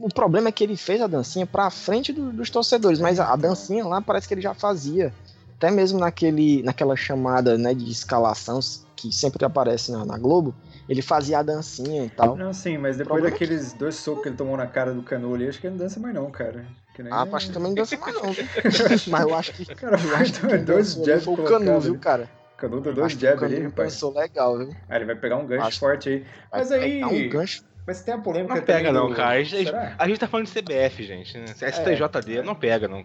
O 0.00 0.08
problema 0.08 0.48
é 0.48 0.52
que 0.52 0.64
ele 0.64 0.76
fez 0.76 1.00
a 1.00 1.06
dancinha 1.06 1.46
pra 1.46 1.70
frente 1.70 2.12
do- 2.12 2.32
dos 2.32 2.50
torcedores, 2.50 2.98
mas 2.98 3.20
a, 3.20 3.32
a 3.32 3.36
dancinha 3.36 3.84
lá 3.86 4.00
parece 4.00 4.26
que 4.26 4.34
ele 4.34 4.40
já 4.40 4.54
fazia. 4.54 5.12
Até 5.56 5.70
mesmo 5.70 5.98
naquele, 6.00 6.62
naquela 6.62 6.96
chamada 6.96 7.56
né, 7.56 7.72
de 7.74 7.88
escalação 7.90 8.58
que 8.96 9.12
sempre 9.12 9.44
aparece 9.44 9.92
na, 9.92 10.04
na 10.04 10.18
Globo, 10.18 10.54
ele 10.88 11.00
fazia 11.02 11.38
a 11.38 11.42
dancinha 11.42 12.04
e 12.04 12.10
tal. 12.10 12.36
Não, 12.36 12.52
sim, 12.52 12.76
mas 12.78 12.96
depois 12.96 13.20
Problema 13.22 13.28
é 13.28 13.30
daqueles 13.30 13.72
dois 13.72 13.94
socos 13.96 14.22
que 14.22 14.28
ele 14.30 14.36
tomou 14.36 14.56
na 14.56 14.66
cara 14.66 14.92
do 14.92 15.02
Canu 15.02 15.34
ali, 15.34 15.48
acho 15.48 15.60
que 15.60 15.66
ele 15.66 15.76
não 15.76 15.84
dança 15.84 16.00
mais 16.00 16.14
não, 16.14 16.30
cara. 16.30 16.66
Nem... 17.02 17.12
Ah, 17.12 17.26
acho 17.32 17.46
que 17.48 17.52
também 17.52 17.68
não 17.70 17.74
dança 17.74 17.96
mais 17.98 18.14
não, 18.14 18.32
viu? 18.32 18.44
Mas 19.08 19.22
eu 19.22 19.34
acho 19.34 19.52
que. 19.52 19.66
Cara, 19.74 19.96
eu 20.00 20.16
acho 20.16 20.32
que 20.46 20.58
dois 20.58 20.92
jabs 20.94 21.24
foi 21.24 21.34
o 21.34 21.44
Canu, 21.44 21.80
viu, 21.80 21.92
ali. 21.92 22.00
cara? 22.00 22.30
O 22.54 22.56
Canu 22.56 22.80
deu 22.80 22.94
dois 22.94 23.12
jabs 23.12 23.42
ali, 23.42 23.60
rapaz. 23.62 23.92
dançou 23.92 24.12
legal, 24.14 24.58
viu? 24.58 24.76
Ah, 24.88 24.96
ele 24.96 25.04
vai 25.06 25.16
pegar 25.16 25.36
um 25.36 25.46
gancho 25.46 25.66
Acho- 25.66 25.80
forte 25.80 26.08
aí. 26.08 26.18
Vai 26.50 26.60
Mas 26.60 26.72
aí... 26.72 26.80
pegar 26.92 27.06
um 27.08 27.28
gancho. 27.28 27.62
Mas 27.86 28.00
tem 28.02 28.14
a 28.14 28.18
polêmica 28.18 28.54
Não 28.54 28.62
pega 28.62 28.90
não, 28.92 29.08
do- 29.10 29.14
cara. 29.14 29.30
A 29.38 29.42
gente, 29.42 29.70
a 29.98 30.08
gente 30.08 30.18
tá 30.18 30.26
falando 30.26 30.46
de 30.46 30.52
CBF, 30.52 31.02
gente. 31.02 31.36
né? 31.36 31.46
STJD 31.48 32.42
não 32.42 32.54
pega, 32.54 32.88
não. 32.88 33.04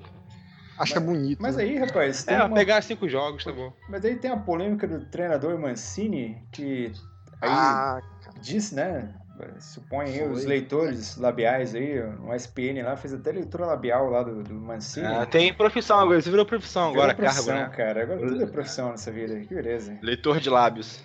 Acho 0.77 0.93
que 0.93 0.97
é 0.97 1.01
bonito. 1.01 1.41
Mas 1.41 1.57
né? 1.57 1.63
aí, 1.63 1.77
rapaz, 1.77 2.23
tem 2.23 2.35
É, 2.37 2.43
uma... 2.43 2.55
pegar 2.55 2.81
cinco 2.81 3.09
jogos, 3.09 3.43
tá 3.43 3.51
bom. 3.51 3.73
Mas 3.89 4.05
aí 4.05 4.15
tem 4.15 4.31
a 4.31 4.37
polêmica 4.37 4.87
do 4.87 5.03
treinador 5.03 5.59
Mancini, 5.59 6.41
que 6.53 6.93
aí 7.41 7.49
Ah, 7.51 7.99
diz, 8.39 8.71
né? 8.71 9.13
Supõe 9.59 10.05
aí 10.05 10.27
os 10.27 10.45
leitores 10.45 11.17
labiais 11.17 11.75
aí, 11.75 12.01
no 12.01 12.33
SPN 12.33 12.83
lá, 12.83 12.95
fez 12.95 13.13
até 13.13 13.31
leitura 13.31 13.65
labial 13.65 14.09
lá 14.09 14.23
do, 14.23 14.43
do 14.43 14.53
Mancini. 14.53 15.07
Ah, 15.07 15.25
tem 15.25 15.53
profissão 15.53 15.99
agora, 15.99 16.21
você 16.21 16.29
virou 16.29 16.45
profissão 16.45 16.89
Virou 16.89 17.03
agora, 17.03 17.15
profissão, 17.15 17.45
cargo, 17.45 17.69
né? 17.69 17.77
cara. 17.77 18.03
Agora 18.03 18.19
tudo 18.19 18.43
é 18.43 18.47
profissão 18.47 18.91
nessa 18.91 19.11
vida, 19.11 19.39
que 19.39 19.53
beleza. 19.53 19.97
Leitor 20.01 20.39
de 20.39 20.49
lábios. 20.49 21.03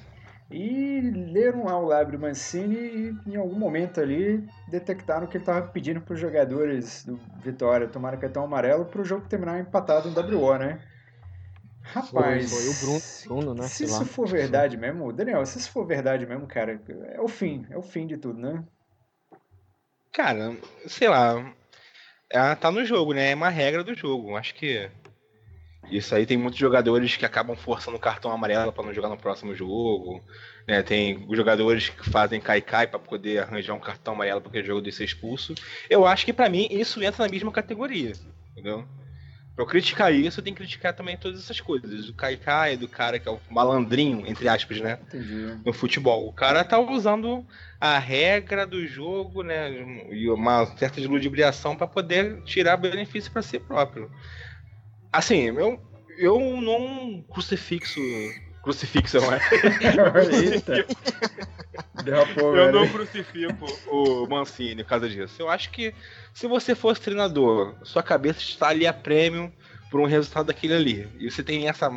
E 0.51 1.01
leram 1.33 1.65
lá 1.65 1.79
o 1.79 1.87
lábio 1.87 2.19
do 2.19 2.23
Mancini 2.23 2.77
e 3.27 3.33
em 3.33 3.37
algum 3.37 3.59
momento 3.59 4.01
ali 4.01 4.47
detectaram 4.69 5.27
que 5.27 5.37
ele 5.37 5.43
estava 5.43 5.67
pedindo 5.69 6.01
para 6.01 6.15
os 6.15 6.21
jogadores 6.21 7.05
do 7.05 7.19
Vitória 7.43 7.89
tomarem 7.89 8.21
cartão 8.21 8.45
amarelo 8.45 8.85
para 8.85 9.01
o 9.01 9.05
jogo 9.05 9.27
terminar 9.27 9.59
empatado 9.59 10.11
no 10.11 10.39
WO, 10.39 10.59
né? 10.59 10.79
Rapaz, 11.85 12.51
Foi, 12.51 12.61
foi 12.61 12.69
o 12.69 12.81
Bruno, 12.81 13.03
Bruno 13.27 13.55
né? 13.55 13.69
se 13.69 13.77
sei 13.77 13.87
isso 13.87 14.01
lá. 14.01 14.07
for 14.07 14.27
verdade 14.27 14.77
mesmo, 14.77 15.13
Daniel, 15.13 15.45
se 15.45 15.59
isso 15.59 15.71
for 15.71 15.87
verdade 15.87 16.27
mesmo, 16.27 16.47
cara, 16.47 16.81
é 17.13 17.21
o 17.21 17.29
fim, 17.29 17.67
é 17.71 17.77
o 17.77 17.83
fim 17.83 18.07
de 18.07 18.17
tudo, 18.17 18.41
né? 18.41 18.65
Cara, 20.13 20.57
sei 20.87 21.09
lá. 21.09 21.53
É, 22.31 22.55
tá 22.55 22.71
no 22.71 22.85
jogo, 22.85 23.13
né? 23.13 23.33
É 23.33 23.35
uma 23.35 23.49
regra 23.49 23.85
do 23.85 23.95
jogo. 23.95 24.37
Acho 24.37 24.55
que. 24.55 24.89
Isso 25.91 26.15
aí 26.15 26.25
tem 26.25 26.39
muitos 26.39 26.59
jogadores 26.59 27.15
que 27.17 27.27
acabam 27.27 27.55
forçando 27.55 27.97
o 27.97 28.01
cartão 28.01 28.33
amarelo 28.33 28.73
pra 28.73 28.83
não 28.83 28.95
jogar 28.95 29.09
no 29.09 29.19
próximo 29.19 29.55
jogo. 29.55 30.23
Né? 30.67 30.83
Tem 30.83 31.27
jogadores 31.33 31.91
que 31.91 32.09
fazem 32.09 32.41
cai-cai 32.41 32.87
pra 32.87 32.99
poder 32.99 33.41
arranjar 33.41 33.75
um 33.75 33.81
cartão 33.81 34.15
amarelo 34.15 34.41
porque 34.41 34.61
o 34.61 34.65
jogo 34.65 34.81
de 34.81 34.91
ser 34.91 35.05
expulso. 35.05 35.55
Eu 35.91 36.07
acho 36.07 36.25
que 36.25 36.33
pra 36.33 36.49
mim 36.49 36.67
isso 36.71 37.03
entra 37.03 37.25
na 37.25 37.31
mesma 37.31 37.53
categoria. 37.53 38.13
Entendeu? 38.53 38.87
Pra 39.55 39.63
eu 39.63 39.69
criticar 39.69 40.13
isso, 40.13 40.41
eu 40.41 40.45
tenho 40.45 40.57
que 40.57 40.63
criticar 40.63 40.93
também 40.93 41.17
todas 41.17 41.39
essas 41.39 41.61
coisas. 41.61 42.09
O 42.09 42.15
cai-cai 42.15 42.77
do 42.77 42.89
cara 42.89 43.21
que 43.21 43.29
é 43.29 43.31
o 43.33 43.39
malandrinho, 43.49 44.27
entre 44.27 44.49
aspas, 44.49 44.81
né? 44.81 44.99
Entendi. 45.07 45.61
no 45.65 45.73
futebol. 45.73 46.27
O 46.27 46.33
cara 46.33 46.65
tá 46.65 46.79
usando 46.79 47.47
a 47.81 47.99
regra 47.99 48.67
do 48.67 48.85
jogo, 48.87 49.43
né, 49.43 49.71
e 50.11 50.29
uma 50.29 50.67
certa 50.77 51.01
ludibriação 51.01 51.77
para 51.77 51.87
poder 51.87 52.43
tirar 52.43 52.77
benefício 52.77 53.31
para 53.31 53.43
si 53.43 53.59
próprio. 53.61 54.11
Assim, 55.13 55.45
eu, 55.57 55.81
eu 56.19 56.61
não 56.61 57.23
crucifixo. 57.23 58.01
Crucifixo, 58.65 59.21
não 59.21 59.33
é? 59.33 59.41
Eita! 60.33 60.85
Derrapou, 62.03 62.57
Eu 62.57 62.67
velho. 62.67 62.73
não 62.81 62.89
crucifico 62.89 63.67
o 63.91 64.27
Mancini 64.27 64.83
por 64.83 64.91
causa 64.91 65.09
disso. 65.09 65.41
Eu 65.41 65.49
acho 65.49 65.71
que 65.71 65.95
se 66.33 66.47
você 66.47 66.75
fosse 66.75 67.01
treinador, 67.01 67.75
sua 67.83 68.03
cabeça 68.03 68.41
está 68.41 68.69
ali 68.69 68.87
a 68.87 68.93
prêmio, 68.93 69.53
por 69.91 70.01
um 70.01 70.07
resultado 70.07 70.47
daquele 70.47 70.75
ali. 70.75 71.09
E 71.19 71.31
você 71.31 71.43
tem 71.43 71.69
essa 71.69 71.89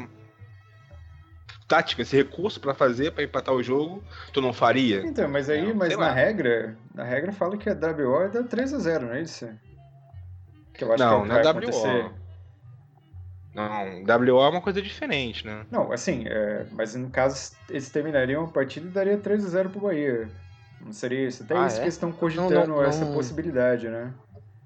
tática, 1.67 2.01
esse 2.01 2.15
recurso 2.15 2.59
para 2.59 2.73
fazer, 2.73 3.11
para 3.11 3.23
empatar 3.23 3.53
o 3.53 3.61
jogo, 3.63 4.03
tu 4.31 4.41
não 4.41 4.53
faria? 4.53 5.01
Então, 5.05 5.27
mas 5.27 5.49
aí, 5.49 5.67
Não, 5.67 5.75
mas 5.75 5.91
na 5.93 6.07
lá. 6.07 6.13
regra, 6.13 6.77
na 6.93 7.03
regra 7.03 7.31
fala 7.33 7.57
que 7.57 7.69
a 7.69 7.73
WO 7.73 8.21
é 8.21 8.29
da 8.29 8.43
3 8.43 8.73
a 8.73 8.79
0 8.79 9.05
não 9.07 9.13
é 9.13 9.21
isso? 9.21 9.49
Que 10.73 10.83
eu 10.83 10.93
acho 10.93 11.03
Não, 11.03 11.23
que 11.23 11.27
não 11.27 11.35
é 11.37 11.43
vai 11.43 11.53
WO. 11.53 11.57
acontecer. 11.59 12.11
Não, 13.57 14.03
WO 14.03 14.43
é 14.45 14.49
uma 14.49 14.61
coisa 14.61 14.79
diferente, 14.81 15.45
né? 15.45 15.65
Não, 15.71 15.91
assim, 15.91 16.25
é, 16.27 16.65
mas 16.71 16.93
no 16.93 17.09
caso 17.09 17.53
eles 17.67 17.89
terminariam 17.89 18.43
a 18.43 18.47
partida 18.47 18.85
e 18.87 18.91
daria 18.91 19.17
3 19.17 19.43
a 19.45 19.49
0 19.49 19.69
pro 19.71 19.81
Bahia. 19.81 20.29
Não 20.79 20.93
seria 20.93 21.27
isso? 21.27 21.41
Até 21.41 21.55
Ah, 21.57 21.65
isso 21.65 21.77
é? 21.77 21.79
que 21.79 21.85
eles 21.85 21.95
estão 21.95 22.11
cogitando 22.11 22.67
não, 22.67 22.83
essa 22.83 23.03
não. 23.03 23.13
possibilidade, 23.13 23.89
né? 23.89 24.13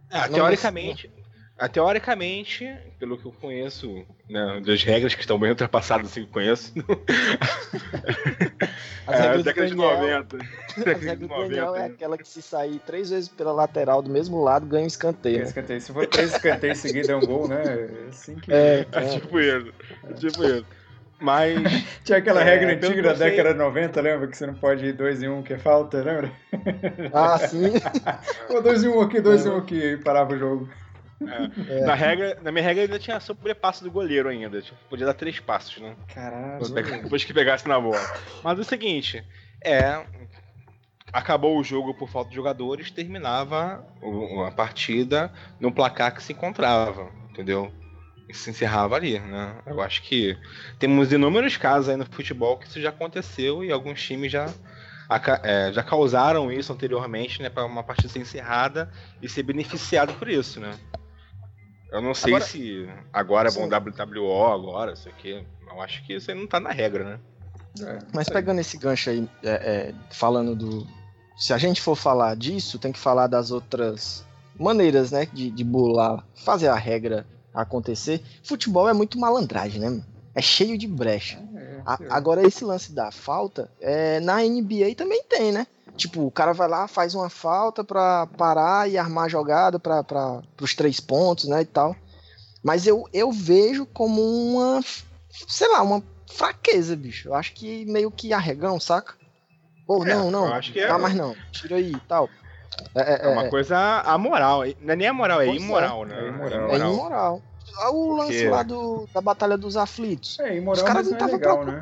Ah, 0.09 0.27
Não, 0.27 0.33
teoricamente, 0.35 1.09
ah, 1.57 1.69
teoricamente, 1.69 2.67
pelo 2.99 3.17
que 3.17 3.25
eu 3.25 3.31
conheço, 3.31 4.05
né, 4.29 4.61
das 4.65 4.83
regras 4.83 5.15
que 5.15 5.21
estão 5.21 5.39
bem 5.39 5.51
ultrapassadas, 5.51 6.07
assim, 6.07 6.23
que 6.23 6.27
eu 6.27 6.33
conheço, 6.33 6.73
As 9.07 9.15
é, 9.15 9.21
regras 9.21 9.37
do 9.37 9.43
década 9.43 9.67
de 9.67 9.75
Daniel- 9.75 9.97
90. 9.97 10.37
As 10.37 10.75
Década 10.75 10.99
de 10.99 11.05
regras 11.05 11.19
do 11.19 11.27
Daniel 11.27 11.65
90. 11.67 11.79
é 11.83 11.85
aquela 11.87 12.17
que 12.17 12.27
se 12.27 12.41
sair 12.41 12.79
três 12.85 13.09
vezes 13.09 13.27
pela 13.29 13.51
lateral 13.51 14.01
do 14.01 14.09
mesmo 14.09 14.41
lado, 14.43 14.65
ganha 14.65 14.83
um 14.83 14.87
escanteio. 14.87 15.39
né? 15.39 15.43
Escanteio. 15.43 15.81
Se 15.81 15.91
for 15.91 16.05
três 16.07 16.33
escanteios 16.33 16.77
seguidos 16.77 17.09
é 17.09 17.15
um 17.15 17.21
gol, 17.21 17.47
né? 17.47 17.61
É 17.65 18.07
assim 18.09 18.35
que. 18.35 18.51
É, 18.53 18.85
É 18.91 19.01
tipo 19.19 19.39
isso. 19.39 19.73
É 20.09 20.13
tipo 20.13 20.43
isso. 20.43 20.65
Mas. 21.19 21.55
Tinha 22.03 22.17
aquela 22.17 22.41
É, 22.41 22.43
regra 22.43 22.75
pelo 22.77 22.91
antiga 22.93 23.09
da 23.09 23.15
sei- 23.15 23.29
década 23.31 23.53
de 23.53 23.59
90, 23.59 24.01
lembra? 24.01 24.27
Que 24.27 24.37
você 24.37 24.47
não 24.47 24.55
pode 24.55 24.85
ir 24.85 24.93
2 24.93 25.21
em 25.21 25.29
1, 25.29 25.37
um, 25.37 25.43
que 25.43 25.53
é 25.53 25.57
falta, 25.59 25.97
lembra? 26.01 26.31
Ah, 27.13 27.37
sim. 27.37 27.73
Pô, 28.47 28.59
2 28.61 28.83
em 28.83 28.87
1 28.87 28.97
um 28.97 29.01
aqui, 29.01 29.21
2 29.21 29.45
em 29.45 29.49
1 29.49 29.53
um 29.53 29.57
aqui, 29.57 29.75
e 29.93 29.97
parava 29.97 30.33
o 30.33 30.37
jogo. 30.39 30.69
É. 31.69 31.81
Na, 31.85 31.93
regra, 31.93 32.37
na 32.41 32.51
minha 32.51 32.63
regra 32.63 32.83
ainda 32.83 32.99
tinha 32.99 33.19
sobrepasso 33.19 33.83
do 33.83 33.91
goleiro 33.91 34.29
ainda. 34.29 34.61
Tipo, 34.61 34.77
podia 34.89 35.05
dar 35.05 35.13
três 35.13 35.39
passos, 35.39 35.81
né? 35.81 35.95
Caralho. 36.13 36.65
Depois 36.69 37.23
que 37.23 37.33
pegasse 37.33 37.67
na 37.67 37.79
bola. 37.79 38.01
Mas 38.43 38.57
é 38.57 38.61
o 38.61 38.65
seguinte, 38.65 39.23
é. 39.63 40.03
Acabou 41.13 41.59
o 41.59 41.63
jogo 41.63 41.93
por 41.93 42.09
falta 42.09 42.29
de 42.29 42.35
jogadores, 42.35 42.89
terminava 42.89 43.85
a 44.47 44.51
partida 44.51 45.31
no 45.59 45.69
placar 45.69 46.15
que 46.15 46.23
se 46.23 46.31
encontrava, 46.31 47.11
entendeu? 47.29 47.69
E 48.29 48.33
se 48.33 48.49
encerrava 48.49 48.95
ali, 48.95 49.19
né? 49.19 49.57
Eu 49.65 49.81
acho 49.81 50.03
que 50.03 50.37
temos 50.79 51.11
inúmeros 51.11 51.57
casos 51.57 51.89
aí 51.89 51.97
no 51.97 52.05
futebol 52.05 52.57
que 52.57 52.65
isso 52.65 52.79
já 52.79 52.89
aconteceu 52.89 53.61
e 53.61 53.73
alguns 53.73 54.01
times 54.01 54.31
já, 54.31 54.45
é, 55.43 55.73
já 55.73 55.83
causaram 55.83 56.49
isso 56.49 56.71
anteriormente, 56.71 57.41
né? 57.41 57.49
Para 57.49 57.65
uma 57.65 57.83
partida 57.83 58.07
ser 58.07 58.19
encerrada 58.19 58.89
e 59.21 59.27
ser 59.27 59.43
beneficiado 59.43 60.13
por 60.13 60.29
isso, 60.29 60.61
né? 60.61 60.71
Eu 61.91 62.01
não 62.01 62.13
sei 62.13 62.33
Agora- 62.33 62.45
se 62.49 62.89
agora 63.11 63.49
é 63.49 63.51
bom 63.51 63.63
Sim. 63.63 63.69
WWO, 63.69 64.45
agora, 64.53 64.93
isso 64.93 65.09
aqui. 65.09 65.45
Eu 65.69 65.81
acho 65.81 66.03
que 66.05 66.13
isso 66.13 66.31
aí 66.31 66.37
não 66.37 66.47
tá 66.47 66.59
na 66.59 66.71
regra, 66.71 67.03
né? 67.03 67.19
É, 67.85 67.99
Mas 68.13 68.27
pegando 68.29 68.59
esse 68.59 68.77
gancho 68.77 69.09
aí, 69.09 69.27
é, 69.43 69.49
é, 69.49 69.93
falando 70.11 70.55
do. 70.55 70.87
Se 71.37 71.53
a 71.53 71.57
gente 71.57 71.81
for 71.81 71.95
falar 71.95 72.35
disso, 72.35 72.77
tem 72.79 72.91
que 72.91 72.99
falar 72.99 73.27
das 73.27 73.51
outras 73.51 74.25
maneiras, 74.59 75.11
né? 75.11 75.27
De, 75.31 75.49
de 75.49 75.63
bular, 75.63 76.25
fazer 76.35 76.67
a 76.67 76.75
regra 76.75 77.25
acontecer. 77.53 78.21
Futebol 78.43 78.87
é 78.87 78.93
muito 78.93 79.19
malandragem, 79.19 79.79
né? 79.79 79.89
mano? 79.89 80.05
É 80.33 80.41
cheio 80.41 80.77
de 80.77 80.87
brecha. 80.87 81.39
É, 81.55 81.81
A- 81.85 81.97
sei. 81.97 82.07
agora, 82.09 82.45
esse 82.45 82.63
lance 82.63 82.91
da 82.93 83.11
falta, 83.11 83.69
é, 83.81 84.19
na 84.21 84.41
NBA 84.43 84.95
também 84.95 85.23
tem, 85.23 85.51
né? 85.51 85.67
Tipo, 85.95 86.25
o 86.25 86.31
cara 86.31 86.53
vai 86.53 86.67
lá, 86.67 86.87
faz 86.87 87.13
uma 87.13 87.29
falta 87.29 87.83
pra 87.83 88.25
parar 88.37 88.89
e 88.89 88.97
armar 88.97 89.25
a 89.25 89.29
jogada 89.29 89.77
pra, 89.79 90.03
pra, 90.03 90.41
pros 90.57 90.73
três 90.73 90.99
pontos, 90.99 91.47
né? 91.47 91.61
E 91.61 91.65
tal. 91.65 91.95
Mas 92.63 92.87
eu, 92.87 93.07
eu 93.13 93.31
vejo 93.31 93.85
como 93.87 94.21
uma, 94.21 94.81
sei 95.47 95.67
lá, 95.69 95.81
uma 95.81 96.01
fraqueza, 96.31 96.95
bicho. 96.95 97.29
Eu 97.29 97.35
acho 97.35 97.53
que 97.53 97.85
meio 97.85 98.09
que 98.11 98.33
arregão, 98.33 98.79
saca? 98.79 99.13
Ou 99.87 100.05
É, 100.05 100.13
não, 100.13 100.31
não. 100.31 100.47
eu 100.47 100.53
acho 100.53 100.71
que 100.71 100.79
é- 100.79 100.87
Tá, 100.87 100.97
mas 100.97 101.13
não. 101.13 101.35
Tira 101.51 101.75
aí 101.75 101.91
e 101.91 101.99
tal. 102.01 102.29
É, 102.95 103.25
É 103.25 103.27
uma 103.27 103.49
coisa 103.49 103.77
amoral. 104.05 104.61
Não 104.79 104.93
é 104.93 104.95
nem 104.95 105.07
amoral, 105.07 105.41
é 105.41 105.45
Pois 105.47 105.61
é. 105.61 105.63
imoral, 105.65 106.05
né? 106.05 106.15
É 106.23 106.27
imoral. 106.29 106.69
é 106.71 106.77
imoral. 106.77 107.41
O 107.91 108.15
lance 108.15 108.33
Porque- 108.33 108.49
lá 108.49 108.63
do, 108.63 109.07
da 109.13 109.21
Batalha 109.21 109.57
dos 109.57 109.75
Aflitos. 109.77 110.39
É, 110.39 110.51
Os 110.51 110.57
imoral, 110.57 110.85
caras 110.85 111.07
mas 111.07 111.11
não 111.11 111.19
não 111.27 111.33
é 111.33 111.37
estavam 111.37 111.59
legal, 111.59 111.73
né? 111.75 111.81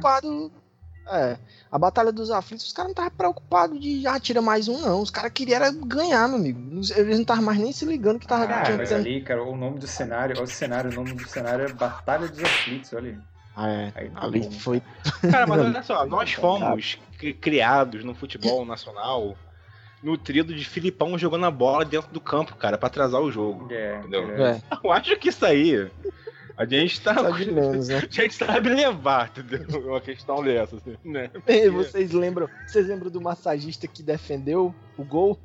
É, 1.11 1.37
a 1.71 1.77
Batalha 1.79 2.11
dos 2.11 2.29
Aflitos, 2.29 2.67
os 2.67 2.73
caras 2.73 2.89
não 2.89 2.91
estavam 2.91 3.11
preocupados 3.11 3.79
de 3.79 4.05
ah, 4.05 4.19
tira 4.19 4.41
mais 4.41 4.67
um, 4.67 4.79
não. 4.79 5.01
Os 5.01 5.09
caras 5.09 5.31
queriam 5.31 5.55
era 5.55 5.71
ganhar, 5.71 6.27
meu 6.27 6.37
amigo. 6.37 6.59
Eles 6.95 7.15
não 7.15 7.21
estavam 7.21 7.43
mais 7.43 7.57
nem 7.59 7.71
se 7.71 7.83
ligando 7.85 8.19
que 8.19 8.27
tava 8.27 8.43
Ah, 8.45 8.63
tinha- 8.63 8.77
mas 8.77 8.91
ali, 8.91 9.21
cara, 9.21 9.43
o 9.43 9.55
nome 9.55 9.79
do 9.79 9.87
cenário, 9.87 10.35
olha 10.37 10.45
o 10.45 10.47
cenário, 10.47 10.91
o 10.91 10.93
nome 10.93 11.15
do 11.15 11.25
cenário 11.25 11.65
é 11.65 11.69
Batalha 11.69 12.27
dos 12.27 12.43
Aflitos, 12.43 12.93
olha 12.93 13.11
aí. 13.11 13.17
Ah, 13.55 13.69
é. 13.69 13.93
Aí 13.95 14.09
tá 14.09 14.21
Ali 14.23 14.39
bom. 14.41 14.51
foi. 14.51 14.81
Cara, 15.31 15.47
mas 15.47 15.59
olha 15.61 15.83
só, 15.83 16.05
nós 16.05 16.31
fomos 16.31 16.97
cri- 17.17 17.33
criados 17.33 18.03
no 18.05 18.13
futebol 18.13 18.63
nacional 18.65 19.35
nutrido 20.01 20.53
de 20.55 20.63
Filipão 20.63 21.17
jogando 21.17 21.45
a 21.45 21.51
bola 21.51 21.83
dentro 21.83 22.09
do 22.13 22.21
campo, 22.21 22.55
cara, 22.55 22.77
pra 22.77 22.87
atrasar 22.87 23.19
o 23.19 23.29
jogo. 23.31 23.67
É, 23.69 23.97
Entendeu? 23.99 24.29
é. 24.31 24.51
É, 24.51 24.61
Eu 24.81 24.91
acho 24.93 25.17
que 25.17 25.27
isso 25.29 25.45
aí. 25.45 25.91
A 26.59 26.65
gente 26.65 26.99
tá. 26.99 27.15
só 27.15 27.29
de 27.29 27.49
menos, 27.49 27.87
né? 27.87 27.95
A 28.03 28.21
gente 28.21 28.33
sabe 28.33 28.67
levar, 28.67 29.29
entendeu? 29.29 29.81
Uma 29.81 30.01
questão 30.01 30.43
dessa, 30.43 30.75
assim, 30.75 30.97
né? 31.05 31.31
E 31.47 31.69
vocês 31.69 32.11
lembram? 32.11 32.49
Vocês 32.67 32.85
lembram 32.85 33.09
do 33.09 33.21
massagista 33.21 33.87
que 33.87 34.03
defendeu 34.03 34.75
o 34.97 35.03
gol? 35.05 35.39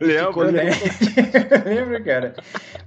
Eu 0.00 0.40
ali- 0.40 0.56
lembro, 0.56 0.78
lembro, 1.68 2.04
cara. 2.04 2.34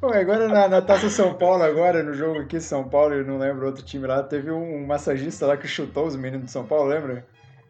Pô, 0.01 0.07
agora 0.07 0.47
na, 0.47 0.67
na 0.67 0.81
Taça 0.81 1.07
São 1.11 1.35
Paulo, 1.35 1.61
agora, 1.61 2.01
no 2.01 2.15
jogo 2.15 2.39
aqui, 2.39 2.59
São 2.59 2.83
Paulo, 2.83 3.13
eu 3.13 3.23
não 3.23 3.37
lembro 3.37 3.67
outro 3.67 3.85
time 3.85 4.07
lá, 4.07 4.23
teve 4.23 4.49
um, 4.49 4.83
massagista 4.85 5.45
lá 5.45 5.55
que 5.55 5.67
chutou 5.67 6.07
os 6.07 6.15
meninos 6.15 6.47
de 6.47 6.51
São 6.51 6.65
Paulo, 6.65 6.89
lembra? 6.89 7.25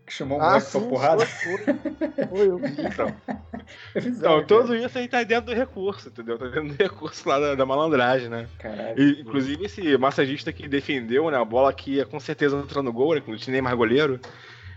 Que 0.07 0.13
chamou 0.13 0.37
o 0.39 0.41
Ah, 0.41 0.45
moleque 0.51 0.71
pra 0.71 0.79
sim, 0.79 0.87
porrada. 0.89 1.25
foi, 1.25 1.57
foi. 1.65 2.27
Foi, 2.29 2.47
eu. 2.49 2.61
Então, 2.65 3.13
É 3.93 3.99
bizarro, 3.99 4.39
então, 4.41 4.61
tudo 4.61 4.75
isso 4.75 4.97
aí 4.97 5.05
tá 5.07 5.21
dentro 5.23 5.47
do 5.47 5.53
recurso, 5.53 6.07
entendeu? 6.07 6.37
Tá 6.37 6.45
dentro 6.45 6.69
do 6.69 6.81
recurso 6.81 7.27
lá 7.27 7.37
da, 7.37 7.55
da 7.55 7.65
malandragem, 7.65 8.29
né? 8.29 8.47
Caralho. 8.57 8.97
E, 8.97 9.19
inclusive, 9.21 9.65
esse 9.65 9.97
massagista 9.97 10.53
que 10.53 10.65
defendeu, 10.67 11.29
né? 11.29 11.37
A 11.37 11.43
bola 11.43 11.73
que 11.73 11.95
ia 11.95 12.05
com 12.05 12.19
certeza 12.21 12.55
entrar 12.57 12.81
no 12.81 12.93
gol, 12.93 13.15
né? 13.15 13.21
Que 13.21 13.29
não 13.29 13.37
tinha 13.37 13.51
nem 13.51 13.61
mais 13.61 13.75
goleiro. 13.75 14.17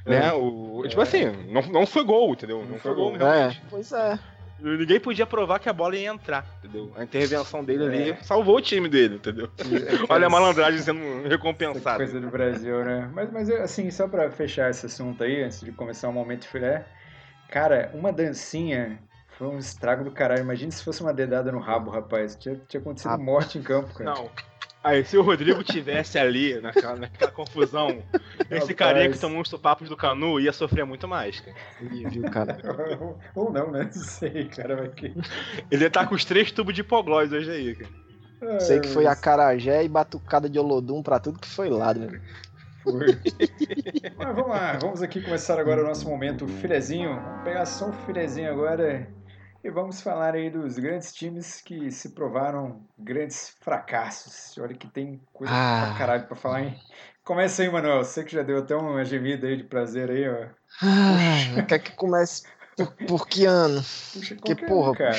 Né? 0.04 0.32
O, 0.32 0.82
Tipo 0.88 1.00
É. 1.00 1.04
assim, 1.04 1.26
não, 1.48 1.62
não 1.62 1.86
foi 1.86 2.02
gol, 2.02 2.32
entendeu? 2.32 2.58
Não, 2.62 2.64
Não 2.70 2.78
foi 2.78 2.92
foi 2.92 2.94
gol, 2.94 3.10
gol. 3.10 3.18
realmente. 3.18 3.58
É, 3.58 3.68
pois 3.70 3.92
é. 3.92 4.18
Ninguém 4.62 5.00
podia 5.00 5.26
provar 5.26 5.58
que 5.58 5.68
a 5.68 5.72
bola 5.72 5.96
ia 5.96 6.08
entrar, 6.10 6.46
entendeu? 6.58 6.92
A 6.96 7.02
intervenção 7.04 7.64
dele 7.64 7.84
ali 7.84 8.10
É. 8.10 8.16
salvou 8.22 8.56
o 8.56 8.60
time 8.60 8.88
dele, 8.88 9.16
entendeu? 9.16 9.48
Olha 10.08 10.26
a 10.26 10.30
malandragem 10.30 10.80
sendo 10.80 11.26
recompensada. 11.28 11.96
coisa 11.96 12.20
do 12.20 12.28
Brasil, 12.30 12.84
né? 12.84 13.10
Mas, 13.14 13.30
mas 13.32 13.50
assim, 13.50 13.90
só 13.90 14.06
pra 14.08 14.30
fechar 14.30 14.70
esse 14.70 14.86
assunto 14.86 15.22
aí, 15.24 15.42
antes 15.42 15.60
de 15.60 15.72
começar 15.72 16.08
o 16.08 16.12
momento 16.12 16.46
filé, 16.46 16.84
cara, 17.48 17.90
uma 17.94 18.12
dancinha 18.12 18.98
foi 19.38 19.48
um 19.48 19.58
estrago 19.58 20.04
do 20.04 20.10
caralho. 20.10 20.42
Imagina 20.42 20.70
se 20.70 20.84
fosse 20.84 21.00
uma 21.00 21.14
dedada 21.14 21.50
no 21.50 21.58
rabo, 21.58 21.90
rapaz. 21.90 22.36
Tinha, 22.36 22.60
tinha 22.68 22.80
acontecido 22.80 23.12
Ah. 23.14 23.18
morte 23.18 23.56
em 23.58 23.62
campo, 23.62 23.94
cara. 23.94 24.10
Não. 24.10 24.28
Aí, 24.82 25.04
se 25.04 25.18
o 25.18 25.22
Rodrigo 25.22 25.62
tivesse 25.62 26.18
ali, 26.18 26.58
naquela, 26.58 26.96
naquela 26.96 27.30
confusão, 27.30 28.02
esse 28.50 28.72
carinha 28.72 29.10
que 29.10 29.18
tomou 29.18 29.40
uns 29.40 29.50
papos 29.50 29.90
do 29.90 29.96
Canu 29.96 30.40
ia 30.40 30.52
sofrer 30.52 30.86
muito 30.86 31.06
mais, 31.06 31.38
cara. 31.40 31.56
Ih, 31.82 32.08
Viu, 32.08 32.22
cara? 32.30 32.58
Ou, 33.34 33.52
não, 33.52 33.70
né? 33.70 33.84
Não 33.84 33.92
sei, 33.92 34.46
cara. 34.46 34.76
Vai 34.76 34.88
que... 34.88 35.14
Ele 35.70 35.82
ia 35.82 35.88
estar 35.88 36.06
com 36.06 36.14
os 36.14 36.24
três 36.24 36.50
tubos 36.50 36.74
de 36.74 36.80
hipoglós 36.80 37.30
hoje 37.30 37.50
aí, 37.50 37.74
cara. 37.74 38.60
Sei 38.60 38.80
que 38.80 38.88
foi 38.88 39.06
a 39.06 39.14
Carajé 39.14 39.84
e 39.84 39.88
batucada 39.88 40.48
de 40.48 40.58
Olodum 40.58 41.02
pra 41.02 41.20
tudo 41.20 41.38
que 41.38 41.48
foi 41.48 41.68
lado, 41.68 42.00
meu. 42.00 42.20
Foi. 42.82 43.18
Mas 44.16 44.34
vamos 44.34 44.48
lá, 44.48 44.78
vamos 44.80 45.02
aqui 45.02 45.20
começar 45.20 45.60
agora 45.60 45.82
o 45.82 45.86
nosso 45.86 46.08
momento 46.08 46.48
filezinho. 46.48 47.16
Vamos 47.16 47.44
pegar 47.44 47.66
só 47.66 47.90
o 47.90 47.92
filezinho 47.92 48.50
agora 48.50 49.06
e 49.62 49.70
vamos 49.70 50.00
falar 50.00 50.34
aí 50.34 50.48
dos 50.50 50.78
grandes 50.78 51.12
times 51.12 51.60
que 51.60 51.90
se 51.90 52.10
provaram 52.10 52.82
grandes 52.98 53.54
fracassos. 53.60 54.56
Olha 54.58 54.74
que 54.74 54.86
tem 54.88 55.20
coisa 55.32 55.52
Ah. 55.54 55.86
pra 55.88 55.98
caralho 55.98 56.26
pra 56.26 56.36
falar, 56.36 56.62
hein? 56.62 56.78
Começa 57.24 57.62
aí, 57.62 57.70
Manuel. 57.70 58.02
Você 58.04 58.24
que 58.24 58.32
já 58.32 58.42
deu 58.42 58.58
até 58.58 58.74
uma 58.74 59.04
gemida 59.04 59.46
aí 59.46 59.56
de 59.56 59.64
prazer 59.64 60.10
aí, 60.10 60.28
ó. 60.28 60.46
Ai, 60.82 61.64
quer 61.66 61.78
que 61.78 61.92
comece 61.92 62.44
por, 62.76 62.92
por 63.06 63.28
que 63.28 63.44
ano? 63.44 63.82
Puxa, 64.12 64.34
Que 64.36 64.54
porra, 64.54 64.96
cara. 64.96 65.16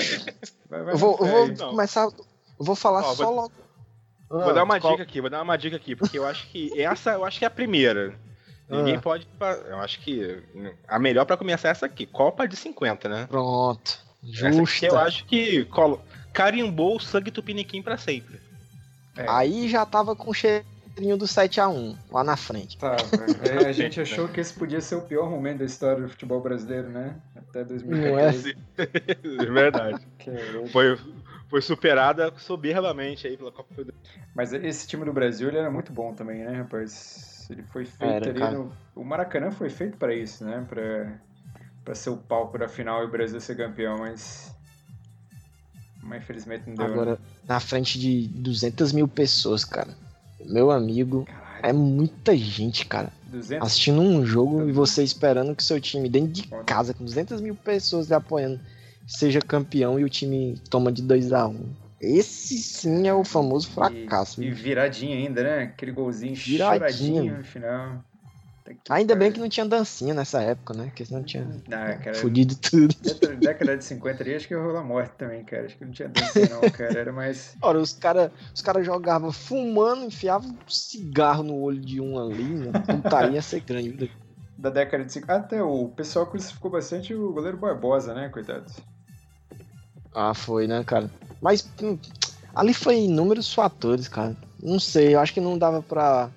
Vai, 0.70 0.84
vai 0.84 0.94
Eu 0.94 0.98
vou, 0.98 1.18
eu 1.20 1.26
vou 1.28 1.44
aí. 1.44 1.58
Começar. 1.58 2.04
Eu 2.06 2.66
vou 2.66 2.76
falar 2.76 3.02
Ó, 3.02 3.14
só 3.14 3.26
vou- 3.26 3.36
logo. 3.36 3.52
Vou 4.30 4.50
Ah, 4.50 4.54
dar 4.54 4.64
uma 4.64 4.80
qual- 4.80 4.94
dica 4.94 5.04
aqui, 5.04 5.20
vou 5.22 5.30
dar 5.30 5.42
uma 5.42 5.58
dica 5.58 5.76
aqui, 5.76 5.94
porque 5.96 6.18
eu 6.18 6.26
acho 6.26 6.48
que 6.50 6.82
essa, 6.82 7.12
eu 7.12 7.26
acho 7.26 7.38
que 7.38 7.44
é 7.46 7.48
a 7.48 7.52
primeira. 7.52 8.18
Ninguém 8.70 8.96
Ah. 8.96 9.02
pode. 9.02 9.28
Eu 9.68 9.78
acho 9.80 10.00
que 10.00 10.42
a 10.88 10.98
melhor 10.98 11.26
pra 11.26 11.36
começar 11.38 11.68
é 11.68 11.72
essa 11.72 11.86
aqui, 11.86 12.06
Copa 12.06 12.48
de 12.48 12.56
50, 12.56 13.10
né? 13.10 13.28
Pronto. 13.30 14.00
Justa. 14.24 14.86
eu 14.86 14.98
acho 14.98 15.26
que 15.26 15.66
colo... 15.66 16.02
carimbou 16.32 16.98
o 16.98 17.00
sangue 17.00 17.32
tupiniquim 17.32 17.82
pra 17.82 17.98
sempre. 17.98 18.40
É. 19.18 19.26
Aí 19.28 19.68
já 19.68 19.86
tava 19.86 20.16
com 20.16 20.30
o 20.30 20.34
cheirinho 20.34 21.18
do 21.18 21.26
7x1 21.26 21.98
lá 22.12 22.24
na 22.24 22.38
frente. 22.38 22.78
Tá, 22.78 22.96
velho. 22.96 23.64
É, 23.64 23.68
a 23.68 23.72
gente 23.72 24.00
achou 24.00 24.28
que 24.28 24.40
esse 24.40 24.54
podia 24.54 24.80
ser 24.80 24.96
o 24.96 25.02
pior 25.02 25.30
momento 25.30 25.60
da 25.60 25.66
história 25.66 26.04
do 26.04 26.10
futebol 26.10 26.40
brasileiro, 26.42 26.90
né? 26.90 27.16
Até 27.36 27.64
2014. 27.64 28.56
Não 28.56 28.84
é? 28.84 29.42
É 29.42 29.46
verdade. 29.46 30.08
É. 30.28 30.68
Foi, 30.68 30.98
foi 31.50 31.62
superada 31.62 32.32
soberbamente 32.38 33.28
aí 33.28 33.36
pela 33.36 33.52
Copa 33.52 33.74
Federal. 33.74 34.00
Mas 34.36 34.54
esse 34.54 34.88
time 34.88 35.04
do 35.04 35.12
Brasil 35.12 35.50
ele 35.50 35.58
era 35.58 35.70
muito 35.70 35.92
bom 35.92 36.14
também, 36.14 36.44
né, 36.44 36.58
rapaz? 36.58 37.48
Ele 37.50 37.64
foi 37.64 37.84
feito 37.84 38.30
era, 38.30 38.46
ali 38.46 38.56
no... 38.56 38.72
O 38.96 39.04
Maracanã 39.04 39.52
foi 39.52 39.70
feito 39.70 39.98
para 39.98 40.16
isso, 40.16 40.46
né? 40.46 40.66
Pra, 40.70 41.20
pra 41.84 41.96
ser 41.96 42.10
o 42.10 42.18
palco 42.18 42.58
da 42.58 42.68
final 42.68 43.04
e 43.04 43.06
o 43.06 43.12
Brasil 43.12 43.40
ser 43.40 43.56
campeão, 43.58 44.00
mas. 44.00 44.54
Mas 46.02 46.22
infelizmente 46.24 46.68
não 46.68 46.76
deu. 46.76 46.86
Agora, 46.86 47.12
né? 47.12 47.18
na 47.48 47.60
frente 47.60 48.00
de 48.00 48.28
200 48.28 48.92
mil 48.92 49.08
pessoas, 49.08 49.64
cara. 49.64 49.96
Meu 50.46 50.72
amigo. 50.72 51.26
Caralho. 51.26 51.42
É 51.64 51.72
muita 51.72 52.36
gente, 52.36 52.86
cara. 52.88 53.12
200? 53.28 53.66
Assistindo 53.66 54.02
um 54.02 54.26
jogo 54.26 54.68
e 54.68 54.72
você 54.72 55.04
esperando 55.04 55.56
que 55.56 55.64
seu 55.64 55.80
time, 55.80 56.10
dentro 56.10 56.32
de 56.32 56.48
casa, 56.66 56.94
com 56.94 57.06
200 57.06 57.40
mil 57.40 57.56
pessoas 57.56 58.08
lhe 58.08 58.16
apoiando, 58.16 58.60
seja 59.08 59.40
campeão 59.40 60.00
e 60.00 60.04
o 60.04 60.10
time 60.10 60.60
toma 60.70 60.92
de 60.92 61.02
2 61.02 61.32
a 61.34 61.48
1 61.48 61.52
um. 61.52 61.70
Esse 62.02 62.58
sim 62.58 63.08
é 63.08 63.14
o 63.14 63.24
famoso 63.24 63.70
fracasso. 63.70 64.42
E, 64.42 64.48
e 64.48 64.52
viradinha 64.52 65.16
ainda, 65.16 65.44
né? 65.44 65.64
Aquele 65.64 65.92
golzinho 65.92 66.34
viradinha. 66.34 66.80
choradinho 66.80 67.38
no 67.38 67.44
final. 67.44 68.04
Ainda 68.90 69.16
bem 69.16 69.32
que 69.32 69.40
não 69.40 69.50
tinha 69.50 69.66
dancinha 69.66 70.14
nessa 70.14 70.42
época, 70.42 70.74
né? 70.74 70.86
Porque 70.86 71.06
senão 71.06 71.24
tinha 71.24 71.48
ah, 71.72 71.96
cara, 71.96 72.16
fudido 72.16 72.56
tudo. 72.56 72.96
Década 73.40 73.78
de 73.78 73.84
50 73.84 74.24
ali, 74.24 74.36
acho 74.36 74.48
que 74.48 74.56
rolou 74.56 74.78
a 74.78 74.84
morte 74.84 75.14
também, 75.18 75.44
cara. 75.44 75.66
Acho 75.66 75.78
que 75.78 75.86
não 75.86 75.92
tinha 75.92 76.10
dancinha 76.10 76.50
não, 76.50 76.62
cara. 76.70 77.00
Era 77.00 77.12
mais... 77.12 77.56
Ora, 77.62 77.80
os 77.80 77.94
caras 77.94 78.32
os 78.54 78.62
cara 78.62 78.84
jogavam 78.84 79.32
fumando, 79.32 80.06
enfiavam 80.06 80.52
um 80.52 80.70
cigarro 80.70 81.44
no 81.44 81.60
olho 81.60 81.80
de 81.80 82.02
um 82.02 82.20
ali, 82.20 82.44
né? 82.44 82.72
Putaria 82.86 83.36
ia 83.36 83.42
ser 83.42 83.62
grande. 83.62 84.12
Da 84.58 84.70
década 84.70 85.04
de 85.06 85.12
50... 85.14 85.34
Até 85.34 85.64
o 85.64 85.88
pessoal 85.90 86.28
crucificou 86.28 86.72
bastante 86.72 87.14
o 87.14 87.32
goleiro 87.32 87.58
Barbosa, 87.58 88.14
né, 88.14 88.30
coitado? 88.30 88.72
Ah, 90.14 90.34
foi, 90.34 90.68
né, 90.68 90.84
cara? 90.84 91.10
Mas 91.42 91.68
hum, 91.82 91.98
ali 92.54 92.74
foi 92.74 93.00
inúmeros 93.00 93.54
fatores, 93.54 94.08
cara. 94.08 94.36
Não 94.62 94.80
sei, 94.80 95.16
eu 95.16 95.20
acho 95.20 95.34
que 95.34 95.42
não 95.42 95.58
dava 95.58 95.82
pra 95.82 96.30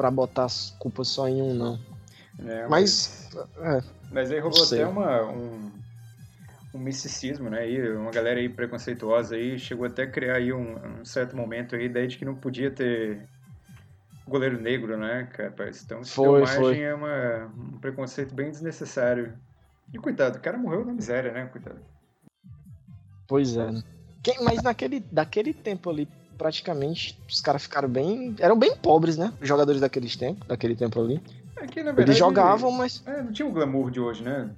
para 0.00 0.10
botar 0.10 0.46
as 0.46 0.70
culpas 0.78 1.08
só 1.08 1.28
em 1.28 1.42
um, 1.42 1.52
não. 1.52 1.78
É, 2.38 2.66
mas. 2.68 3.28
Mas, 3.34 3.58
é, 3.58 3.84
mas 4.10 4.32
aí 4.32 4.40
rolou 4.40 4.64
até 4.64 4.86
uma, 4.86 5.30
um, 5.30 5.70
um 6.72 6.78
misticismo, 6.78 7.50
né? 7.50 7.70
E 7.70 7.92
uma 7.92 8.10
galera 8.10 8.40
aí 8.40 8.48
preconceituosa 8.48 9.34
aí 9.34 9.58
chegou 9.58 9.86
até 9.86 10.04
a 10.04 10.10
criar 10.10 10.36
aí 10.36 10.54
um, 10.54 11.00
um 11.00 11.04
certo 11.04 11.36
momento 11.36 11.76
aí 11.76 11.84
ideia 11.84 12.08
de 12.08 12.16
que 12.16 12.24
não 12.24 12.34
podia 12.34 12.70
ter 12.70 13.28
goleiro 14.26 14.58
negro, 14.58 14.96
né, 14.96 15.28
cara? 15.34 15.52
Então, 15.84 16.02
se 16.02 16.12
foi, 16.14 16.46
foi. 16.46 16.80
é 16.80 16.94
uma, 16.94 17.52
um 17.54 17.78
preconceito 17.78 18.34
bem 18.34 18.50
desnecessário. 18.50 19.34
E 19.92 19.98
coitado, 19.98 20.38
o 20.38 20.40
cara 20.40 20.56
morreu 20.56 20.82
na 20.82 20.94
miséria, 20.94 21.30
né, 21.30 21.44
coitado? 21.44 21.80
Pois 23.28 23.54
é. 23.54 23.68
Quem, 24.22 24.42
mas 24.44 24.62
naquele, 24.62 25.00
daquele 25.00 25.52
tempo 25.52 25.90
ali, 25.90 26.08
praticamente 26.40 27.18
os 27.28 27.42
caras 27.42 27.62
ficaram 27.62 27.86
bem. 27.86 28.34
Eram 28.38 28.58
bem 28.58 28.74
pobres, 28.74 29.18
né? 29.18 29.30
Os 29.42 29.46
jogadores 29.46 29.78
daqueles 29.78 30.16
tempos, 30.16 30.48
daquele 30.48 30.74
tempo 30.74 30.98
ali. 30.98 31.20
É 31.54 31.66
verdade, 31.66 32.00
Eles 32.00 32.16
jogavam, 32.16 32.72
mas. 32.72 33.02
É, 33.04 33.22
não 33.22 33.30
tinha 33.30 33.46
o 33.46 33.52
glamour 33.52 33.90
de 33.90 34.00
hoje, 34.00 34.22
né? 34.22 34.48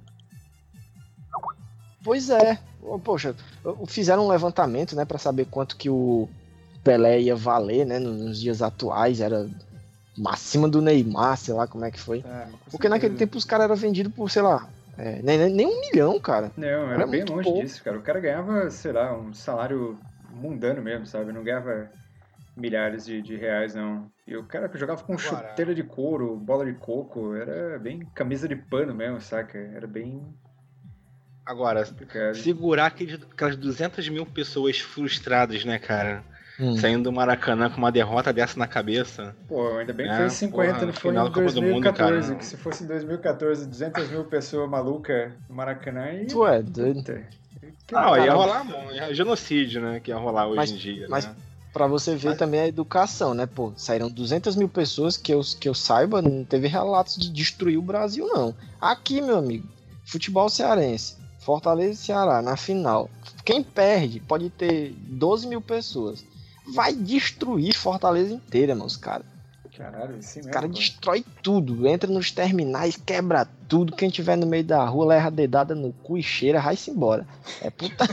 Pois 2.01 2.29
é. 2.29 2.57
Poxa, 3.03 3.35
fizeram 3.87 4.25
um 4.25 4.29
levantamento, 4.29 4.95
né, 4.95 5.03
para 5.05 5.17
saber 5.17 5.45
quanto 5.45 5.75
que 5.75 5.89
o 5.89 6.29
Pelé 6.83 7.21
ia 7.21 7.35
valer, 7.35 7.85
né, 7.85 7.99
nos 7.99 8.39
dias 8.39 8.61
atuais. 8.61 9.19
Era 9.19 9.49
acima 10.27 10.69
do 10.69 10.81
Neymar, 10.81 11.37
sei 11.37 11.53
lá 11.53 11.67
como 11.67 11.83
é 11.83 11.91
que 11.91 11.99
foi. 11.99 12.19
É, 12.19 12.47
Porque 12.71 12.87
naquele 12.87 13.15
tempo 13.15 13.37
os 13.37 13.45
caras 13.45 13.65
eram 13.65 13.75
vendidos 13.75 14.13
por, 14.13 14.31
sei 14.31 14.41
lá, 14.41 14.69
é, 14.97 15.21
nem, 15.21 15.49
nem 15.49 15.65
um 15.65 15.81
milhão, 15.81 16.17
cara. 16.19 16.51
Não, 16.55 16.67
era, 16.67 16.93
era 16.93 17.07
bem 17.07 17.23
longe 17.25 17.43
pouco. 17.43 17.61
disso, 17.61 17.83
cara. 17.83 17.97
O 17.97 18.01
cara 18.01 18.19
ganhava, 18.19 18.69
sei 18.69 18.91
lá, 18.93 19.17
um 19.17 19.33
salário 19.33 19.97
mundano 20.33 20.81
mesmo, 20.81 21.05
sabe? 21.05 21.31
Não 21.31 21.43
ganhava 21.43 21.91
milhares 22.55 23.05
de, 23.05 23.21
de 23.21 23.35
reais, 23.35 23.73
não. 23.73 24.11
E 24.27 24.35
o 24.35 24.43
cara 24.43 24.69
jogava 24.77 25.03
com 25.03 25.17
chuteira 25.17 25.73
de 25.73 25.83
couro, 25.83 26.37
bola 26.37 26.65
de 26.65 26.73
coco, 26.73 27.35
era 27.35 27.77
bem 27.79 28.05
camisa 28.13 28.47
de 28.47 28.55
pano 28.55 28.93
mesmo, 28.93 29.19
saca? 29.19 29.57
Era 29.57 29.87
bem. 29.87 30.21
Agora, 31.45 31.85
complicado. 31.85 32.35
segurar 32.35 32.85
aquelas 32.87 33.57
200 33.57 34.07
mil 34.07 34.25
pessoas 34.25 34.79
frustradas, 34.79 35.65
né, 35.65 35.77
cara? 35.77 36.23
Hum. 36.59 36.77
Saindo 36.77 37.03
do 37.03 37.11
Maracanã 37.11 37.69
com 37.69 37.77
uma 37.77 37.91
derrota 37.91 38.31
dessa 38.31 38.59
na 38.59 38.67
cabeça. 38.67 39.35
Pô, 39.47 39.77
ainda 39.77 39.91
bem 39.91 40.07
que 40.07 40.13
é, 40.13 40.17
foi 40.17 40.29
50, 40.29 40.73
porra, 40.73 40.85
não 40.85 40.93
foi 40.93 41.11
em 41.11 41.45
2014. 41.45 42.27
Mundo, 42.29 42.37
que 42.37 42.45
se 42.45 42.57
fosse 42.57 42.83
em 42.83 42.87
2014, 42.87 43.67
200 43.67 44.09
mil 44.09 44.23
pessoas 44.25 44.69
malucas 44.69 45.31
no 45.49 45.55
Maracanã. 45.55 46.11
E... 46.13 46.25
Tu 46.27 46.45
é 46.45 46.61
doido. 46.61 47.03
Não, 47.91 48.17
ia 48.17 48.33
rolar 48.33 48.65
ia 48.93 49.13
genocídio, 49.13 49.81
né? 49.81 49.99
Que 49.99 50.11
ia 50.11 50.17
rolar 50.17 50.47
hoje 50.47 50.57
mas, 50.57 50.71
em 50.71 50.75
dia. 50.75 51.07
Mas 51.09 51.25
né? 51.25 51.35
pra 51.73 51.87
você 51.87 52.15
ver 52.15 52.29
mas... 52.29 52.37
também 52.37 52.59
a 52.59 52.67
educação, 52.67 53.33
né? 53.33 53.47
Pô, 53.47 53.73
saíram 53.75 54.09
200 54.09 54.55
mil 54.55 54.69
pessoas 54.69 55.17
que 55.17 55.33
eu, 55.33 55.41
que 55.59 55.67
eu 55.67 55.73
saiba, 55.73 56.21
não 56.21 56.43
teve 56.43 56.67
relatos 56.67 57.17
de 57.17 57.31
destruir 57.31 57.77
o 57.77 57.81
Brasil, 57.81 58.27
não. 58.27 58.53
Aqui, 58.79 59.21
meu 59.21 59.37
amigo, 59.37 59.67
futebol 60.05 60.49
cearense, 60.49 61.17
Fortaleza 61.39 61.93
e 61.93 61.95
Ceará, 61.95 62.41
na 62.41 62.55
final. 62.55 63.09
Quem 63.43 63.63
perde 63.63 64.19
pode 64.19 64.49
ter 64.49 64.93
12 65.07 65.47
mil 65.47 65.61
pessoas. 65.61 66.23
Vai 66.67 66.93
destruir 66.93 67.75
Fortaleza 67.75 68.33
inteira, 68.33 68.73
meus 68.75 68.95
caras. 68.95 69.25
Caralho, 69.75 70.17
assim 70.17 70.39
mesmo. 70.39 70.51
O 70.51 70.53
cara 70.53 70.67
destrói 70.67 71.25
tudo, 71.41 71.87
entra 71.87 72.09
nos 72.09 72.31
terminais, 72.31 72.95
quebra 72.95 73.47
tudo. 73.67 73.95
Quem 73.95 74.09
tiver 74.09 74.35
no 74.35 74.45
meio 74.45 74.63
da 74.63 74.85
rua, 74.85 75.07
leva 75.07 75.27
a 75.27 75.31
dedada 75.31 75.73
no 75.73 75.91
cu 75.91 76.17
e 76.17 76.21
cheira, 76.21 76.61
vai-se 76.61 76.91
embora. 76.91 77.25
É 77.59 77.71
puta. 77.71 78.05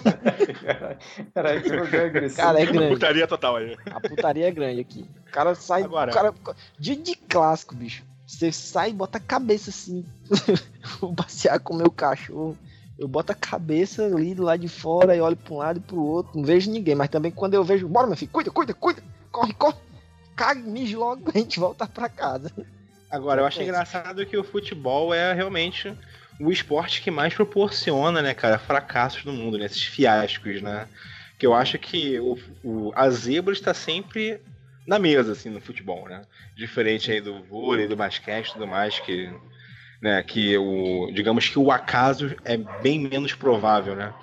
Caralho, 1.34 1.62
que 1.62 1.70
lugar 1.70 2.06
agressivo. 2.06 2.40
Cara, 2.40 2.62
é 2.62 2.66
grande. 2.66 2.94
Putaria 2.94 3.26
total 3.26 3.56
aí. 3.56 3.76
A 3.90 4.00
putaria 4.00 4.48
é 4.48 4.50
grande 4.50 4.80
aqui. 4.80 5.04
O 5.28 5.30
cara 5.30 5.54
sai. 5.54 5.82
Agora. 5.82 6.10
O 6.10 6.14
cara, 6.14 6.34
dia 6.78 6.96
de 6.96 7.14
clássico, 7.14 7.74
bicho. 7.74 8.04
Você 8.26 8.50
sai 8.50 8.90
e 8.90 8.94
bota 8.94 9.18
a 9.18 9.20
cabeça 9.20 9.68
assim. 9.68 10.06
Vou 10.98 11.14
passear 11.14 11.60
com 11.60 11.74
o 11.74 11.76
meu 11.76 11.90
cachorro. 11.90 12.56
Eu 13.00 13.08
boto 13.08 13.32
a 13.32 13.34
cabeça 13.34 14.04
ali 14.04 14.34
do 14.34 14.42
lado 14.42 14.60
de 14.60 14.68
fora 14.68 15.16
e 15.16 15.20
olho 15.20 15.34
para 15.34 15.54
um 15.54 15.56
lado 15.56 15.78
e 15.78 15.80
pro 15.80 16.00
outro. 16.00 16.36
Não 16.36 16.44
vejo 16.44 16.70
ninguém, 16.70 16.94
mas 16.94 17.08
também 17.08 17.32
quando 17.32 17.54
eu 17.54 17.64
vejo, 17.64 17.88
bora, 17.88 18.06
meu 18.06 18.16
filho, 18.16 18.30
cuida, 18.30 18.50
cuida, 18.50 18.74
cuida, 18.74 19.02
corre, 19.32 19.54
corre 19.54 19.76
caga, 20.40 20.60
mijo 20.60 20.98
logo 20.98 21.22
pra 21.22 21.38
gente 21.38 21.60
voltar 21.60 21.86
pra 21.86 22.08
casa. 22.08 22.50
Agora, 23.10 23.42
eu 23.42 23.46
acho 23.46 23.60
é 23.60 23.64
engraçado 23.64 24.24
que 24.24 24.36
o 24.36 24.44
futebol 24.44 25.12
é 25.12 25.34
realmente 25.34 25.94
o 26.38 26.50
esporte 26.50 27.02
que 27.02 27.10
mais 27.10 27.34
proporciona, 27.34 28.22
né, 28.22 28.32
cara, 28.32 28.58
fracassos 28.58 29.24
no 29.24 29.32
mundo, 29.32 29.58
né, 29.58 29.66
esses 29.66 29.84
fiascos, 29.84 30.62
né? 30.62 30.88
Que 31.38 31.46
eu 31.46 31.52
acho 31.52 31.78
que 31.78 32.18
o, 32.20 32.38
o, 32.64 32.92
a 32.94 33.10
zebra 33.10 33.52
está 33.52 33.74
sempre 33.74 34.40
na 34.86 34.98
mesa, 34.98 35.32
assim, 35.32 35.50
no 35.50 35.60
futebol, 35.60 36.08
né? 36.08 36.22
Diferente 36.56 37.12
aí 37.12 37.20
do 37.20 37.42
vôlei, 37.42 37.86
do 37.86 37.96
basquete 37.96 38.48
e 38.48 38.52
tudo 38.54 38.66
mais, 38.66 38.98
que, 38.98 39.30
né, 40.00 40.22
que 40.22 40.56
o, 40.56 41.10
digamos 41.12 41.48
que 41.48 41.58
o 41.58 41.70
acaso 41.70 42.34
é 42.44 42.56
bem 42.56 42.98
menos 42.98 43.34
provável, 43.34 43.94
né? 43.94 44.14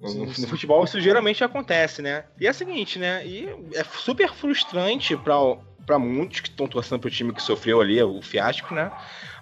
No, 0.00 0.24
no, 0.24 0.48
futebol 0.48 0.82
isso 0.82 0.98
geralmente 0.98 1.44
acontece, 1.44 2.00
né? 2.00 2.24
E 2.40 2.46
é 2.46 2.50
o 2.50 2.54
seguinte, 2.54 2.98
né? 2.98 3.24
E 3.26 3.46
é 3.74 3.84
super 3.84 4.32
frustrante 4.32 5.14
para 5.14 5.98
muitos 5.98 6.40
que 6.40 6.48
estão 6.48 6.66
torcendo 6.66 7.00
pro 7.00 7.10
time 7.10 7.34
que 7.34 7.42
sofreu 7.42 7.82
ali 7.82 8.02
o 8.02 8.22
fiasco, 8.22 8.74
né? 8.74 8.90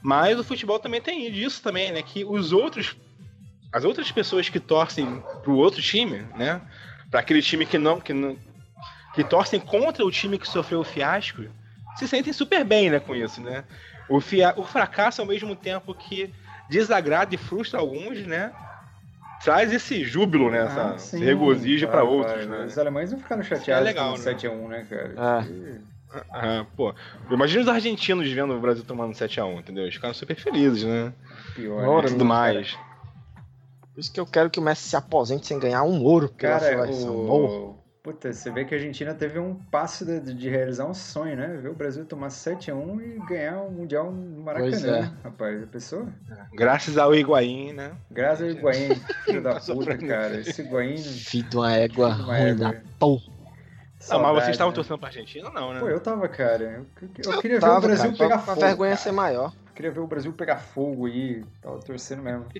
Mas 0.02 0.36
o 0.36 0.42
futebol 0.42 0.80
também 0.80 1.00
tem 1.00 1.30
disso 1.30 1.62
também, 1.62 1.92
né? 1.92 2.02
Que 2.02 2.24
os 2.24 2.52
outros 2.52 2.96
as 3.72 3.84
outras 3.84 4.10
pessoas 4.10 4.48
que 4.48 4.58
torcem 4.58 5.22
pro 5.42 5.56
outro 5.56 5.80
time, 5.80 6.26
né? 6.36 6.60
Para 7.08 7.20
aquele 7.20 7.40
time 7.40 7.64
que 7.64 7.78
não 7.78 8.00
que 8.00 8.12
não 8.12 8.36
que 9.14 9.22
torcem 9.22 9.60
contra 9.60 10.04
o 10.04 10.10
time 10.10 10.38
que 10.38 10.48
sofreu 10.48 10.80
o 10.80 10.84
fiasco, 10.84 11.44
se 11.96 12.06
sentem 12.06 12.32
super 12.32 12.64
bem, 12.64 12.90
né, 12.90 13.00
com 13.00 13.14
isso, 13.14 13.40
né? 13.40 13.64
O, 14.08 14.20
fia... 14.20 14.54
o 14.56 14.62
fracasso 14.62 15.20
ao 15.20 15.26
mesmo 15.26 15.54
tempo 15.54 15.94
que 15.94 16.32
desagrada 16.68 17.34
e 17.34 17.38
frustra 17.38 17.78
alguns, 17.78 18.26
né? 18.26 18.52
traz 19.42 19.72
esse 19.72 20.04
júbilo, 20.04 20.50
né? 20.50 20.64
Essa, 20.64 20.94
ah, 20.94 20.98
sim, 20.98 21.24
regozijo 21.24 21.86
para 21.88 22.02
outros, 22.02 22.46
né? 22.46 22.64
Os 22.64 22.78
alemães 22.78 23.12
não 23.12 23.18
ficaram 23.18 23.42
chateados 23.42 23.86
é 23.86 23.90
legal, 23.90 24.12
com 24.12 24.18
né? 24.18 24.34
7x1, 24.34 24.68
né, 24.68 24.86
cara? 24.88 25.14
Ah. 25.16 25.44
Ah, 26.30 26.64
pô, 26.74 26.94
imagina 27.30 27.62
os 27.62 27.68
argentinos 27.68 28.30
vendo 28.32 28.54
o 28.54 28.60
Brasil 28.60 28.82
tomando 28.82 29.12
7x1, 29.12 29.58
entendeu? 29.58 29.84
Eles 29.84 29.94
ficaram 29.94 30.14
super 30.14 30.36
felizes, 30.36 30.82
né? 30.84 31.12
Pior, 31.54 31.84
Ouro, 31.84 32.06
né? 32.06 32.12
tudo 32.12 32.24
mais. 32.24 32.72
Por 33.92 34.00
isso 34.00 34.12
que 34.12 34.18
eu 34.18 34.24
quero 34.24 34.48
que 34.48 34.58
o 34.58 34.62
Messi 34.62 34.88
se 34.88 34.96
aposente 34.96 35.46
sem 35.46 35.58
ganhar 35.58 35.82
um 35.82 36.02
ouro. 36.02 36.30
Cara, 36.30 36.90
o... 36.90 37.77
Puta, 38.02 38.32
você 38.32 38.50
vê 38.50 38.64
que 38.64 38.74
a 38.74 38.78
Argentina 38.78 39.12
teve 39.12 39.38
um 39.38 39.54
passo 39.54 40.04
de, 40.04 40.20
de 40.32 40.48
realizar 40.48 40.86
um 40.86 40.94
sonho, 40.94 41.36
né? 41.36 41.58
Ver 41.60 41.68
o 41.68 41.74
Brasil 41.74 42.04
tomar 42.04 42.28
7x1 42.28 43.00
e 43.00 43.26
ganhar 43.26 43.58
o 43.60 43.68
um 43.68 43.70
Mundial 43.72 44.10
no 44.12 44.42
Maracanã, 44.42 44.96
é. 44.98 45.24
rapaz. 45.24 45.62
A 45.62 45.66
pessoa? 45.66 46.06
Graças 46.52 46.96
ao 46.96 47.14
Higuaín, 47.14 47.72
né? 47.72 47.92
Graças 48.10 48.42
ao 48.42 48.50
Higuaín, 48.50 48.94
filho 49.24 49.42
da 49.42 49.58
puta, 49.60 49.98
cara. 49.98 50.40
Esse 50.40 50.62
Higuaín... 50.62 50.96
Filho 50.96 51.48
de 51.48 51.56
uma 51.56 51.72
égua 51.72 52.12
ruim 52.12 52.56
da 52.56 52.74
porra. 52.98 53.38
Não, 54.08 54.20
mas 54.20 54.34
vocês 54.36 54.50
estavam 54.50 54.70
né? 54.70 54.74
torcendo 54.76 54.98
pra 54.98 55.08
Argentina, 55.08 55.50
não, 55.50 55.74
né? 55.74 55.80
Pô, 55.80 55.88
eu 55.88 56.00
tava, 56.00 56.28
cara. 56.28 56.62
Eu, 56.62 56.86
eu 57.02 57.40
queria 57.40 57.56
eu 57.56 57.60
ver 57.60 57.66
tava, 57.66 57.78
o 57.78 57.82
Brasil 57.82 58.12
cara, 58.12 58.16
pegar 58.16 58.38
fogo. 58.38 58.62
A 58.62 58.66
vergonha 58.66 58.90
cara. 58.90 59.02
ser 59.02 59.12
maior. 59.12 59.52
Queria 59.78 59.92
ver 59.92 60.00
o 60.00 60.08
Brasil 60.08 60.32
pegar 60.32 60.56
fogo 60.56 61.06
aí. 61.06 61.44
Tava 61.62 61.78
torcendo 61.78 62.22
mesmo. 62.22 62.46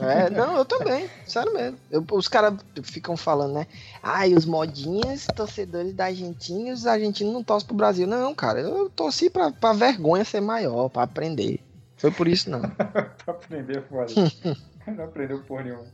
É, 0.00 0.30
não, 0.30 0.56
eu 0.56 0.64
também. 0.64 1.08
Sério 1.26 1.52
mesmo. 1.52 1.78
Eu, 1.90 2.04
os 2.12 2.26
caras 2.26 2.54
ficam 2.82 3.16
falando, 3.16 3.54
né? 3.54 3.66
Ai, 4.02 4.32
os 4.32 4.46
modinhas, 4.46 5.26
torcedores 5.26 5.92
da 5.92 6.06
Argentina, 6.06 6.72
os 6.72 6.86
argentinos 6.86 7.32
não 7.32 7.44
torcem 7.44 7.66
pro 7.66 7.76
Brasil. 7.76 8.06
Não, 8.06 8.34
cara, 8.34 8.60
eu 8.60 8.88
torci 8.88 9.28
pra, 9.28 9.50
pra 9.50 9.72
vergonha 9.72 10.24
ser 10.24 10.40
maior, 10.40 10.88
pra 10.88 11.02
aprender. 11.02 11.60
Foi 11.96 12.10
por 12.10 12.26
isso, 12.28 12.48
não. 12.48 12.62
pra 12.70 13.12
aprender, 13.26 13.82
foda. 13.88 14.12
não 14.88 15.04
aprendeu 15.04 15.42
porra 15.42 15.64
nenhuma. 15.64 15.86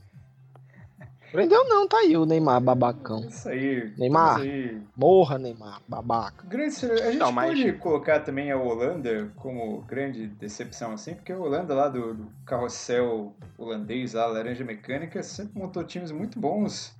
Aprendeu 1.36 1.68
não, 1.68 1.86
tá 1.86 1.98
aí 1.98 2.16
o 2.16 2.24
Neymar 2.24 2.60
babacão. 2.62 3.20
Isso 3.28 3.46
aí. 3.48 3.92
Neymar. 3.98 4.38
Isso 4.40 4.48
aí. 4.48 4.80
Morra, 4.96 5.38
Neymar, 5.38 5.82
babaca. 5.86 6.46
Grande, 6.46 6.74
a 6.86 7.10
gente 7.10 7.18
Não, 7.18 7.30
mas- 7.30 7.50
pode 7.50 7.72
colocar 7.74 8.20
também 8.20 8.50
a 8.50 8.56
Holanda 8.56 9.30
como 9.36 9.82
grande 9.82 10.26
decepção, 10.26 10.92
assim, 10.92 11.14
porque 11.14 11.32
a 11.32 11.38
Holanda 11.38 11.74
lá 11.74 11.88
do, 11.88 12.14
do 12.14 12.32
carrossel 12.46 13.36
holandês, 13.58 14.14
lá, 14.14 14.24
Laranja 14.26 14.64
Mecânica, 14.64 15.22
sempre 15.22 15.58
montou 15.58 15.84
times 15.84 16.10
muito 16.10 16.40
bons. 16.40 16.96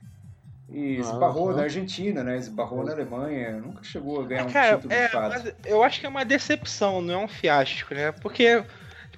E 0.69 0.97
esbarrou 0.99 1.49
Aham. 1.49 1.57
na 1.59 1.63
Argentina, 1.63 2.23
né? 2.25 2.37
Esbarrou 2.37 2.85
na 2.85 2.93
Alemanha, 2.93 3.53
nunca 3.59 3.83
chegou 3.85 4.21
a 4.21 4.27
ganhar 4.27 4.45
um 4.45 4.51
Cara, 4.51 4.77
título 4.77 4.93
é, 4.93 5.07
de 5.07 5.13
fato. 5.13 5.55
eu 5.65 5.83
acho 5.83 6.01
que 6.01 6.07
é 6.07 6.09
uma 6.09 6.25
decepção, 6.25 7.01
não 7.01 7.15
é 7.15 7.19
um 7.25 7.29
fiasco, 7.29 7.95
né? 7.95 8.11
Porque, 8.13 8.63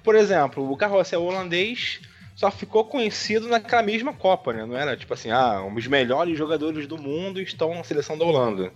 por 0.03 0.15
exemplo, 0.15 0.71
o 0.71 0.77
carrossel 0.77 1.23
holandês 1.23 1.99
só 2.39 2.49
ficou 2.49 2.85
conhecido 2.85 3.49
naquela 3.49 3.83
mesma 3.83 4.13
Copa, 4.13 4.53
né? 4.53 4.65
Não 4.65 4.77
era 4.77 4.95
tipo 4.95 5.13
assim, 5.13 5.29
ah, 5.29 5.61
os 5.61 5.87
melhores 5.87 6.37
jogadores 6.37 6.87
do 6.87 6.97
mundo 6.97 7.41
estão 7.41 7.75
na 7.75 7.83
seleção 7.83 8.17
da 8.17 8.23
Holanda. 8.23 8.71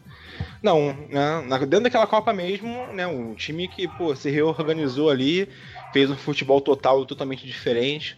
Não, 0.62 0.92
né? 1.08 1.42
Dentro 1.62 1.86
daquela 1.86 2.06
Copa 2.06 2.34
mesmo, 2.34 2.88
né? 2.88 3.08
Um 3.08 3.34
time 3.34 3.70
que, 3.70 3.88
pô, 3.88 4.14
se 4.18 4.30
reorganizou 4.30 5.10
ali, 5.10 5.48
fez 5.94 6.12
um 6.12 6.18
futebol 6.18 6.60
total 6.60 7.06
totalmente 7.06 7.48
diferente, 7.48 8.18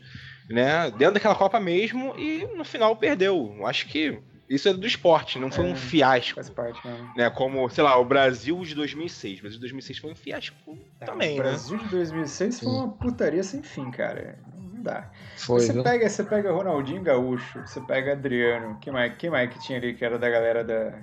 né? 0.50 0.90
Dentro 0.90 1.14
daquela 1.14 1.36
Copa 1.36 1.60
mesmo 1.60 2.16
e 2.18 2.48
no 2.58 2.66
final 2.66 2.96
perdeu. 2.96 3.54
Eu 3.60 3.68
Acho 3.68 3.86
que 3.86 4.18
isso 4.50 4.70
é 4.70 4.74
do 4.74 4.86
esporte, 4.86 5.40
não 5.40 5.52
foi 5.52 5.66
É. 5.68 5.72
um 5.72 5.76
fiasco 5.76 6.36
Faz 6.36 6.50
parte 6.50 6.86
mesmo. 6.88 7.12
né? 7.16 7.30
Como, 7.30 7.68
sei 7.70 7.84
lá, 7.84 7.98
o 7.98 8.06
Brasil 8.06 8.60
de 8.64 8.76
2006. 8.76 9.40
O 9.40 9.42
Brasil 9.42 9.58
de 9.58 9.62
2006 9.62 9.98
foi 10.00 10.12
um 10.12 10.16
fiasco 10.16 10.56
também, 11.00 11.34
o 11.40 11.44
né? 11.44 11.50
Brasil 11.50 11.78
de 11.78 11.86
2006 11.88 12.60
foi 12.60 12.70
uma 12.72 12.90
putaria 12.90 13.44
sem 13.44 13.62
fim, 13.64 13.90
cara. 13.92 14.38
Não 14.56 14.84
dá. 14.84 15.10
Foi, 15.38 15.60
você, 15.62 15.74
viu? 15.74 15.84
pega, 15.84 16.08
você 16.10 16.24
pega 16.24 16.52
Ronaldinho 16.52 17.02
Gaúcho, 17.02 17.60
você 17.66 17.82
pega 17.82 18.12
Adriano, 18.12 18.78
quem 18.80 18.94
mais, 18.94 19.16
quem 19.18 19.30
mais 19.30 19.50
que 19.52 19.60
tinha 19.60 19.78
ali 19.80 19.94
que 19.94 20.06
era 20.06 20.20
da 20.20 20.30
galera 20.30 20.64
da. 20.64 20.94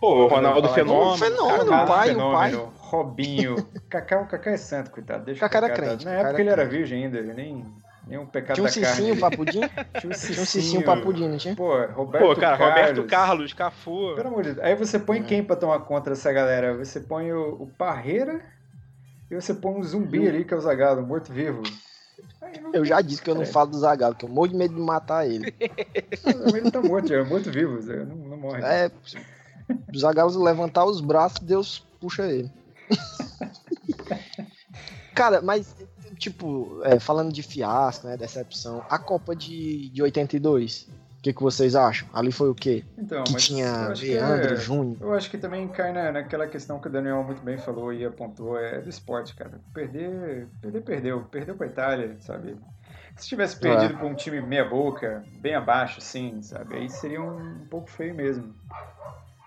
Pô, 0.00 0.24
o 0.24 0.26
Ronaldo 0.28 0.68
Fenômeno. 0.70 1.12
O 1.12 1.18
Fenômeno, 1.18 1.64
o 1.82 1.86
pai, 1.86 2.08
o 2.10 2.12
Fenômeno, 2.14 2.72
Robinho. 2.78 3.56
Kaká, 3.90 4.20
o 4.22 4.26
Kaká 4.26 4.50
é 4.52 4.56
santo, 4.56 4.90
coitado. 4.90 5.26
Deixa 5.26 5.38
o 5.38 5.40
Kaká 5.48 5.58
era 5.58 5.68
Kaká, 5.68 5.86
crente, 5.88 6.04
Na 6.06 6.12
época 6.12 6.28
era 6.30 6.40
ele 6.40 6.48
era 6.50 6.62
crente. 6.62 6.76
virgem 6.78 7.04
ainda, 7.04 7.18
ele 7.18 7.34
nem, 7.34 7.66
nem 8.10 8.18
um 8.18 8.26
pecado 8.26 8.56
Tinha 8.56 8.66
um 8.66 8.70
carne. 8.70 8.86
cicinho 8.86 9.16
pra 9.18 9.30
pudim? 9.30 9.60
Tinha 10.00 10.04
um 10.04 10.08
um 10.10 10.14
cicinho, 10.14 10.46
cicinho 10.46 10.82
pra 10.82 10.96
pudim, 10.96 11.28
não 11.28 11.38
tinha? 11.38 11.54
Pô, 11.56 11.70
Roberto 11.86 12.24
Pô, 12.26 12.36
cara, 12.36 12.58
Carlos. 12.58 12.68
Roberto 12.68 13.04
Carlos, 13.08 13.52
Cafu. 13.54 14.14
Pelo 14.16 14.28
amor 14.28 14.42
de 14.42 14.52
Deus. 14.54 14.66
Aí 14.66 14.74
você 14.74 14.98
põe 14.98 15.20
É. 15.20 15.22
quem 15.22 15.44
pra 15.44 15.56
tomar 15.56 15.78
conta 15.80 16.10
dessa 16.10 16.30
galera? 16.32 16.76
Você 16.76 17.00
põe 17.00 17.32
o, 17.32 17.62
o 17.62 17.66
Parreira 17.78 18.42
e 19.30 19.34
você 19.34 19.54
põe 19.54 19.72
um 19.74 19.82
zumbi 19.82 20.28
ali, 20.28 20.44
que 20.44 20.52
é 20.52 20.56
o 20.56 20.60
Zagalo, 20.60 21.06
morto-vivo. 21.06 21.62
Eu 22.72 22.84
já 22.84 23.00
disse 23.00 23.22
que 23.22 23.30
eu 23.30 23.34
não 23.34 23.42
É. 23.42 23.46
falo 23.46 23.70
do 23.70 23.78
Zagallo, 23.78 24.14
que 24.14 24.24
eu 24.24 24.28
morro 24.28 24.48
de 24.48 24.56
medo 24.56 24.74
de 24.74 24.80
matar 24.80 25.26
ele. 25.26 25.54
Ele 26.52 26.70
tá 26.70 26.82
morto, 26.82 27.12
é 27.14 27.22
morto-vivo, 27.22 27.78
não, 28.04 28.16
não 28.16 28.36
morre. 28.36 28.60
É, 28.62 28.90
o 29.94 29.98
Zagallo 29.98 30.42
levantar 30.42 30.84
os 30.84 31.00
braços, 31.00 31.38
Deus 31.38 31.86
puxa 32.00 32.26
ele. 32.26 32.50
Cara, 35.14 35.40
mas, 35.42 35.74
tipo, 36.20 36.80
é, 36.84 37.00
falando 37.00 37.32
de 37.32 37.42
fiasco, 37.42 38.06
né, 38.06 38.16
decepção, 38.16 38.84
a 38.88 38.98
Copa 38.98 39.34
de, 39.34 39.88
de 39.88 40.02
82, 40.02 40.82
o 41.18 41.22
que, 41.22 41.32
que 41.32 41.42
vocês 41.42 41.74
acham? 41.74 42.08
Ali 42.12 42.30
foi 42.30 42.48
o 42.50 42.54
quê? 42.54 42.84
Então, 42.96 43.24
Que 43.24 43.32
mas 43.32 43.44
tinha 43.46 43.92
que 43.94 44.12
Leandro, 44.12 44.54
é- 44.54 44.56
Júnior. 44.56 44.96
Eu 45.00 45.14
acho 45.14 45.28
que 45.30 45.36
também 45.38 45.66
cai 45.68 45.92
na, 45.92 46.12
naquela 46.12 46.46
questão 46.46 46.78
que 46.78 46.86
o 46.88 46.90
Daniel 46.90 47.22
muito 47.24 47.42
bem 47.42 47.58
falou 47.58 47.92
e 47.92 48.04
apontou, 48.04 48.58
é 48.58 48.80
do 48.80 48.88
esporte, 48.88 49.34
cara. 49.34 49.60
Perder, 49.74 50.46
perder, 50.62 50.80
perdeu. 50.82 51.20
Perdeu 51.24 51.54
pra 51.56 51.66
Itália, 51.66 52.16
sabe? 52.20 52.56
Se 53.16 53.26
tivesse 53.28 53.56
É. 53.56 53.58
perdido 53.60 53.98
pra 53.98 54.06
um 54.06 54.14
time 54.14 54.40
meia 54.40 54.64
boca, 54.64 55.22
bem 55.40 55.54
abaixo, 55.54 55.98
assim, 55.98 56.40
sabe? 56.42 56.76
Aí 56.76 56.88
seria 56.88 57.20
um, 57.20 57.66
pouco 57.68 57.90
feio 57.90 58.14
mesmo. 58.14 58.54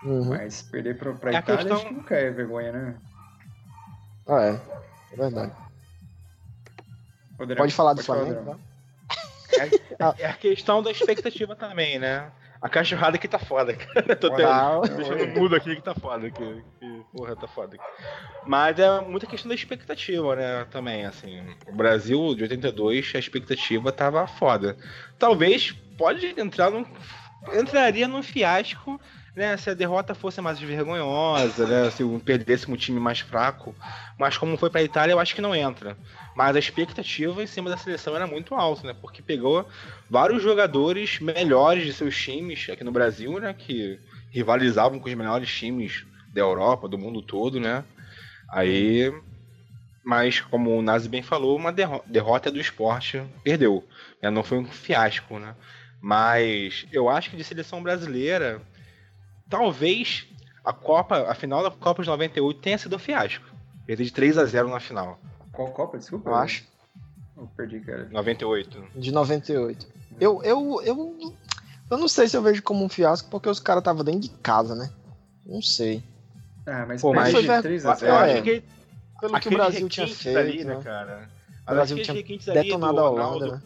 Uhum. 0.03 0.25
Mas 0.29 0.61
perder 0.63 0.97
pra, 0.97 1.13
pra 1.13 1.31
É 1.31 1.37
Itália 1.39 1.57
questão- 1.57 1.77
acho 1.77 1.87
que 1.87 1.93
nunca 1.93 2.15
é 2.15 2.29
vergonha, 2.29 2.71
né? 2.71 2.95
Ah, 4.27 4.41
é. 4.43 4.59
É 5.11 5.15
verdade. 5.15 5.51
Daniel, 7.37 7.57
Pode 7.57 7.73
falar 7.73 7.93
do 7.93 8.03
falar, 8.03 8.25
Flamengo? 8.25 8.39
Daniel. 8.43 8.59
tá? 9.97 10.15
É 10.17 10.25
a 10.27 10.33
questão 10.33 10.81
da 10.81 10.91
expectativa 10.91 11.55
também, 11.55 11.99
né? 11.99 12.31
A 12.61 12.69
cachorrada 12.69 13.17
aqui 13.17 13.27
tá 13.27 13.37
foda, 13.37 13.73
cara. 13.75 14.15
Tô 14.15 14.29
Tá, 14.31 14.79
deixando 14.79 15.27
mudo 15.37 15.53
aqui 15.55 15.75
que 15.75 15.81
tá 15.81 15.93
foda. 15.93 16.29
Que, 16.31 16.63
que, 16.79 17.01
porra, 17.11 17.35
tá 17.35 17.45
foda 17.45 17.75
aqui. 17.75 17.83
Mas 18.47 18.79
é 18.79 19.01
muita 19.01 19.27
questão 19.27 19.49
da 19.49 19.55
expectativa, 19.55 20.35
né? 20.35 20.65
Também, 20.71 21.05
assim. 21.05 21.43
O 21.67 21.73
Brasil 21.75 22.33
de 22.35 22.43
82, 22.43 23.11
a 23.15 23.19
expectativa 23.19 23.91
tava 23.91 24.25
foda. 24.27 24.77
Talvez 25.19 25.71
pode 25.97 26.33
entrar 26.39 26.71
num. 26.71 26.85
Entraria 27.53 28.07
num 28.07 28.23
fiasco, 28.23 28.97
né? 29.35 29.57
Se 29.57 29.69
a 29.69 29.73
derrota 29.73 30.15
fosse 30.15 30.39
mais 30.39 30.57
vergonhosa, 30.57 31.67
né? 31.67 31.91
Se 31.91 32.01
perdesse 32.19 32.71
um 32.71 32.77
time 32.77 32.97
mais 32.99 33.19
fraco. 33.19 33.75
Mas 34.17 34.37
como 34.37 34.55
foi 34.57 34.69
pra 34.69 34.81
Itália, 34.81 35.11
eu 35.11 35.19
acho 35.19 35.35
que 35.35 35.41
não 35.41 35.53
entra. 35.53 35.97
Mas 36.35 36.55
a 36.55 36.59
expectativa 36.59 37.43
em 37.43 37.47
cima 37.47 37.69
da 37.69 37.77
seleção 37.77 38.15
era 38.15 38.25
muito 38.25 38.55
alta, 38.55 38.87
né? 38.87 38.95
Porque 38.99 39.21
pegou 39.21 39.67
vários 40.09 40.41
jogadores 40.41 41.19
melhores 41.19 41.85
de 41.85 41.93
seus 41.93 42.15
times 42.17 42.67
aqui 42.69 42.83
no 42.83 42.91
Brasil, 42.91 43.39
né? 43.39 43.53
Que 43.53 43.99
rivalizavam 44.31 44.99
com 44.99 45.07
os 45.07 45.13
melhores 45.15 45.49
times 45.53 46.05
da 46.33 46.41
Europa, 46.41 46.87
do 46.87 46.97
mundo 46.97 47.21
todo, 47.21 47.59
né? 47.59 47.83
Aí. 48.49 49.13
Mas, 50.05 50.41
como 50.41 50.77
o 50.77 50.81
Nazi 50.81 51.07
bem 51.07 51.21
falou, 51.21 51.55
uma 51.55 51.71
derro- 51.71 52.03
derrota 52.05 52.51
do 52.51 52.59
esporte 52.59 53.23
perdeu. 53.43 53.87
né? 54.21 54.29
Não 54.29 54.43
foi 54.43 54.57
um 54.57 54.65
fiasco, 54.65 55.39
né? 55.39 55.55
Mas 56.01 56.85
eu 56.91 57.07
acho 57.07 57.29
que 57.29 57.37
de 57.37 57.43
seleção 57.45 57.81
brasileira, 57.81 58.61
talvez 59.49 60.25
a 60.65 60.73
Copa, 60.73 61.29
a 61.29 61.33
final 61.33 61.63
da 61.63 61.71
Copa 61.71 62.01
de 62.03 62.09
98 62.09 62.59
tenha 62.59 62.77
sido 62.77 62.95
um 62.95 62.99
fiasco. 62.99 63.45
Perder 63.85 64.03
de 64.03 64.11
3 64.13 64.37
a 64.37 64.45
0 64.45 64.69
na 64.69 64.79
final. 64.79 65.19
Qual 65.53 65.69
Copa? 65.71 65.97
Desculpa. 65.97 66.29
eu 66.29 66.35
acho. 66.35 66.65
Eu 67.37 67.47
perdi, 67.55 67.79
cara. 67.79 68.09
98. 68.11 68.83
De 68.95 69.11
98. 69.11 69.87
Eu, 70.19 70.43
eu, 70.43 70.81
eu, 70.83 71.35
eu 71.89 71.97
não 71.97 72.07
sei 72.07 72.27
se 72.27 72.35
eu 72.35 72.41
vejo 72.41 72.61
como 72.61 72.83
um 72.83 72.89
fiasco, 72.89 73.29
porque 73.29 73.47
os 73.49 73.59
caras 73.59 73.81
estavam 73.81 74.03
dentro 74.03 74.21
de 74.21 74.29
casa, 74.29 74.75
né? 74.75 74.91
Não 75.45 75.61
sei. 75.61 76.03
Ah, 76.65 76.85
mas 76.87 77.01
Pô, 77.01 77.13
mas 77.13 77.31
foi 77.31 77.45
3 77.61 77.83
Eu 77.85 77.91
a 77.91 77.93
ver- 77.93 77.99
0. 77.99 78.13
É. 78.13 78.33
acho 78.33 78.43
que 78.43 78.63
Pelo 79.21 79.39
que 79.39 79.47
o 79.47 79.51
Brasil 79.51 79.89
tinha 79.89 80.07
feito, 80.07 80.37
ali, 80.37 80.63
né, 80.63 80.75
né? 80.75 80.81
cara? 80.83 81.29
O 81.63 81.71
Brasil 81.71 82.01
tinha 82.03 82.13
detonado 82.53 82.99
a 82.99 83.09
Holanda, 83.09 83.23
Ronaldo- 83.23 83.51
né? 83.53 83.61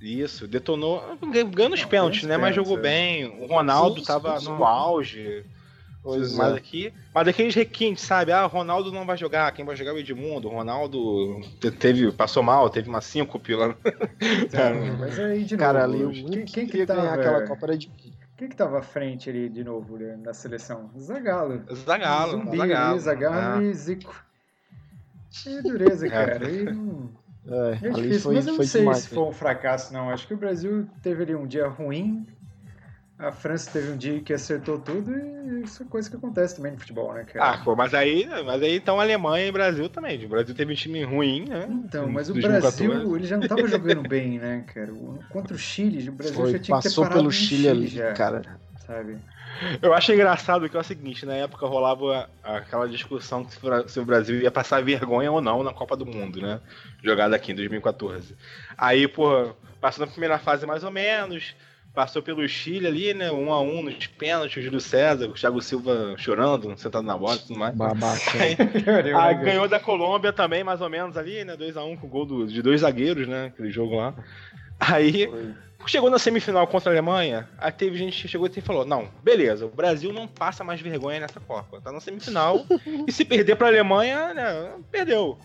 Isso, 0.00 0.48
detonou, 0.48 1.00
ganhando 1.54 1.74
os 1.74 1.84
pênaltis, 1.84 2.24
né? 2.24 2.36
Mas 2.36 2.56
jogou 2.56 2.76
pênaltis, 2.76 3.36
bem. 3.38 3.44
O 3.44 3.46
Ronaldo 3.46 4.00
Sim, 4.00 4.06
tava 4.06 4.40
sim, 4.40 4.46
no 4.46 4.64
auge. 4.64 5.44
Pois 6.02 6.34
mas 6.36 6.52
é. 6.54 6.56
aqui, 6.56 6.92
mas 7.14 7.28
aqueles 7.28 7.54
requintes, 7.54 8.02
sabe? 8.04 8.32
Ah, 8.32 8.44
o 8.44 8.48
Ronaldo 8.48 8.90
não 8.90 9.06
vai 9.06 9.16
jogar, 9.16 9.52
quem 9.52 9.64
vai 9.64 9.76
jogar 9.76 9.92
é 9.92 9.94
o 9.94 9.98
Edmundo. 9.98 10.48
O 10.48 10.52
Ronaldo 10.52 11.40
te- 11.60 11.70
teve, 11.70 12.10
passou 12.10 12.42
mal, 12.42 12.68
teve 12.68 12.88
uma 12.88 13.00
síncope 13.00 13.54
lá. 13.54 13.74
Então, 14.20 14.96
mas 14.98 15.16
aí, 15.18 15.44
de 15.44 15.56
novo, 15.56 15.64
Cara, 15.64 15.84
ali 15.84 16.04
o 16.04 16.10
quem, 16.10 16.44
quem 16.44 16.66
que 16.66 16.78
que 16.78 16.86
tava, 16.86 17.02
ganhar 17.02 17.14
aquela 17.14 17.46
Copa 17.46 17.66
era 17.66 17.78
de. 17.78 17.88
Quem 18.36 18.48
que 18.48 18.56
tava 18.56 18.80
à 18.80 18.82
frente 18.82 19.30
ali 19.30 19.48
de 19.48 19.62
novo 19.62 19.96
né, 19.96 20.18
na 20.20 20.34
seleção? 20.34 20.90
Zagalo. 20.98 21.62
Zagalo, 21.72 22.32
Zumbi 22.32 22.56
Zagalo. 22.56 22.90
ali, 22.90 22.98
Zagalo 23.00 23.36
Ah. 23.58 23.62
e 23.62 23.72
Zico. 23.74 24.24
É 25.46 25.62
dureza, 25.62 26.06
É. 26.06 26.10
cara. 26.10 26.46
Aí 26.46 26.64
não... 26.64 27.10
É, 27.46 27.52
É 27.54 27.88
ali 27.88 28.02
difícil, 28.02 28.20
foi, 28.20 28.34
mas 28.34 28.46
eu 28.46 28.54
não 28.54 28.64
sei 28.64 28.80
demais. 28.80 28.98
se 28.98 29.08
foi 29.08 29.22
um 29.24 29.32
fracasso, 29.32 29.92
não. 29.92 30.10
Acho 30.10 30.26
que 30.26 30.34
o 30.34 30.36
Brasil 30.36 30.86
teve 31.02 31.22
ali 31.22 31.34
um 31.36 31.46
dia 31.46 31.68
ruim, 31.68 32.26
a 33.22 33.32
França 33.32 33.70
teve 33.70 33.92
um 33.92 33.96
dia 33.96 34.20
que 34.20 34.32
acertou 34.32 34.78
tudo 34.78 35.12
e 35.16 35.62
isso 35.62 35.82
é 35.82 35.86
coisa 35.86 36.10
que 36.10 36.16
acontece 36.16 36.56
também 36.56 36.72
no 36.72 36.78
futebol, 36.78 37.12
né, 37.14 37.24
Ah, 37.34 37.34
cara? 37.34 37.58
pô, 37.58 37.76
mas 37.76 37.94
aí, 37.94 38.26
mas 38.44 38.62
aí 38.62 38.76
então 38.76 39.00
Alemanha 39.00 39.46
e 39.46 39.52
Brasil 39.52 39.88
também. 39.88 40.24
O 40.24 40.28
Brasil 40.28 40.54
teve 40.54 40.72
um 40.72 40.76
time 40.76 41.04
ruim, 41.04 41.44
né? 41.48 41.66
Então, 41.70 42.08
mas 42.10 42.28
o 42.28 42.32
2014. 42.32 42.88
Brasil, 42.88 43.16
ele 43.16 43.26
já 43.26 43.36
não 43.36 43.46
tava 43.46 43.66
jogando 43.68 44.02
bem, 44.08 44.38
né, 44.38 44.64
cara? 44.74 44.92
Contra 45.30 45.54
o 45.54 45.58
Chile, 45.58 46.08
o 46.08 46.12
Brasil 46.12 46.34
Foi, 46.34 46.52
já 46.52 46.58
tinha 46.58 46.76
que 46.78 46.82
ter 46.82 46.88
passou 46.88 47.04
parado 47.04 47.20
pelo 47.20 47.30
Chile 47.32 47.68
ali, 47.68 47.86
já, 47.86 48.12
cara. 48.12 48.42
sabe? 48.86 49.18
Eu 49.80 49.92
acho 49.94 50.12
engraçado 50.12 50.68
que 50.68 50.76
é 50.76 50.80
o 50.80 50.84
seguinte, 50.84 51.24
na 51.26 51.34
época 51.34 51.66
rolava 51.66 52.28
aquela 52.42 52.88
discussão 52.88 53.46
se 53.86 54.00
o 54.00 54.04
Brasil 54.04 54.40
ia 54.40 54.50
passar 54.50 54.82
vergonha 54.82 55.30
ou 55.30 55.40
não 55.40 55.62
na 55.62 55.72
Copa 55.72 55.96
do 55.96 56.06
Mundo, 56.06 56.40
né? 56.40 56.58
Jogada 57.02 57.36
aqui 57.36 57.52
em 57.52 57.54
2014. 57.54 58.34
Aí, 58.76 59.06
pô, 59.06 59.54
passou 59.80 60.04
na 60.04 60.10
primeira 60.10 60.38
fase 60.38 60.66
mais 60.66 60.82
ou 60.82 60.90
menos, 60.90 61.54
passou 61.94 62.22
pelo 62.22 62.46
Chile 62.48 62.86
ali, 62.86 63.14
né? 63.14 63.30
Um 63.30 63.52
a 63.52 63.60
um 63.60 63.82
nos 63.82 64.06
pênaltis, 64.06 64.56
o 64.56 64.62
Júlio 64.62 64.80
César, 64.80 65.26
o 65.26 65.34
Thiago 65.34 65.60
Silva 65.60 66.14
chorando, 66.16 66.76
sentado 66.78 67.04
na 67.04 67.16
bola 67.16 67.36
e 67.36 67.38
tudo 67.40 67.58
mais. 67.58 67.74
Babaca. 67.74 68.32
Aí, 68.40 68.56
aí 69.14 69.34
ganhou 69.36 69.68
da 69.68 69.78
Colômbia 69.78 70.32
também, 70.32 70.64
mais 70.64 70.80
ou 70.80 70.88
menos 70.88 71.16
ali, 71.16 71.44
né? 71.44 71.56
2x1 71.56 71.92
um, 71.92 71.96
com 71.96 72.06
o 72.06 72.10
gol 72.10 72.26
do, 72.26 72.46
de 72.46 72.62
dois 72.62 72.80
zagueiros, 72.80 73.28
né? 73.28 73.46
Aquele 73.46 73.70
jogo 73.70 73.96
lá. 73.96 74.14
Aí 74.80 75.28
Foi. 75.28 75.54
chegou 75.86 76.10
na 76.10 76.18
semifinal 76.18 76.66
contra 76.66 76.90
a 76.90 76.92
Alemanha, 76.92 77.48
aí 77.58 77.70
teve 77.70 77.96
gente 77.96 78.20
que 78.22 78.28
chegou 78.28 78.48
e 78.48 78.60
falou: 78.60 78.84
não, 78.84 79.08
beleza, 79.22 79.66
o 79.66 79.70
Brasil 79.70 80.12
não 80.12 80.26
passa 80.26 80.64
mais 80.64 80.80
vergonha 80.80 81.20
nessa 81.20 81.40
Copa. 81.40 81.80
Tá 81.80 81.92
na 81.92 82.00
semifinal. 82.00 82.64
e 83.06 83.12
se 83.12 83.24
perder 83.24 83.56
pra 83.56 83.68
Alemanha, 83.68 84.32
né? 84.34 84.72
Perdeu. 84.90 85.38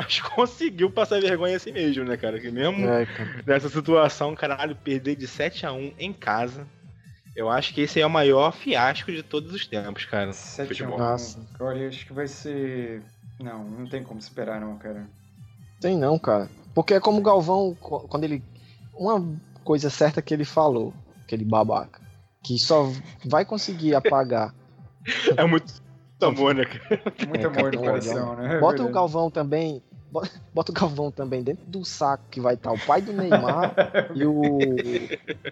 Mas 0.00 0.20
conseguiu 0.34 0.90
passar 0.90 1.20
vergonha 1.20 1.56
assim 1.56 1.72
mesmo, 1.72 2.04
né, 2.04 2.16
cara? 2.16 2.40
Que 2.40 2.50
mesmo 2.50 2.88
é, 2.88 3.04
cara. 3.04 3.42
nessa 3.46 3.68
situação, 3.68 4.34
caralho, 4.34 4.74
perder 4.74 5.16
de 5.16 5.26
7 5.26 5.66
a 5.66 5.72
1 5.72 5.92
em 5.98 6.12
casa. 6.12 6.66
Eu 7.36 7.48
acho 7.48 7.72
que 7.74 7.82
esse 7.82 8.00
é 8.00 8.06
o 8.06 8.10
maior 8.10 8.52
fiasco 8.52 9.12
de 9.12 9.22
todos 9.22 9.52
os 9.52 9.66
tempos, 9.66 10.04
cara. 10.04 10.32
7 10.32 10.84
a 10.84 10.88
1 10.88 10.98
Nossa. 10.98 11.38
Olha, 11.60 11.88
acho 11.88 12.06
que 12.06 12.12
vai 12.12 12.26
ser. 12.26 13.02
Não, 13.38 13.64
não 13.64 13.86
tem 13.86 14.02
como 14.02 14.18
esperar, 14.18 14.60
não, 14.60 14.76
cara. 14.78 15.06
Tem 15.80 15.96
não, 15.96 16.18
cara. 16.18 16.48
Porque 16.74 16.94
é 16.94 17.00
como 17.00 17.20
o 17.20 17.22
Galvão, 17.22 17.74
quando 17.74 18.24
ele. 18.24 18.42
Uma 18.94 19.24
coisa 19.64 19.88
certa 19.88 20.20
que 20.20 20.34
ele 20.34 20.44
falou, 20.44 20.92
aquele 21.22 21.44
babaca, 21.44 22.00
que 22.42 22.58
só 22.58 22.90
vai 23.24 23.44
conseguir 23.44 23.94
apagar. 23.94 24.54
é 25.36 25.44
muito 25.46 25.72
amor, 26.20 26.54
né, 26.54 26.64
cara? 26.64 27.02
Muito 27.26 27.46
amor 27.46 27.72
no 27.72 27.78
coração, 27.78 28.36
né? 28.36 28.56
É 28.56 28.60
bota 28.60 28.82
o 28.82 28.90
Galvão 28.90 29.30
também. 29.30 29.82
Bota 30.52 30.72
o 30.72 30.74
Galvão 30.74 31.10
também 31.10 31.42
dentro 31.42 31.64
do 31.66 31.84
saco 31.84 32.24
que 32.30 32.40
vai 32.40 32.54
estar 32.54 32.72
o 32.72 32.78
pai 32.78 33.00
do 33.00 33.12
Neymar 33.12 33.74
e 34.14 34.24
o, 34.24 34.42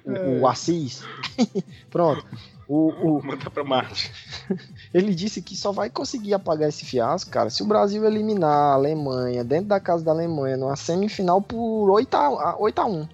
o, 0.04 0.40
o 0.40 0.48
Assis. 0.48 1.04
Pronto. 1.90 2.24
O, 2.66 2.88
o, 2.88 3.24
Manda 3.24 3.48
pra 3.48 3.64
Marte. 3.64 4.12
Ele 4.92 5.14
disse 5.14 5.40
que 5.40 5.56
só 5.56 5.72
vai 5.72 5.88
conseguir 5.88 6.34
apagar 6.34 6.68
esse 6.68 6.84
fiasco, 6.84 7.30
cara, 7.30 7.48
se 7.48 7.62
o 7.62 7.66
Brasil 7.66 8.04
eliminar 8.04 8.50
a 8.50 8.74
Alemanha 8.74 9.42
dentro 9.42 9.68
da 9.68 9.80
casa 9.80 10.04
da 10.04 10.10
Alemanha 10.10 10.56
numa 10.56 10.76
semifinal 10.76 11.40
por 11.40 11.90
8 11.90 12.14
a, 12.14 12.56
8 12.58 12.80
a 12.80 12.84
1 12.84 13.08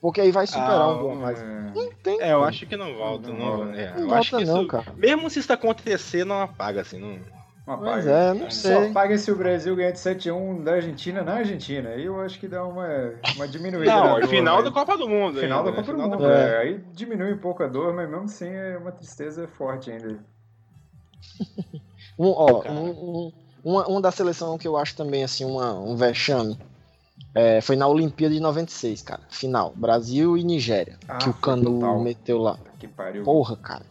porque 0.00 0.20
aí 0.20 0.30
vai 0.30 0.46
superar 0.46 0.82
ah, 0.82 0.88
um 0.94 0.98
gol 0.98 1.16
mais. 1.16 1.42
Não 1.74 1.90
tem. 2.02 2.20
É, 2.20 2.32
eu 2.32 2.44
acho 2.44 2.64
que 2.64 2.76
não 2.76 2.94
volta. 2.94 3.28
Não, 3.28 3.64
não, 3.64 3.74
é, 3.74 3.92
não 3.98 4.08
volta, 4.08 4.40
não, 4.40 4.60
isso, 4.60 4.66
cara. 4.68 4.94
Mesmo 4.96 5.28
se 5.28 5.40
isso 5.40 5.52
acontecer, 5.52 6.24
não 6.24 6.40
apaga, 6.40 6.82
assim. 6.82 7.00
Não... 7.00 7.18
Mas 7.66 8.06
é, 8.06 8.32
não 8.32 8.48
sei. 8.48 8.72
Só 8.72 8.90
apaga 8.90 9.18
se 9.18 9.30
o 9.30 9.36
Brasil 9.36 9.74
ganhar 9.74 9.90
de 9.90 9.98
7x1 9.98 10.62
da 10.62 10.74
Argentina 10.74 11.22
na 11.22 11.34
Argentina. 11.34 11.90
Aí 11.90 12.04
eu 12.04 12.20
acho 12.20 12.38
que 12.38 12.46
dá 12.46 12.64
uma, 12.64 12.86
uma 13.34 13.48
diminuída. 13.48 13.92
Não, 13.92 14.18
é 14.18 14.26
final 14.28 14.62
da 14.62 14.70
Copa 14.70 14.96
do 14.96 15.08
Mundo. 15.08 15.40
Final 15.40 15.58
ainda, 15.58 15.72
da 15.72 15.76
Copa 15.76 15.92
né? 15.92 16.02
do 16.04 16.10
Mundo. 16.10 16.26
É. 16.30 16.54
É. 16.54 16.58
Aí 16.58 16.80
diminui 16.92 17.32
um 17.32 17.38
pouco 17.38 17.64
a 17.64 17.66
dor, 17.66 17.92
mas 17.92 18.08
mesmo 18.08 18.24
assim 18.24 18.48
é 18.48 18.78
uma 18.78 18.92
tristeza 18.92 19.48
forte 19.48 19.90
ainda. 19.90 20.16
um, 22.16 22.28
ó, 22.28 22.62
um, 22.70 22.88
um, 22.88 23.32
uma, 23.64 23.86
uma 23.88 24.00
da 24.00 24.12
seleção 24.12 24.56
que 24.56 24.68
eu 24.68 24.76
acho 24.76 24.94
também 24.94 25.24
assim, 25.24 25.44
uma, 25.44 25.72
um 25.74 25.96
vexame 25.96 26.56
é, 27.34 27.60
foi 27.60 27.76
na 27.76 27.86
Olimpíada 27.86 28.34
de 28.34 28.40
96, 28.40 29.02
cara. 29.02 29.20
Final. 29.28 29.72
Brasil 29.76 30.38
e 30.38 30.42
Nigéria. 30.42 30.98
Ah, 31.06 31.18
que 31.18 31.28
o 31.28 31.34
Canu 31.34 32.00
meteu 32.00 32.38
lá. 32.38 32.58
Que 32.78 32.88
pariu. 32.88 33.24
Porra, 33.24 33.56
cara. 33.56 33.84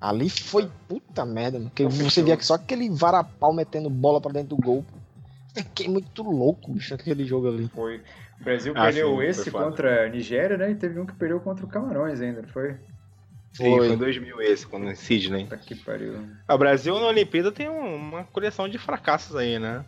Ali 0.00 0.28
foi 0.28 0.68
puta 0.88 1.24
merda, 1.24 1.58
mano. 1.58 1.70
Porque 1.70 1.86
você 1.86 2.22
via 2.22 2.38
só 2.40 2.54
aquele 2.54 2.90
varapau 2.90 3.52
metendo 3.52 3.88
bola 3.88 4.20
pra 4.20 4.32
dentro 4.32 4.56
do 4.56 4.62
gol. 4.62 4.84
Fiquei 5.54 5.88
muito 5.88 6.22
louco, 6.22 6.72
bicho, 6.72 6.94
aquele 6.94 7.24
jogo 7.24 7.48
ali. 7.48 7.68
Foi. 7.68 8.02
O 8.40 8.44
Brasil 8.44 8.74
ah, 8.76 8.82
perdeu 8.82 9.16
sim, 9.16 9.24
esse 9.24 9.50
contra 9.50 10.04
a 10.04 10.08
Nigéria, 10.08 10.58
né? 10.58 10.70
E 10.70 10.74
teve 10.74 11.00
um 11.00 11.06
que 11.06 11.14
perdeu 11.14 11.40
contra 11.40 11.64
o 11.64 11.68
Camarões 11.68 12.20
ainda, 12.20 12.42
não 12.42 12.48
foi? 12.48 12.76
Sim, 13.54 13.74
foi, 13.74 13.88
em 13.88 13.96
2000 13.96 14.42
esse, 14.42 14.66
quando 14.66 14.94
Sidney. 14.94 15.44
Puta 15.44 15.56
que 15.56 15.74
pariu. 15.74 16.26
Ah, 16.46 16.54
o 16.54 16.58
Brasil 16.58 16.94
na 17.00 17.06
Olimpíada 17.06 17.50
tem 17.50 17.68
uma 17.68 18.24
coleção 18.24 18.68
de 18.68 18.76
fracassos 18.76 19.34
aí, 19.34 19.58
né? 19.58 19.82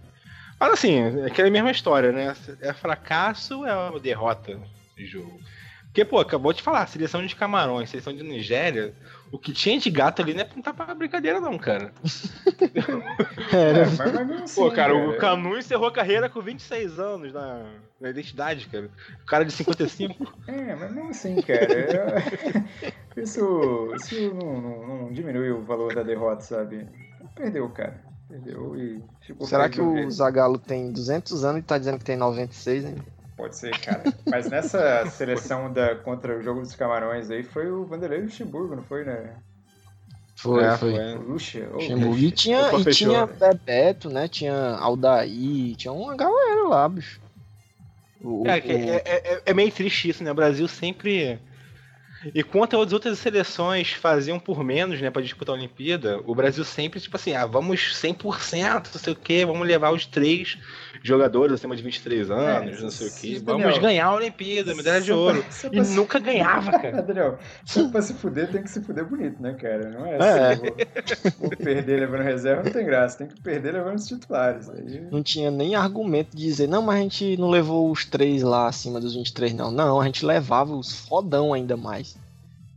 Mas 0.58 0.72
assim, 0.72 0.94
é 0.94 1.26
aquela 1.26 1.50
mesma 1.50 1.70
história, 1.70 2.10
né? 2.10 2.34
É 2.60 2.72
fracasso 2.72 3.66
é 3.66 3.90
uma 3.90 4.00
derrota 4.00 4.58
de 4.96 5.06
jogo. 5.06 5.38
Porque, 5.84 6.04
pô, 6.04 6.18
acabou 6.18 6.52
de 6.52 6.62
falar, 6.62 6.86
seleção 6.86 7.24
de 7.24 7.36
Camarões, 7.36 7.90
seleção 7.90 8.14
de 8.14 8.22
Nigéria, 8.22 8.94
o 9.30 9.38
que 9.38 9.52
tinha 9.52 9.78
de 9.78 9.90
gato 9.90 10.22
ali 10.22 10.34
não 10.34 10.42
é 10.42 10.48
não 10.54 10.62
tá 10.62 10.72
pra 10.72 10.94
brincadeira, 10.94 11.40
não, 11.40 11.58
cara. 11.58 11.92
é, 13.52 13.84
mas, 13.84 14.42
assim, 14.42 14.60
Pô, 14.60 14.70
cara, 14.70 14.96
o 14.96 15.16
Canu 15.18 15.58
encerrou 15.58 15.88
a 15.88 15.92
carreira 15.92 16.28
com 16.28 16.40
26 16.40 16.98
anos 16.98 17.32
na, 17.32 17.70
na 18.00 18.10
identidade, 18.10 18.66
cara. 18.68 18.90
O 19.22 19.26
cara 19.26 19.44
de 19.44 19.52
55. 19.52 20.34
é, 20.48 20.74
mas 20.74 20.94
não 20.94 21.08
assim, 21.08 21.36
cara. 21.42 22.22
isso 23.16 23.92
isso 23.94 24.34
não, 24.34 24.60
não, 24.60 24.86
não 24.86 25.12
diminui 25.12 25.50
o 25.50 25.62
valor 25.62 25.94
da 25.94 26.02
derrota, 26.02 26.40
sabe? 26.42 26.86
Perdeu, 27.34 27.68
cara. 27.70 28.02
Perdeu 28.28 28.76
e 28.76 29.02
ficou 29.20 29.46
Será 29.46 29.68
que 29.68 29.80
o 29.80 30.10
Zagallo 30.10 30.58
tem 30.58 30.92
200 30.92 31.44
anos 31.44 31.60
e 31.60 31.64
tá 31.64 31.78
dizendo 31.78 31.98
que 31.98 32.04
tem 32.04 32.16
96 32.16 32.84
ainda? 32.84 33.17
Pode 33.38 33.56
ser, 33.56 33.70
cara. 33.78 34.02
Mas 34.26 34.50
nessa 34.50 35.06
seleção 35.10 35.72
da, 35.72 35.94
contra 35.94 36.36
o 36.36 36.42
jogo 36.42 36.60
dos 36.60 36.74
Camarões 36.74 37.30
aí 37.30 37.44
foi 37.44 37.70
o 37.70 37.86
Vanderlei 37.86 38.22
Luxemburgo, 38.22 38.74
não 38.74 38.82
foi, 38.82 39.04
né? 39.04 39.36
Foi, 40.34 40.64
é, 40.64 40.76
foi. 40.76 40.92
foi. 40.92 41.14
Luxa, 41.14 41.68
oh, 41.72 41.80
E 42.16 42.32
tinha, 42.32 42.72
e 42.72 42.84
tinha 42.92 43.26
Bebeto, 43.26 44.10
né? 44.10 44.26
Tinha 44.26 44.76
Aldair, 44.76 45.76
tinha 45.76 45.92
uma 45.92 46.16
galera 46.16 46.66
lá, 46.68 46.88
bicho. 46.88 47.20
O, 48.20 48.44
é, 48.48 48.58
o... 48.58 48.70
É, 48.70 49.02
é, 49.04 49.42
é, 49.46 49.54
meio 49.54 49.70
triste 49.70 50.08
isso, 50.08 50.24
né? 50.24 50.32
O 50.32 50.34
Brasil 50.34 50.66
sempre 50.66 51.40
e 52.34 52.42
quanto 52.42 52.80
as 52.80 52.92
outras 52.92 53.18
seleções 53.18 53.92
faziam 53.92 54.40
por 54.40 54.64
menos, 54.64 55.00
né, 55.00 55.08
para 55.10 55.22
disputar 55.22 55.54
a 55.54 55.58
Olimpíada, 55.58 56.20
o 56.26 56.34
Brasil 56.34 56.64
sempre, 56.64 57.00
tipo 57.00 57.16
assim, 57.16 57.32
ah, 57.32 57.46
vamos 57.46 57.96
100%, 58.02 58.88
não 58.92 59.00
sei 59.00 59.12
o 59.12 59.16
quê, 59.16 59.46
vamos 59.46 59.66
levar 59.66 59.92
os 59.92 60.04
três 60.04 60.58
jogadores 61.02 61.54
acima 61.54 61.76
de 61.76 61.82
23 61.82 62.30
anos, 62.30 62.78
é, 62.78 62.82
não 62.82 62.90
sei 62.90 63.08
o 63.08 63.14
quê, 63.14 63.42
vamos 63.44 63.78
ganhar 63.78 64.06
a 64.06 64.14
Olimpíada, 64.14 64.74
medalha 64.74 65.00
de 65.00 65.12
ouro. 65.12 65.44
Pra, 65.60 65.70
e 65.72 65.80
nunca 65.94 66.18
ganhava, 66.18 66.72
cara. 66.78 67.02
Daniel, 67.02 67.38
se 67.64 67.88
pra 67.88 68.02
se 68.02 68.14
fuder, 68.14 68.50
tem 68.50 68.62
que 68.62 68.70
se 68.70 68.82
fuder 68.82 69.04
bonito, 69.04 69.40
né, 69.42 69.54
cara? 69.54 69.90
Não 69.90 70.06
é 70.06 70.16
assim, 70.16 70.66
é. 70.66 70.70
Vou, 71.30 71.48
vou, 71.48 71.50
perder 71.56 72.00
levando 72.00 72.22
reserva, 72.22 72.62
não 72.62 72.72
tem 72.72 72.84
graça, 72.84 73.18
tem 73.18 73.26
que 73.26 73.40
perder 73.40 73.72
levando 73.72 73.96
os 73.96 74.06
titulares. 74.06 74.68
Aí... 74.68 75.06
Não 75.10 75.22
tinha 75.22 75.50
nem 75.50 75.74
argumento 75.74 76.36
de 76.36 76.42
dizer, 76.42 76.68
não, 76.68 76.82
mas 76.82 76.96
a 76.96 77.02
gente 77.02 77.36
não 77.36 77.50
levou 77.50 77.90
os 77.90 78.04
três 78.04 78.42
lá 78.42 78.68
acima 78.68 79.00
dos 79.00 79.14
23, 79.14 79.54
não. 79.54 79.70
Não, 79.70 80.00
a 80.00 80.04
gente 80.04 80.24
levava 80.24 80.74
os 80.74 81.06
fodão 81.06 81.52
ainda 81.52 81.76
mais. 81.76 82.16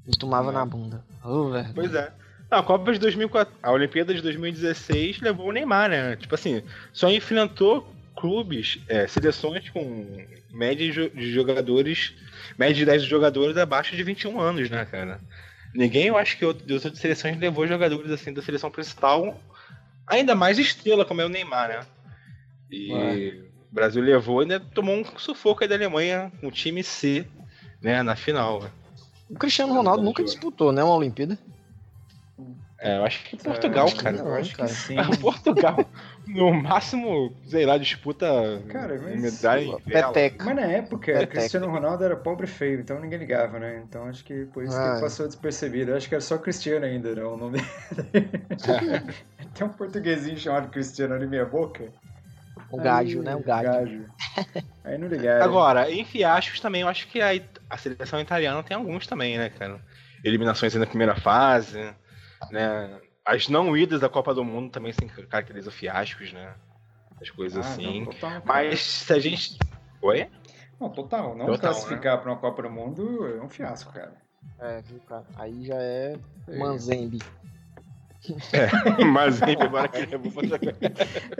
E 0.07 0.17
tomava 0.17 0.49
é. 0.49 0.53
na 0.53 0.65
bunda. 0.65 1.03
Oh, 1.23 1.51
pois 1.75 1.93
é. 1.93 2.11
Não, 2.51 2.59
a 2.59 2.63
Copa 2.63 2.91
de 2.91 2.99
2004, 2.99 3.53
a 3.63 3.71
Olimpíada 3.71 4.13
de 4.13 4.21
2016 4.21 5.21
levou 5.21 5.47
o 5.47 5.51
Neymar, 5.53 5.89
né? 5.89 6.17
Tipo 6.17 6.35
assim, 6.35 6.61
só 6.91 7.09
enfrentou 7.09 7.87
clubes, 8.21 8.77
é, 8.87 9.07
seleções 9.07 9.67
com 9.69 10.05
média 10.51 11.09
de 11.09 11.31
jogadores, 11.31 12.13
média 12.55 12.75
de 12.75 12.85
10 12.85 13.03
jogadores 13.03 13.57
abaixo 13.57 13.95
de 13.95 14.03
21 14.03 14.39
anos, 14.39 14.69
né, 14.69 14.85
cara? 14.85 15.19
Ninguém, 15.73 16.07
eu 16.07 16.17
acho 16.17 16.37
que 16.37 16.45
das 16.45 16.85
outras 16.85 16.99
seleções 16.99 17.39
levou 17.39 17.65
jogadores 17.65 18.11
assim 18.11 18.31
da 18.31 18.43
seleção 18.43 18.69
principal, 18.69 19.41
ainda 20.05 20.35
mais 20.35 20.59
estrela 20.59 21.03
como 21.03 21.19
é 21.19 21.25
o 21.25 21.29
Neymar, 21.29 21.69
né? 21.69 21.79
E 22.69 23.43
o 23.71 23.73
Brasil 23.73 24.03
levou 24.03 24.41
e 24.41 24.43
ainda 24.43 24.59
tomou 24.59 24.95
um 24.95 25.03
sufoco 25.17 25.63
aí 25.63 25.67
da 25.67 25.73
Alemanha 25.73 26.31
com 26.39 26.47
o 26.47 26.51
time 26.51 26.83
C, 26.83 27.25
né, 27.81 28.03
na 28.03 28.15
final. 28.15 28.69
O 29.27 29.35
Cristiano 29.35 29.73
Ronaldo 29.73 30.03
nunca 30.03 30.23
disputou, 30.23 30.71
né, 30.71 30.83
uma 30.83 30.93
Olimpíada. 30.93 31.39
É, 32.81 32.97
eu 32.97 33.05
acho 33.05 33.23
que 33.23 33.37
Portugal, 33.37 33.87
é, 33.87 33.91
cara. 33.91 34.17
Eu 34.17 34.33
acho 34.35 34.55
que 34.55 34.67
sim. 34.69 34.95
Portugal, 35.21 35.85
no 36.33 36.53
máximo, 36.53 37.33
sei 37.45 37.65
lá, 37.65 37.77
disputa 37.77 38.25
cara, 38.69 38.99
mas, 39.01 39.21
medalha. 39.21 39.77
Peteca. 39.79 40.45
Mas 40.45 40.55
na 40.55 40.61
época, 40.61 41.11
Peteca. 41.11 41.27
Cristiano 41.27 41.69
Ronaldo 41.69 42.03
era 42.03 42.15
pobre 42.15 42.45
e 42.45 42.49
feio, 42.49 42.79
então 42.79 42.99
ninguém 42.99 43.19
ligava, 43.19 43.59
né? 43.59 43.83
Então 43.87 44.05
acho 44.05 44.23
que 44.23 44.45
por 44.45 44.63
isso 44.63 44.75
ah, 44.75 44.95
que 44.95 45.01
passou 45.01 45.27
despercebido. 45.27 45.91
Eu 45.91 45.97
acho 45.97 46.07
que 46.07 46.15
era 46.15 46.21
só 46.21 46.37
Cristiano 46.37 46.85
ainda, 46.85 47.13
não, 47.15 47.33
o 47.33 47.37
nome 47.37 47.59
Tem 49.53 49.67
um 49.67 49.69
portuguesinho 49.69 50.37
chamado 50.37 50.69
Cristiano 50.69 51.13
ali 51.13 51.27
minha 51.27 51.45
boca. 51.45 51.91
O 52.71 52.77
gajo, 52.77 53.21
né? 53.21 53.35
O 53.35 53.43
gajo. 53.43 53.67
gajo. 53.67 54.05
Aí 54.83 54.97
não 54.97 55.07
ligaram. 55.07 55.43
Agora, 55.43 55.91
em 55.91 56.05
fiascos 56.05 56.59
também, 56.59 56.81
eu 56.81 56.87
acho 56.87 57.07
que 57.07 57.21
a, 57.21 57.31
a 57.69 57.77
seleção 57.77 58.19
italiana 58.19 58.63
tem 58.63 58.77
alguns 58.77 59.05
também, 59.05 59.37
né, 59.37 59.49
cara? 59.49 59.79
Eliminações 60.23 60.73
na 60.75 60.85
primeira 60.85 61.15
fase, 61.15 61.77
né? 62.49 62.89
As 63.25 63.47
não 63.47 63.75
idas 63.77 64.01
da 64.01 64.09
Copa 64.09 64.33
do 64.33 64.43
Mundo 64.43 64.71
também 64.71 64.91
se 64.91 65.05
caracterizam 65.05 65.71
fiascos, 65.71 66.33
né? 66.33 66.53
As 67.21 67.29
coisas 67.29 67.65
ah, 67.65 67.69
assim. 67.69 68.01
Não, 68.01 68.11
total, 68.11 68.41
Mas 68.45 68.81
se 68.81 69.13
a 69.13 69.19
gente. 69.19 69.57
Oi? 70.01 70.27
Não, 70.79 70.89
total. 70.89 71.35
Não 71.35 71.45
total, 71.45 71.73
classificar 71.73 72.17
né? 72.17 72.21
para 72.21 72.31
uma 72.31 72.39
Copa 72.39 72.63
do 72.63 72.69
Mundo 72.71 73.27
é 73.27 73.41
um 73.41 73.49
fiasco, 73.49 73.93
cara. 73.93 74.15
É, 74.59 74.83
cara. 75.07 75.25
Aí 75.35 75.65
já 75.65 75.75
é 75.75 76.17
Manzembe. 76.47 77.19
É, 78.53 79.03
Mazembe 79.03 79.61
agora 79.63 79.87
que 79.87 80.05
levou 80.05 80.31
pra 80.31 80.59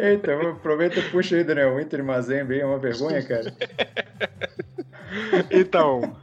Então, 0.14 0.50
aproveita 0.50 1.00
e 1.00 1.10
puxa 1.10 1.36
aí, 1.36 1.44
Daniel. 1.44 1.76
O 1.76 1.80
Inter 1.80 2.00
e 2.00 2.04
Mazembe 2.04 2.60
é 2.60 2.66
uma 2.66 2.80
vergonha, 2.80 3.22
cara. 3.24 3.54
Então, 5.52 6.16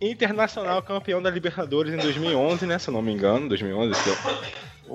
Internacional 0.00 0.80
campeão 0.82 1.20
da 1.20 1.28
Libertadores 1.28 1.92
em 1.92 1.96
2011, 1.96 2.64
né? 2.64 2.78
Se 2.78 2.88
eu 2.88 2.94
não 2.94 3.02
me 3.02 3.12
engano, 3.12 3.48
2011, 3.48 3.90
esse 3.90 4.08
é 4.08 4.12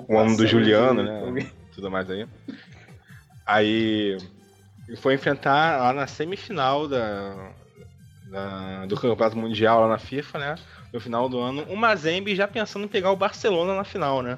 o 0.08 0.18
ano 0.18 0.36
do 0.36 0.46
Juliano, 0.46 1.04
né? 1.04 1.50
Tudo 1.74 1.89
mais 1.89 2.10
aí. 2.10 2.28
Aí 3.46 4.18
foi 4.98 5.14
enfrentar 5.14 5.78
lá 5.80 5.93
na 5.93 6.08
semifinal 6.08 6.88
da, 6.88 7.52
da, 8.30 8.86
do 8.86 8.96
Campeonato 8.96 9.38
Mundial 9.38 9.82
lá 9.82 9.88
na 9.88 9.98
FIFA, 9.98 10.39
né? 10.39 10.56
No 10.91 11.00
final 11.00 11.28
do 11.28 11.39
ano, 11.39 11.64
o 11.64 11.76
Mazembe 11.76 12.36
já 12.36 12.48
pensando 12.48 12.86
em 12.86 12.89
pegar 12.89 13.12
o 13.12 13.18
Barcelona 13.18 13.76
na 13.76 13.84
final, 13.84 14.22
né? 14.22 14.38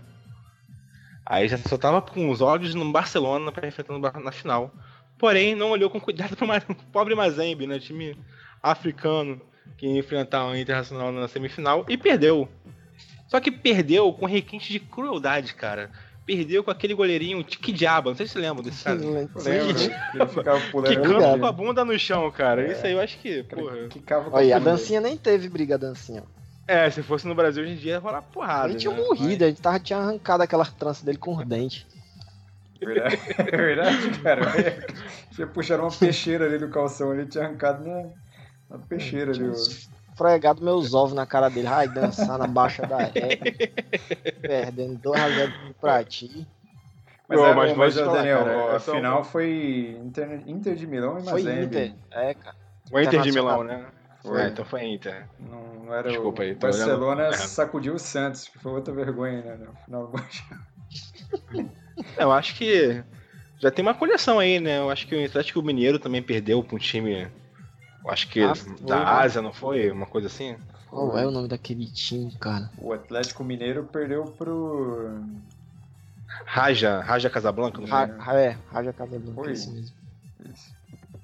Aí 1.26 1.48
já 1.48 1.58
só 1.58 1.78
tava 1.78 2.02
com 2.02 2.30
os 2.30 2.42
olhos 2.42 2.74
no 2.74 2.92
Barcelona 2.92 3.52
para 3.52 3.68
enfrentar 3.68 4.20
na 4.20 4.32
final. 4.32 4.74
Porém, 5.18 5.56
não 5.56 5.72
olhou 5.72 5.90
com 5.90 6.00
cuidado 6.00 6.36
para 6.38 6.64
o 6.70 6.76
pobre 6.92 7.16
Mazembe, 7.16 7.68
né? 7.68 7.80
Time 7.80 8.18
africano 8.64 9.42
que 9.78 9.86
ia 9.86 10.00
enfrentar 10.00 10.46
o 10.46 10.56
Internacional 10.56 11.12
na 11.12 11.28
semifinal 11.28 11.86
e 11.88 11.98
perdeu. 11.98 12.50
Só 13.28 13.40
que 13.40 13.52
perdeu 13.52 14.12
com 14.14 14.26
requinte 14.26 14.72
de 14.72 14.80
crueldade, 14.80 15.54
cara. 15.54 15.92
Perdeu 16.26 16.64
com 16.64 16.72
aquele 16.72 16.94
goleirinho 16.94 17.44
Tiki 17.44 17.72
Diaba, 17.72 18.10
não 18.10 18.18
sei 18.18 18.28
se 18.28 18.34
você 18.34 18.40
lembra 18.40 18.64
desse 18.64 18.84
cara. 18.84 18.98
Lembro, 18.98 19.50
ele 19.50 20.28
ficava 20.28 20.60
pulando. 20.72 20.90
Quicando 20.90 21.40
com 21.40 21.46
a 21.46 21.52
bunda 21.52 21.86
no 21.86 21.98
chão, 21.98 22.30
cara. 22.32 22.68
É. 22.68 22.72
Isso 22.74 22.86
aí 22.86 22.94
eu 22.94 23.00
acho 23.00 23.18
que, 23.20 23.44
porra. 23.44 23.78
Olha, 24.32 24.58
a 24.58 24.60
dancinha 24.60 25.00
nem 25.00 25.16
teve 25.16 25.48
briga 25.48 25.76
a 25.76 25.78
dancinha. 25.78 26.24
É, 26.68 26.90
se 26.90 27.02
fosse 27.02 27.26
no 27.26 27.34
Brasil 27.34 27.64
hoje 27.64 27.74
em 27.74 27.78
dia 27.78 27.94
ia 27.94 28.00
rolar 28.00 28.22
porrada. 28.22 28.66
A 28.66 28.70
gente 28.70 28.82
tinha 28.82 28.94
né? 28.94 29.02
morrido, 29.02 29.40
Mas... 29.40 29.42
a 29.42 29.48
gente 29.48 29.62
tava, 29.62 29.80
tinha 29.80 30.00
arrancado 30.00 30.44
aquelas 30.44 30.70
tranças 30.74 31.02
dele 31.02 31.18
com 31.18 31.34
os 31.38 31.46
dentes. 31.46 31.86
Verdade, 32.80 33.20
é 33.38 33.58
verdade, 33.58 34.20
cara. 34.20 34.42
Tinha 35.32 35.48
puxado 35.48 35.84
uma 35.84 35.92
peixeira 35.92 36.46
ali 36.46 36.58
do 36.58 36.70
calção, 36.70 37.14
ele 37.14 37.26
tinha 37.26 37.46
arrancado 37.46 37.88
na, 37.88 38.10
na 38.70 38.78
peixeira 38.80 39.32
ali. 39.32 39.50
Fregado 40.18 40.64
meus 40.64 40.94
ovos 40.94 41.14
na 41.14 41.26
cara 41.26 41.48
dele, 41.48 41.68
ai, 41.68 41.88
dançar 41.88 42.40
na 42.40 42.48
baixa 42.48 42.86
da 42.88 42.98
régua, 42.98 43.54
perdendo 44.42 45.00
2x0 45.00 45.54
pra 45.80 46.04
ti. 46.04 46.48
Mas, 47.28 47.40
é, 47.40 47.54
mas, 47.54 47.78
mas 47.78 47.96
Daniel, 47.96 48.46
cara, 48.46 48.76
a 48.78 48.80
final 48.80 49.24
foi 49.24 49.98
Inter, 50.02 50.42
Inter 50.48 50.76
de 50.76 50.88
Milão 50.88 51.20
e 51.20 51.24
Mazembe. 51.24 51.44
Foi 51.44 51.64
Inter, 51.64 51.94
é, 52.12 52.34
cara. 52.34 52.56
O 52.92 53.00
Inter 53.00 53.22
de 53.22 53.32
Milão, 53.32 53.64
né? 53.64 53.86
Foi. 54.22 54.42
É, 54.42 54.48
então 54.48 54.66
foi 54.66 54.84
Inter. 54.86 55.28
Não, 55.40 55.86
não 55.86 55.94
era 55.94 56.10
Desculpa 56.10 56.44
aí. 56.44 56.56
Barcelona 56.56 57.28
olhando... 57.28 57.36
sacudiu 57.36 57.94
o 57.96 58.00
Santos, 58.00 58.48
que 58.48 58.58
foi 58.58 58.72
outra 58.72 58.94
vergonha, 58.94 59.42
né? 59.42 59.58
No 59.58 59.76
final 59.86 60.08
do 60.08 61.68
Eu 62.18 62.32
acho 62.32 62.56
que 62.56 63.04
já 63.60 63.72
tem 63.72 63.84
uma 63.84 63.94
coleção 63.94 64.40
aí, 64.40 64.60
né? 64.60 64.80
Eu 64.80 64.90
acho 64.90 65.08
que 65.08 65.16
o 65.16 65.26
Atlético 65.26 65.62
Mineiro 65.62 66.00
também 66.00 66.22
perdeu 66.22 66.64
para 66.64 66.76
um 66.76 66.80
time, 66.80 67.28
acho 68.10 68.30
que 68.30 68.42
ah, 68.42 68.54
da 68.82 69.00
né? 69.00 69.06
Ásia, 69.06 69.42
não 69.42 69.54
foi? 69.54 69.92
Uma 69.92 70.06
coisa 70.06 70.28
assim? 70.28 70.56
Qual 70.90 71.18
é 71.18 71.26
o 71.26 71.32
nome 71.32 71.48
daquele 71.48 71.86
time, 71.88 72.32
cara? 72.40 72.70
O 72.78 72.94
Atlético 72.94 73.44
Mineiro 73.44 73.84
perdeu 73.84 74.24
pro 74.24 75.22
Raja, 76.46 77.02
Raja 77.02 77.30
Casablanca, 77.30 77.82
não 77.82 77.88
Ra 77.88 78.40
é, 78.40 78.58
Raja 78.72 78.94
Casablanca, 78.94 79.34
foi. 79.34 79.52
isso 79.52 79.72
mesmo. 79.72 79.96
Isso. 80.54 80.76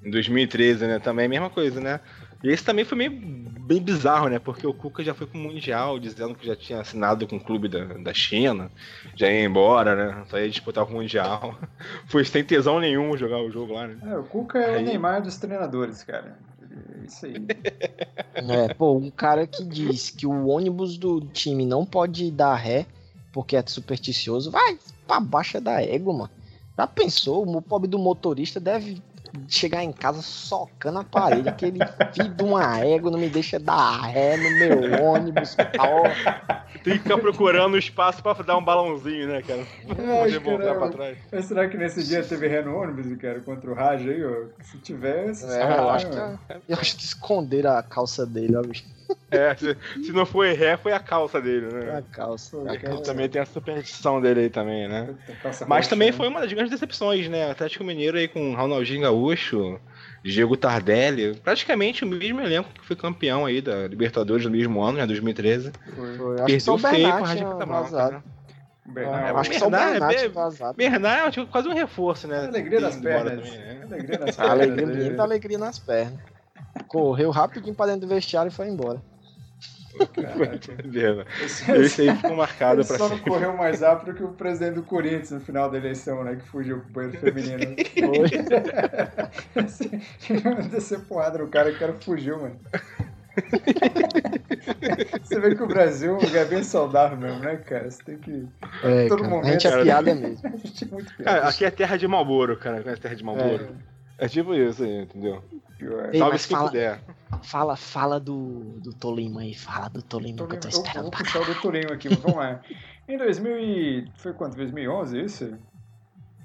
Em 0.04 0.12
2013, 0.12 0.86
né? 0.86 1.00
Também 1.00 1.24
é 1.24 1.26
a 1.28 1.30
mesma 1.30 1.50
coisa, 1.50 1.80
né? 1.80 2.00
E 2.44 2.50
esse 2.50 2.64
também 2.64 2.84
foi 2.84 2.98
meio 2.98 3.12
bem 3.12 3.82
bizarro, 3.82 4.28
né? 4.28 4.38
Porque 4.38 4.68
o 4.68 4.74
Cuca 4.74 5.02
já 5.02 5.14
foi 5.14 5.26
pro 5.26 5.40
Mundial, 5.40 5.98
dizendo 5.98 6.36
que 6.36 6.46
já 6.46 6.56
tinha 6.56 6.82
assinado 6.82 7.26
com 7.26 7.38
o 7.38 7.44
clube 7.44 7.70
da, 7.70 7.86
da 7.86 8.14
China, 8.14 8.70
já 9.16 9.32
ia 9.32 9.46
embora, 9.46 9.96
né? 9.96 10.26
Só 10.30 10.38
ia 10.38 10.50
disputar 10.50 10.84
o 10.84 10.92
Mundial. 10.92 11.58
foi 12.08 12.26
sem 12.26 12.44
tesão 12.44 12.82
nenhum 12.82 13.16
jogar 13.16 13.38
o 13.38 13.50
jogo 13.50 13.74
lá, 13.74 13.88
né? 13.88 13.98
É, 14.12 14.18
o 14.18 14.24
Cuca 14.24 14.60
é 14.60 14.76
aí... 14.76 14.84
o 14.84 14.86
Neymar 14.86 15.22
dos 15.22 15.38
treinadores, 15.38 16.04
cara. 16.04 16.38
É 16.74 17.05
isso 17.05 17.26
aí. 17.26 17.36
É, 18.36 18.74
pô, 18.74 18.93
um 18.97 19.11
cara 19.11 19.45
que 19.45 19.63
diz 19.63 20.09
que 20.09 20.26
o 20.26 20.47
ônibus 20.47 20.97
do 20.97 21.21
time 21.21 21.65
não 21.65 21.86
pode 21.86 22.32
dar 22.32 22.55
ré 22.55 22.86
porque 23.32 23.55
é 23.55 23.63
supersticioso, 23.65 24.51
vai 24.51 24.78
pra 25.07 25.19
baixa 25.19 25.59
da 25.59 25.82
égua, 25.82 26.13
mano. 26.13 26.30
Já 26.78 26.88
pensou? 26.88 27.47
O 27.47 27.61
pobre 27.61 27.88
do 27.88 27.99
motorista 27.99 28.59
deve 28.59 29.01
chegar 29.48 29.84
em 29.84 29.92
casa 29.92 30.22
socando 30.22 31.00
a 31.00 31.04
parede, 31.04 31.50
aquele 31.50 31.80
filho 32.14 32.30
de 32.30 32.44
uma 32.44 32.80
égua 32.80 33.10
não 33.12 33.20
me 33.20 33.30
deixa 33.30 33.60
dar 33.60 34.02
ré 34.02 34.38
no 34.38 34.52
meu 34.52 35.04
ônibus. 35.04 35.56
Tal. 35.56 36.04
Tem 36.84 36.94
que 36.94 37.04
ficar 37.04 37.18
procurando 37.18 37.78
espaço 37.78 38.22
pra 38.22 38.34
dar 38.34 38.58
um 38.58 38.64
balãozinho, 38.64 39.28
né, 39.28 39.42
cara? 39.42 39.66
Poder 39.88 40.40
voltar 40.40 40.76
pra 40.76 40.90
trás. 40.90 41.18
Mas 41.32 41.46
será 41.46 41.68
que 41.68 41.78
nesse 41.78 42.04
dia 42.04 42.24
teve 42.24 42.48
ré 42.48 42.62
no 42.62 42.76
ônibus, 42.76 43.18
cara, 43.18 43.40
contra 43.40 43.72
o 43.72 43.74
Raj 43.74 44.08
aí, 44.08 44.24
ó? 44.24 44.48
Se 44.62 44.78
tivesse. 44.80 45.46
É, 45.46 45.64
eu, 45.64 45.90
acho 45.90 46.10
que, 46.10 46.18
eu 46.18 46.78
acho 46.78 46.98
que 46.98 47.04
esconderam 47.04 47.72
a 47.72 47.84
calça 47.84 48.26
dele, 48.26 48.56
ó, 48.56 48.62
bicho. 48.62 48.84
É, 49.32 49.55
se, 49.55 49.78
se, 50.05 50.11
não 50.11 50.26
foi 50.26 50.53
ré, 50.53 50.78
foi 50.78 50.93
a 50.93 50.99
calça 50.99 51.41
dele, 51.41 51.68
né? 51.68 51.97
A 51.97 52.01
calça. 52.01 52.57
A 52.72 52.78
calça 52.78 53.03
também 53.03 53.28
tem 53.28 53.41
a 53.41 53.45
superstição 53.45 54.22
dele 54.22 54.41
aí 54.41 54.49
também, 54.49 54.88
né? 54.88 55.14
Mas 55.68 55.88
também 55.88 56.11
foi 56.11 56.28
uma 56.28 56.41
das 56.41 56.51
grandes 56.51 56.72
decepções, 56.72 57.28
né? 57.28 57.49
Atlético 57.49 57.84
Mineiro 57.84 58.18
aí 58.18 58.28
com 58.28 58.53
Ronaldinho 58.53 59.01
Gaúcho, 59.01 59.80
Diego 60.24 60.55
Tardelli, 60.55 61.36
praticamente 61.36 62.03
o 62.03 62.07
mesmo 62.07 62.41
elenco 62.41 62.70
que 62.74 62.86
foi 62.86 62.95
campeão 62.95 63.45
aí 63.45 63.61
da 63.61 63.88
Libertadores 63.88 64.45
no 64.45 64.51
mesmo 64.51 64.82
ano, 64.82 64.97
né? 64.99 65.07
2013. 65.07 65.72
Foi. 65.95 66.18
foi. 66.18 66.36
Perdeu 66.45 66.78
feio 66.78 67.11
com 67.11 67.20
o 67.20 67.24
Rádio 67.24 67.57
né? 67.57 68.22
Bernard, 68.86 69.30
eu 69.30 69.38
acho 69.38 69.49
que 69.49 69.59
só 69.59 69.68
o 69.68 69.72
Bernard 69.72 70.16
é, 70.16 70.28
vazado. 70.28 70.76
Bernard 70.76 71.28
é 71.28 71.32
tipo, 71.32 71.47
quase 71.47 71.68
um 71.70 71.74
reforço, 71.74 72.28
né? 72.28 72.47
Alegria 72.47 72.82
nas 72.82 72.97
pernas. 72.97 73.49
Também, 73.49 73.57
né? 73.57 73.82
Alegria 73.84 74.20
nas 74.20 74.36
pernas. 74.36 74.51
Alegria, 74.51 75.22
alegria 75.22 75.57
nas 75.57 75.80
pernas. 75.80 76.33
Correu 76.88 77.32
rapidinho 77.32 77.76
pra 77.76 77.86
dentro 77.86 78.01
do 78.01 78.07
vestiário 78.07 78.49
e 78.49 78.53
foi 78.53 78.68
embora. 78.68 79.01
Esse 81.76 82.01
aí 82.01 82.16
ficou 82.16 82.36
marcado 82.36 82.82
Ele 82.82 82.88
pra 82.88 82.97
só 82.97 83.09
não 83.09 83.20
correu 83.20 83.55
mais 83.55 83.82
rápido 83.82 84.16
que 84.16 84.24
o 84.24 84.30
presidente 84.30 84.76
do 84.76 84.84
Corinthians 84.84 85.32
no 85.32 85.39
final 85.39 85.70
da 85.70 85.78
eleição, 85.78 86.24
né? 86.24 86.36
Que 86.36 86.47
fugiu 86.47 86.80
pro 86.82 86.93
banheiro 86.93 87.20
feminino. 87.20 87.76
Foi. 89.53 90.68
Descer 90.70 90.99
porrada 91.01 91.38
no 91.38 91.47
cara 91.47 91.70
que 91.70 91.78
o 91.78 91.80
cara 91.80 91.93
fugiu, 91.93 92.41
mano. 92.41 92.59
Você 95.24 95.39
vê 95.39 95.55
que 95.55 95.64
o 95.64 95.68
Brasil 95.68 96.18
é 96.34 96.45
bem 96.45 96.64
saudável 96.64 97.18
mesmo, 97.18 97.39
né, 97.39 97.57
cara? 97.57 97.89
Você 97.89 98.03
tem 98.03 98.18
que. 98.18 98.47
É, 98.84 99.07
todo 99.07 99.24
cara, 99.24 99.30
momento. 99.30 99.49
A 99.49 99.51
gente 99.53 99.68
é 99.68 99.84
piada 99.84 100.16
mesmo. 100.16 100.47
a 100.47 100.55
gente 100.55 100.84
é 100.84 100.88
muito 100.88 101.16
piada. 101.16 101.24
Cara, 101.24 101.49
aqui 101.49 101.66
é 101.66 101.72
terra 101.72 101.97
de 101.97 102.07
Malboro, 102.07 102.57
cara. 102.57 102.84
É 102.91 102.95
terra 102.95 103.16
de 103.16 103.24
Malboro. 103.24 103.64
É. 103.89 103.93
é 104.24 104.28
tipo 104.30 104.53
isso 104.53 104.84
aí, 104.84 105.01
entendeu? 105.01 105.43
Ei, 106.13 106.19
Salve 106.19 106.39
se 106.39 106.47
fala, 106.47 106.67
puder. 106.67 107.01
Fala, 107.41 107.76
fala 107.76 108.19
do, 108.19 108.80
do 108.80 108.93
Tolima 108.93 109.41
aí, 109.41 109.53
fala 109.53 109.89
do 109.89 110.01
Tolima, 110.01 110.38
Tolima 110.38 110.47
que 110.47 110.55
eu 110.55 110.59
tô 110.61 110.67
esperando. 110.69 111.05
Eu 111.05 111.11
vou 111.11 111.11
puxar 111.11 111.41
o 111.41 111.45
do 111.45 111.55
Tolima 111.55 111.93
aqui, 111.93 112.07
vamos 112.15 112.38
lá. 112.38 112.61
Em 113.05 113.17
2000 113.17 113.57
e... 113.59 114.11
foi 114.15 114.32
quanto? 114.32 114.55
2011 114.55 115.21
isso? 115.21 115.57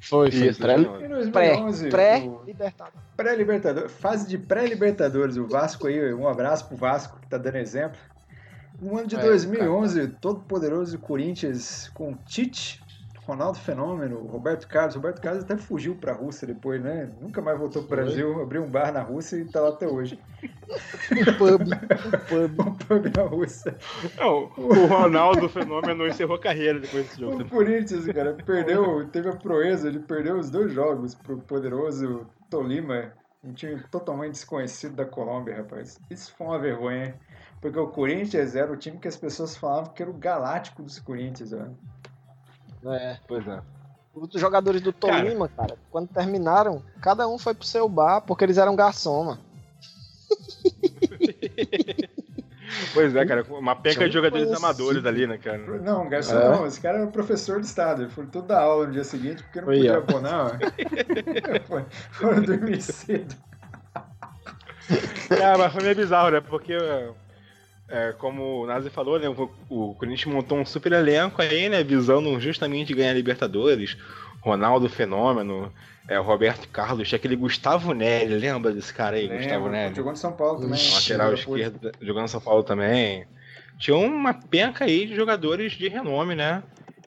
Foi, 0.00 0.30
foi. 0.32 0.54
Pré, 0.54 0.76
em 0.76 1.08
2011, 1.08 1.88
pré-Libertadores. 1.88 3.00
Pré-Libertadores. 3.16 3.92
Fase 3.92 4.28
de 4.28 4.38
pré-Libertadores. 4.38 5.36
O 5.36 5.46
Vasco 5.46 5.86
aí, 5.86 6.12
um 6.12 6.26
abraço 6.26 6.66
pro 6.66 6.76
Vasco, 6.76 7.20
que 7.20 7.28
tá 7.28 7.38
dando 7.38 7.58
exemplo. 7.58 8.00
No 8.80 8.98
ano 8.98 9.06
de 9.06 9.14
é, 9.14 9.20
2011, 9.20 10.00
cara. 10.00 10.16
todo 10.20 10.40
poderoso 10.40 10.98
Corinthians 10.98 11.90
com 11.94 12.14
Tite, 12.26 12.80
Ronaldo 13.28 13.58
Fenômeno, 13.58 14.26
Roberto 14.26 14.66
Carlos. 14.66 14.94
Roberto 14.94 15.20
Carlos 15.20 15.44
até 15.44 15.54
fugiu 15.54 15.94
para 15.94 16.12
a 16.12 16.14
Rússia 16.14 16.46
depois, 16.46 16.82
né? 16.82 17.10
Nunca 17.20 17.42
mais 17.42 17.58
voltou 17.58 17.82
para 17.82 18.00
o 18.00 18.04
Brasil, 18.04 18.40
abriu 18.40 18.62
um 18.62 18.70
bar 18.70 18.90
na 18.90 19.02
Rússia 19.02 19.36
e 19.36 19.42
está 19.42 19.60
lá 19.60 19.68
até 19.68 19.86
hoje. 19.86 20.18
um 21.12 21.36
pub. 21.36 21.60
Um 21.60 22.56
pub. 22.56 22.60
um 22.66 22.74
pub 22.74 23.12
na 23.14 23.22
Rússia. 23.24 23.76
Não, 24.16 24.50
o 24.56 24.86
Ronaldo 24.86 25.46
Fenômeno 25.50 26.06
encerrou 26.06 26.36
a 26.36 26.40
carreira 26.40 26.80
depois 26.80 27.04
desse 27.04 27.20
jogo. 27.20 27.42
O 27.42 27.48
Corinthians, 27.50 28.06
cara, 28.06 28.32
perdeu, 28.32 29.06
teve 29.10 29.28
a 29.28 29.36
proeza, 29.36 29.88
ele 29.88 29.98
perdeu 29.98 30.38
os 30.38 30.48
dois 30.48 30.72
jogos 30.72 31.14
pro 31.14 31.36
poderoso 31.36 32.26
Tolima, 32.48 33.12
um 33.44 33.52
time 33.52 33.78
totalmente 33.90 34.32
desconhecido 34.32 34.96
da 34.96 35.04
Colômbia, 35.04 35.56
rapaz. 35.56 36.00
Isso 36.10 36.34
foi 36.34 36.46
uma 36.46 36.58
vergonha, 36.58 37.14
porque 37.60 37.78
o 37.78 37.88
Corinthians 37.88 38.56
era 38.56 38.72
o 38.72 38.76
time 38.76 38.96
que 38.96 39.06
as 39.06 39.18
pessoas 39.18 39.54
falavam 39.54 39.92
que 39.92 40.00
era 40.00 40.10
o 40.10 40.14
galáctico 40.14 40.82
dos 40.82 40.98
Corinthians, 40.98 41.52
ó. 41.52 41.68
É. 42.86 43.18
Pois 43.26 43.46
é. 43.46 43.60
Os 44.14 44.40
jogadores 44.40 44.80
do 44.80 44.92
Tolima, 44.92 45.48
cara. 45.48 45.68
cara, 45.68 45.80
quando 45.90 46.08
terminaram, 46.08 46.82
cada 47.00 47.28
um 47.28 47.38
foi 47.38 47.54
pro 47.54 47.66
seu 47.66 47.88
bar 47.88 48.20
porque 48.22 48.44
eles 48.44 48.58
eram 48.58 48.74
garçom, 48.74 49.24
mano. 49.24 49.40
Pois 52.92 53.14
é, 53.16 53.24
cara, 53.24 53.44
uma 53.48 53.74
penca 53.74 54.06
de 54.06 54.12
jogadores 54.12 54.52
amadores 54.52 55.04
ali, 55.04 55.26
né, 55.26 55.38
cara? 55.38 55.58
Não, 55.58 56.08
garçom 56.08 56.38
é. 56.38 56.48
não, 56.50 56.66
esse 56.66 56.80
cara 56.80 56.98
era 56.98 57.06
professor 57.06 57.60
do 57.60 57.64
estado, 57.64 58.02
ele 58.02 58.10
foi 58.10 58.26
todo 58.26 58.46
da 58.46 58.60
aula 58.60 58.86
no 58.86 58.92
dia 58.92 59.04
seguinte 59.04 59.42
porque 59.42 59.60
não 59.60 59.66
Foi, 59.66 59.76
podia 59.76 59.96
abonar. 59.96 60.58
Foram 62.12 62.42
dormir 62.42 62.80
cedo. 62.82 63.34
É, 65.30 65.56
mas 65.56 65.72
foi 65.72 65.82
meio 65.82 65.96
bizarro, 65.96 66.30
né? 66.30 66.40
Porque 66.40 66.76
é, 67.88 68.12
como 68.12 68.62
o 68.62 68.66
Nazi 68.66 68.90
falou, 68.90 69.18
né, 69.18 69.28
o, 69.28 69.50
o 69.68 69.94
Corinthians 69.94 70.32
montou 70.32 70.58
um 70.58 70.66
super 70.66 70.92
elenco 70.92 71.40
aí, 71.40 71.68
né, 71.68 71.82
visando 71.82 72.38
justamente 72.38 72.94
ganhar 72.94 73.14
Libertadores. 73.14 73.96
Ronaldo 74.40 74.88
Fenômeno, 74.88 75.72
é, 76.06 76.18
o 76.18 76.22
Roberto 76.22 76.68
Carlos, 76.68 77.08
tinha 77.08 77.16
aquele 77.16 77.34
Gustavo 77.34 77.92
Nelly, 77.92 78.38
lembra 78.38 78.72
desse 78.72 78.94
cara 78.94 79.16
aí, 79.16 79.22
Lembro, 79.22 79.38
Gustavo 79.38 79.68
Nelly? 79.68 79.94
Jogou 79.94 80.12
no 80.12 80.18
São 80.18 80.32
Paulo 80.32 80.60
também. 80.60 80.92
Lateral 80.92 81.34
esquerdo, 81.34 81.92
jogando 82.00 82.22
no 82.22 82.28
São 82.28 82.40
Paulo 82.40 82.62
também. 82.62 83.26
Tinha 83.78 83.96
uma 83.96 84.34
penca 84.34 84.84
aí 84.84 85.06
de 85.06 85.14
jogadores 85.14 85.72
de 85.72 85.88
renome, 85.88 86.34
né? 86.34 86.62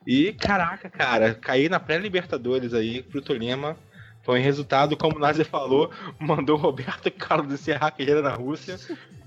E, 0.06 0.34
caraca, 0.34 0.90
cara, 0.90 1.34
cair 1.36 1.70
na 1.70 1.80
pré-Libertadores 1.80 2.74
aí 2.74 3.04
pro 3.04 3.22
Tolima 3.22 3.78
foi 4.24 4.40
um 4.40 4.44
resultado, 4.44 4.96
como 4.98 5.16
o 5.16 5.20
Nazi 5.20 5.44
falou, 5.44 5.92
mandou 6.20 6.58
o 6.58 6.62
Roberto 6.62 7.10
Carlos 7.12 7.54
encerrar 7.54 7.88
a 7.88 7.92
carreira 7.92 8.22
na 8.22 8.34
Rússia 8.34 8.78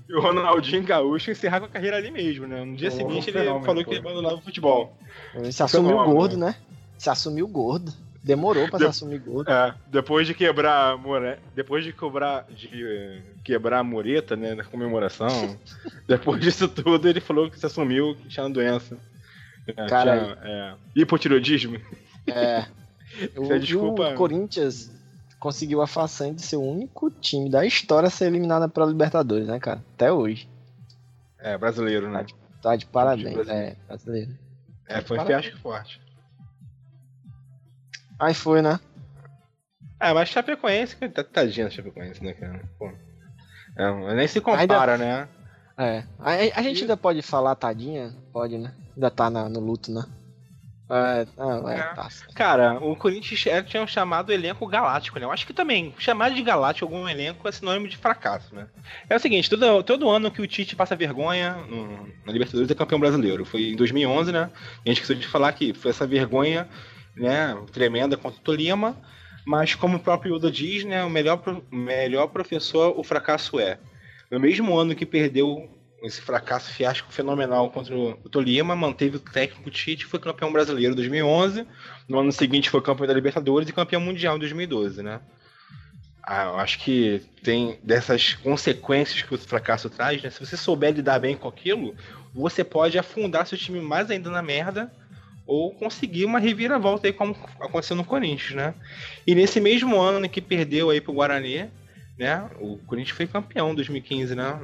e 0.07 0.13
o 0.13 0.21
Ronaldinho 0.21 0.83
Gaúcho 0.83 1.31
encerrar 1.31 1.59
com 1.59 1.65
a 1.65 1.69
carreira 1.69 1.97
ali 1.97 2.11
mesmo, 2.11 2.47
né? 2.47 2.63
No 2.63 2.75
dia 2.75 2.91
Pô, 2.91 2.97
seguinte 2.97 3.29
ele 3.29 3.39
fenômeno, 3.39 3.65
falou 3.65 3.83
pô. 3.83 3.89
que 3.89 3.95
ia 3.95 4.01
abandonar 4.01 4.33
o 4.33 4.41
futebol. 4.41 4.97
Ele 5.33 5.51
se 5.51 5.63
assumiu 5.63 5.89
Fenômeno, 5.91 6.15
gordo, 6.15 6.37
né? 6.37 6.55
Se 6.97 7.09
assumiu 7.09 7.47
gordo. 7.47 7.91
Demorou 8.23 8.67
pra 8.67 8.79
De- 8.79 8.85
se 8.85 8.89
assumir 8.89 9.19
gordo. 9.19 9.51
É, 9.51 9.75
depois 9.87 10.25
de 10.25 10.33
quebrar 10.33 10.93
a 10.93 10.97
more... 10.97 11.37
depois 11.53 11.83
de 11.83 11.93
quebrar 11.93 12.47
de 12.49 12.69
eh, 12.83 13.21
quebrar 13.43 13.79
a 13.79 13.83
mureta, 13.83 14.35
né, 14.35 14.55
na 14.55 14.63
comemoração, 14.63 15.55
depois 16.07 16.41
disso 16.41 16.67
tudo 16.67 17.07
ele 17.07 17.19
falou 17.21 17.51
que 17.51 17.59
se 17.59 17.65
assumiu 17.67 18.15
que 18.15 18.27
tinha 18.27 18.43
uma 18.43 18.49
doença. 18.51 18.97
É, 19.67 19.85
Cara, 19.87 20.17
tinha, 20.19 20.37
é, 20.43 20.75
hipotireoidismo. 20.95 21.79
É. 22.27 22.65
O, 23.37 23.43
Isso 23.43 23.53
é 23.53 23.59
desculpa. 23.59 24.09
o 24.09 24.15
Corinthians 24.15 24.91
conseguiu 25.39 25.81
a 25.81 25.87
façanha 25.87 26.33
de 26.33 26.41
ser 26.41 26.55
o 26.57 26.61
único 26.63 27.09
time 27.11 27.49
da 27.49 27.65
história 27.65 28.07
a 28.07 28.09
ser 28.11 28.25
eliminado 28.25 28.69
pela 28.69 28.85
Libertadores, 28.85 29.47
né, 29.47 29.59
cara? 29.59 29.83
Até 29.93 30.11
hoje. 30.11 30.49
É, 31.39 31.57
brasileiro, 31.57 32.09
né? 32.09 32.25
Tá 32.61 32.75
de 32.75 32.85
parabéns. 32.85 33.33
brasileiro. 33.35 33.51
É, 33.51 33.75
brasileiro. 33.87 34.37
É, 34.87 35.01
foi 35.01 35.17
Parabéns. 35.17 35.45
fiasco 35.45 35.61
forte. 35.61 36.01
Aí 38.19 38.33
foi, 38.33 38.61
né? 38.61 38.79
É, 39.99 40.13
mas 40.13 40.29
Chapecoense, 40.29 40.95
tá- 41.09 41.23
tadinha 41.23 41.65
da 41.65 41.71
Chapecoense, 41.71 42.23
né, 42.23 42.33
cara? 42.33 42.67
Pô. 42.77 42.91
É, 43.77 44.15
nem 44.15 44.27
se 44.27 44.39
compara, 44.41 44.97
né? 44.97 45.27
É. 45.77 46.03
A, 46.19 46.31
a 46.59 46.61
gente 46.61 46.81
ainda 46.81 46.95
pode 46.95 47.21
falar 47.21 47.55
tadinha? 47.55 48.13
Pode, 48.31 48.57
né? 48.57 48.73
Ainda 48.95 49.11
tá 49.11 49.29
na- 49.29 49.49
no 49.49 49.59
luto, 49.59 49.91
né? 49.91 50.03
É, 50.87 51.25
não, 51.35 51.67
é, 51.67 51.79
É. 51.79 51.83
tá. 51.95 52.07
Cara, 52.35 52.73
o 52.79 52.95
Corinthians 52.95 53.43
é- 53.47 53.63
tinha 53.63 53.85
chamado 53.87 54.31
elenco 54.31 54.67
galáctico, 54.67 55.17
né? 55.17 55.25
Eu 55.25 55.31
acho 55.31 55.45
que 55.47 55.53
também, 55.53 55.93
chamar 55.97 56.29
de 56.29 56.43
galáctico 56.43 56.85
algum 56.85 57.09
elenco 57.09 57.47
é 57.47 57.51
sinônimo 57.51 57.87
de 57.87 57.97
fracasso, 57.97 58.53
né? 58.53 58.67
É 59.09 59.15
o 59.15 59.19
seguinte, 59.19 59.49
todo, 59.49 59.81
todo 59.81 60.09
ano 60.09 60.29
que 60.29 60.41
o 60.41 60.47
Tite 60.47 60.75
passa 60.75 60.95
vergonha 60.95 61.53
no, 61.67 62.07
na 62.25 62.31
Libertadores 62.31 62.69
é 62.69 62.75
campeão 62.75 62.99
brasileiro. 62.99 63.43
Foi 63.45 63.71
em 63.71 63.75
2011, 63.75 64.31
né? 64.31 64.51
E 64.85 64.89
a 64.89 64.93
gente 64.93 65.01
esqueceu 65.01 65.15
de 65.15 65.27
falar 65.27 65.53
que 65.53 65.73
foi 65.73 65.89
essa 65.89 66.05
vergonha, 66.05 66.69
né, 67.15 67.57
tremenda 67.71 68.15
contra 68.15 68.39
o 68.39 68.43
Tolima, 68.43 68.95
mas 69.45 69.73
como 69.73 69.97
o 69.97 69.99
próprio 69.99 70.35
Yoda 70.35 70.51
diz, 70.51 70.83
né, 70.83 71.03
o 71.03 71.09
melhor, 71.09 71.41
melhor 71.71 72.27
professor 72.27 72.93
o 72.95 73.03
fracasso 73.03 73.59
é. 73.59 73.79
No 74.29 74.39
mesmo 74.39 74.77
ano 74.77 74.93
que 74.95 75.05
perdeu 75.05 75.69
esse 76.05 76.21
fracasso 76.21 76.71
fiasco 76.71 77.11
fenomenal 77.11 77.69
contra 77.71 77.95
o 77.95 78.29
Tolima, 78.29 78.75
manteve 78.75 79.17
o 79.17 79.19
técnico 79.19 79.69
Tite 79.71 80.05
foi 80.05 80.19
campeão 80.19 80.51
brasileiro 80.51 80.93
em 80.93 80.95
2011. 80.95 81.65
No 82.07 82.19
ano 82.19 82.31
seguinte 82.31 82.69
foi 82.69 82.81
campeão 82.81 83.07
da 83.07 83.13
Libertadores 83.13 83.67
e 83.67 83.73
campeão 83.73 84.01
mundial 84.01 84.35
em 84.35 84.39
2012, 84.39 85.01
né? 85.01 85.19
Ah, 86.23 86.61
acho 86.61 86.79
que 86.79 87.21
tem 87.43 87.79
dessas 87.83 88.33
consequências 88.33 89.21
que 89.21 89.33
o 89.33 89.37
fracasso 89.37 89.89
traz, 89.89 90.21
né? 90.23 90.29
Se 90.29 90.39
você 90.39 90.57
souber 90.57 90.93
lidar 90.93 91.19
bem 91.19 91.35
com 91.35 91.47
aquilo, 91.47 91.95
você 92.33 92.63
pode 92.63 92.97
afundar 92.97 93.45
seu 93.45 93.57
time 93.57 93.79
mais 93.79 94.09
ainda 94.09 94.29
na 94.29 94.41
merda 94.41 94.91
ou 95.45 95.71
conseguir 95.71 96.25
uma 96.25 96.39
reviravolta 96.39 97.07
aí 97.07 97.13
como 97.13 97.35
aconteceu 97.59 97.95
no 97.95 98.03
Corinthians, 98.03 98.55
né? 98.55 98.73
E 99.25 99.35
nesse 99.35 99.61
mesmo 99.61 99.99
ano 99.99 100.27
que 100.27 100.41
perdeu 100.41 100.89
aí 100.89 100.99
pro 100.99 101.13
Guarani, 101.13 101.69
né? 102.17 102.49
O 102.59 102.77
Corinthians 102.79 103.15
foi 103.15 103.27
campeão 103.27 103.71
em 103.71 103.75
2015, 103.75 104.35
né? 104.35 104.59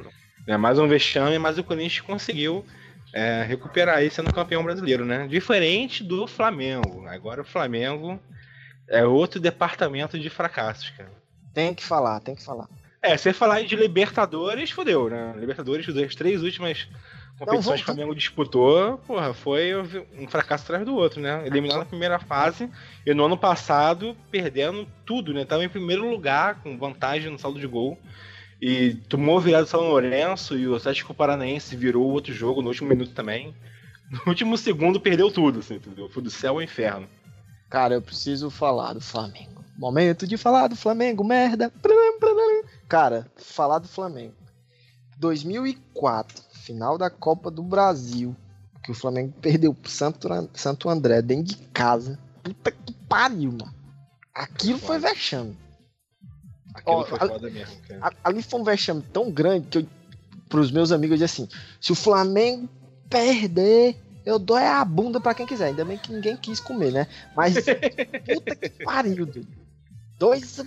É 0.46 0.56
mais 0.56 0.78
um 0.78 0.88
vexame, 0.88 1.38
mas 1.38 1.58
o 1.58 1.64
Corinthians 1.64 2.00
conseguiu 2.00 2.64
é, 3.12 3.44
recuperar 3.44 3.98
aí 3.98 4.10
sendo 4.10 4.32
campeão 4.32 4.64
brasileiro, 4.64 5.04
né? 5.04 5.26
Diferente 5.28 6.02
do 6.02 6.26
Flamengo. 6.26 7.06
Agora 7.06 7.42
o 7.42 7.44
Flamengo 7.44 8.20
é 8.88 9.04
outro 9.04 9.40
departamento 9.40 10.18
de 10.18 10.28
fracassos, 10.28 10.90
cara. 10.90 11.12
Tem 11.54 11.74
que 11.74 11.84
falar, 11.84 12.20
tem 12.20 12.34
que 12.34 12.42
falar. 12.42 12.68
É, 13.00 13.16
você 13.16 13.32
falar 13.32 13.62
de 13.62 13.76
Libertadores, 13.76 14.70
fodeu, 14.70 15.08
né? 15.08 15.34
Libertadores, 15.36 15.88
as 15.88 16.14
três 16.14 16.42
últimas 16.42 16.88
competições 17.38 17.80
que 17.80 17.82
o 17.82 17.86
Flamengo 17.86 18.14
disputou, 18.14 18.98
porra, 18.98 19.34
foi 19.34 19.74
um 20.16 20.28
fracasso 20.28 20.64
atrás 20.64 20.84
do 20.84 20.94
outro, 20.94 21.20
né? 21.20 21.44
Eliminado 21.46 21.80
na 21.80 21.84
primeira 21.84 22.18
fase 22.18 22.70
e 23.04 23.12
no 23.12 23.24
ano 23.24 23.36
passado 23.36 24.16
perdendo 24.30 24.86
tudo, 25.04 25.34
né? 25.34 25.44
Tava 25.44 25.64
em 25.64 25.68
primeiro 25.68 26.08
lugar, 26.08 26.62
com 26.62 26.78
vantagem 26.78 27.30
no 27.30 27.38
saldo 27.38 27.58
de 27.58 27.66
gol. 27.66 27.98
E 28.64 28.94
tomou 29.08 29.40
virado 29.40 29.64
o 29.64 29.66
São 29.66 29.80
Lourenço 29.80 30.56
e 30.56 30.68
o 30.68 30.76
Atlético 30.76 31.12
Paranaense 31.12 31.74
virou 31.74 32.08
outro 32.08 32.32
jogo 32.32 32.62
no 32.62 32.68
último 32.68 32.88
minuto 32.88 33.12
também. 33.12 33.52
No 34.08 34.20
último 34.28 34.56
segundo 34.56 35.00
perdeu 35.00 35.32
tudo, 35.32 35.58
assim, 35.58 35.74
entendeu? 35.74 36.08
Foi 36.08 36.22
do 36.22 36.30
céu 36.30 36.54
ao 36.54 36.62
inferno. 36.62 37.08
Cara, 37.68 37.94
eu 37.94 38.02
preciso 38.02 38.50
falar 38.50 38.92
do 38.92 39.00
Flamengo. 39.00 39.64
Momento 39.76 40.28
de 40.28 40.36
falar 40.36 40.68
do 40.68 40.76
Flamengo, 40.76 41.24
merda. 41.24 41.72
Cara, 42.88 43.26
falar 43.36 43.80
do 43.80 43.88
Flamengo. 43.88 44.34
2004, 45.18 46.40
final 46.52 46.96
da 46.96 47.10
Copa 47.10 47.50
do 47.50 47.64
Brasil, 47.64 48.36
que 48.84 48.92
o 48.92 48.94
Flamengo 48.94 49.32
perdeu 49.40 49.74
pro 49.74 49.90
Santo, 49.90 50.28
Santo 50.54 50.88
André 50.88 51.20
dentro 51.20 51.56
de 51.56 51.56
casa. 51.72 52.16
Puta 52.44 52.70
que 52.70 52.92
pariu, 53.08 53.50
mano. 53.50 53.74
Aquilo 54.32 54.78
foi 54.78 55.00
vexame. 55.00 55.56
Aquilo 56.74 56.96
Ó, 56.96 57.04
foi 57.04 57.18
a- 57.20 57.26
foda 57.28 57.50
mesmo. 57.50 57.74
A- 58.00 58.12
Ali 58.24 58.42
foi 58.42 58.60
um 58.60 58.64
vexame 58.64 59.02
tão 59.12 59.30
grande 59.30 59.66
que 59.68 59.78
eu, 59.78 59.86
pros 60.48 60.70
meus 60.70 60.92
amigos, 60.92 61.20
eu 61.20 61.26
disse 61.26 61.42
assim: 61.42 61.50
se 61.80 61.92
o 61.92 61.94
Flamengo 61.94 62.68
perder, 63.10 63.96
eu 64.24 64.38
dou 64.38 64.56
é 64.58 64.68
a 64.68 64.84
bunda 64.84 65.20
pra 65.20 65.34
quem 65.34 65.46
quiser. 65.46 65.66
Ainda 65.66 65.84
bem 65.84 65.98
que 65.98 66.12
ninguém 66.12 66.36
quis 66.36 66.60
comer, 66.60 66.92
né? 66.92 67.06
Mas 67.36 67.54
puta 68.34 68.56
que 68.56 68.68
pariu, 68.84 69.26
doido. 69.26 69.46
Dois. 70.18 70.60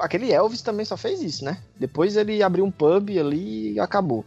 Aquele 0.00 0.30
Elvis 0.32 0.60
também 0.60 0.84
só 0.84 0.96
fez 0.96 1.22
isso, 1.22 1.42
né? 1.44 1.58
Depois 1.78 2.14
ele 2.16 2.42
abriu 2.42 2.64
um 2.64 2.70
pub 2.70 3.08
ali 3.18 3.72
e 3.72 3.80
acabou. 3.80 4.24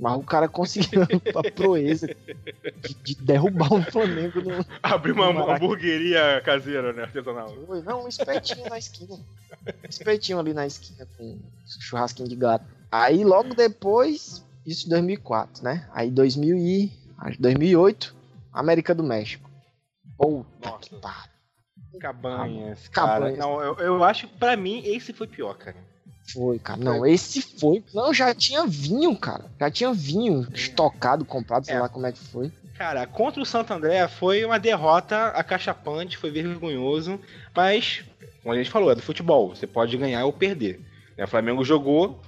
Mas 0.00 0.18
o 0.18 0.22
cara 0.22 0.48
conseguiu 0.48 1.02
a 1.36 1.50
proeza 1.52 2.06
de, 2.06 2.94
de 2.94 3.14
derrubar 3.16 3.70
o 3.70 3.82
Flamengo 3.82 4.40
no. 4.40 4.64
Abriu 4.82 5.14
uma 5.14 5.30
Maraca. 5.30 5.56
hamburgueria 5.56 6.40
caseira, 6.42 6.92
né? 6.94 7.02
Artesanal. 7.02 7.54
Não, 7.84 8.04
um 8.04 8.08
espetinho 8.08 8.68
na 8.70 8.78
esquina. 8.78 9.14
Um 9.14 9.88
espetinho 9.88 10.38
ali 10.38 10.54
na 10.54 10.66
esquina 10.66 11.06
com 11.18 11.38
churrasquinho 11.80 12.28
de 12.28 12.34
gato. 12.34 12.64
Aí 12.90 13.22
logo 13.22 13.54
depois, 13.54 14.42
isso 14.64 14.86
em 14.86 14.90
2004, 14.90 15.62
né? 15.62 15.86
Aí 15.92 16.10
2000 16.10 16.56
e, 16.56 16.92
acho 17.18 17.36
que 17.36 17.42
2008, 17.42 18.16
América 18.54 18.94
do 18.94 19.04
México. 19.04 19.50
Puta 20.16 20.70
Nossa. 20.70 20.78
que 20.80 20.94
pariu. 20.96 21.30
Cabanhas. 22.00 22.88
Cabanhas. 22.88 23.38
Não, 23.38 23.60
eu, 23.60 23.74
eu 23.76 24.04
acho 24.04 24.26
que 24.28 24.38
pra 24.38 24.56
mim 24.56 24.82
esse 24.86 25.12
foi 25.12 25.26
pior, 25.26 25.54
cara. 25.58 25.76
Foi, 26.32 26.58
cara. 26.58 26.78
Não, 26.80 27.04
esse 27.06 27.42
foi. 27.42 27.82
Não, 27.92 28.14
já 28.14 28.34
tinha 28.34 28.66
vinho, 28.66 29.16
cara. 29.16 29.44
Já 29.58 29.70
tinha 29.70 29.92
vinho 29.92 30.46
estocado, 30.54 31.24
comprado, 31.24 31.66
sei 31.66 31.74
É. 31.74 31.80
lá 31.80 31.88
como 31.88 32.06
é 32.06 32.12
que 32.12 32.18
foi. 32.18 32.52
Cara, 32.78 33.06
contra 33.06 33.42
o 33.42 33.46
Santo 33.46 33.72
André 33.74 34.06
foi 34.08 34.44
uma 34.44 34.58
derrota 34.58 35.26
acachapante, 35.28 36.16
foi 36.16 36.30
vergonhoso, 36.30 37.20
mas, 37.54 38.02
como 38.42 38.54
a 38.54 38.56
gente 38.56 38.70
falou, 38.70 38.90
é 38.90 38.94
do 38.94 39.02
futebol, 39.02 39.54
você 39.54 39.66
pode 39.66 39.96
ganhar 39.98 40.24
ou 40.24 40.32
perder. 40.32 40.80
O 41.18 41.26
Flamengo 41.26 41.62
jogou 41.64 42.18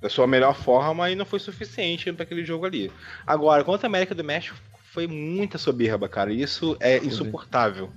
da 0.00 0.08
sua 0.08 0.26
melhor 0.26 0.56
forma 0.56 1.08
e 1.10 1.14
não 1.14 1.24
foi 1.24 1.38
suficiente 1.38 2.12
para 2.12 2.24
aquele 2.24 2.44
jogo 2.44 2.66
ali. 2.66 2.90
Agora, 3.24 3.62
contra 3.62 3.86
a 3.86 3.88
América 3.90 4.14
do 4.14 4.24
México, 4.24 4.56
foi 4.92 5.06
muita 5.06 5.58
soberba, 5.58 6.08
cara, 6.08 6.32
isso 6.32 6.76
é 6.80 6.96
insuportável, 6.98 7.88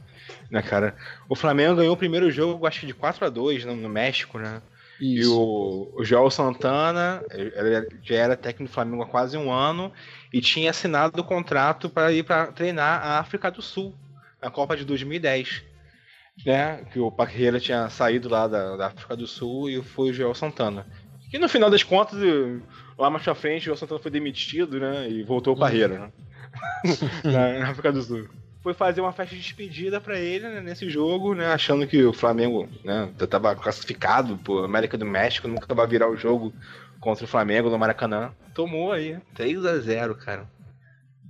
né, 0.51 0.61
cara? 0.61 0.95
O 1.27 1.35
Flamengo 1.35 1.77
ganhou 1.77 1.93
o 1.95 1.97
primeiro 1.97 2.29
jogo, 2.29 2.67
acho 2.67 2.81
que 2.81 2.85
de 2.85 2.93
4 2.93 3.25
a 3.25 3.29
2 3.29 3.65
no, 3.65 3.75
no 3.75 3.89
México, 3.89 4.37
né? 4.37 4.61
E 5.03 5.19
Isso. 5.19 5.37
o, 5.37 5.99
o 5.99 6.05
Joel 6.05 6.31
Santana 6.31 7.21
ele 7.29 7.89
já 8.01 8.15
era 8.15 8.37
técnico 8.37 8.71
do 8.71 8.73
Flamengo 8.73 9.03
há 9.03 9.05
quase 9.05 9.37
um 9.37 9.51
ano 9.51 9.91
e 10.31 10.39
tinha 10.39 10.69
assinado 10.69 11.19
o 11.19 11.25
contrato 11.25 11.89
para 11.89 12.13
ir 12.13 12.23
para 12.23 12.53
treinar 12.53 13.05
a 13.05 13.19
África 13.19 13.51
do 13.51 13.61
Sul 13.61 13.93
na 14.41 14.49
Copa 14.49 14.77
de 14.77 14.85
2010. 14.85 15.61
Né? 16.45 16.85
Que 16.89 17.01
o 17.01 17.11
Parreira 17.11 17.59
tinha 17.59 17.89
saído 17.89 18.29
lá 18.29 18.47
da, 18.47 18.77
da 18.77 18.87
África 18.87 19.17
do 19.17 19.27
Sul 19.27 19.69
e 19.69 19.83
foi 19.83 20.11
o 20.11 20.13
Joel 20.13 20.33
Santana. 20.33 20.87
E 21.33 21.37
no 21.37 21.49
final 21.49 21.69
das 21.69 21.83
contas, 21.83 22.17
lá 22.97 23.09
mais 23.09 23.23
pra 23.23 23.35
frente, 23.35 23.63
o 23.63 23.65
Joel 23.65 23.77
Santana 23.77 23.99
foi 23.99 24.09
demitido 24.09 24.79
né? 24.79 25.09
e 25.09 25.21
voltou 25.21 25.53
o 25.53 25.59
Parreira 25.59 25.99
né? 25.99 26.11
na, 27.25 27.59
na 27.59 27.69
África 27.71 27.91
do 27.91 28.01
Sul. 28.01 28.29
Foi 28.63 28.73
fazer 28.73 29.01
uma 29.01 29.11
festa 29.11 29.35
de 29.35 29.41
despedida 29.41 29.99
pra 29.99 30.17
ele 30.17 30.47
né, 30.47 30.61
nesse 30.61 30.89
jogo, 30.89 31.35
né? 31.35 31.47
Achando 31.47 31.85
que 31.85 32.01
o 32.03 32.13
Flamengo 32.13 32.69
né, 32.83 33.11
tava 33.29 33.53
classificado 33.55 34.37
por 34.37 34.63
América 34.63 34.97
do 34.97 35.05
México, 35.05 35.49
nunca 35.49 35.75
vai 35.75 35.85
virar 35.85 36.09
o 36.09 36.15
jogo 36.15 36.53
contra 37.01 37.25
o 37.25 37.27
Flamengo 37.27 37.69
no 37.69 37.77
Maracanã. 37.77 38.31
Tomou 38.53 38.93
aí, 38.93 39.19
3 39.35 39.65
a 39.65 39.77
0 39.79 40.15
cara. 40.15 40.49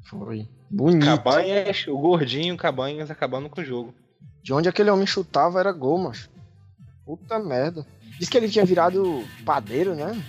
Foi. 0.08 0.48
Bonito. 0.70 1.06
Cabanhas, 1.06 1.88
o 1.88 1.98
gordinho 1.98 2.56
Cabanhas 2.56 3.10
acabando 3.10 3.50
com 3.50 3.62
o 3.62 3.66
jogo. 3.66 3.96
De 4.44 4.54
onde 4.54 4.70
aquele 4.70 4.92
homem 4.92 5.08
chutava 5.08 5.60
era 5.60 5.72
gol, 5.72 5.98
macho. 5.98 6.30
Puta 7.04 7.40
merda. 7.40 7.86
Diz 8.20 8.30
que 8.30 8.38
ele 8.38 8.50
tinha 8.50 8.66
virado 8.66 9.24
padeiro, 9.44 9.96
né? 9.96 10.22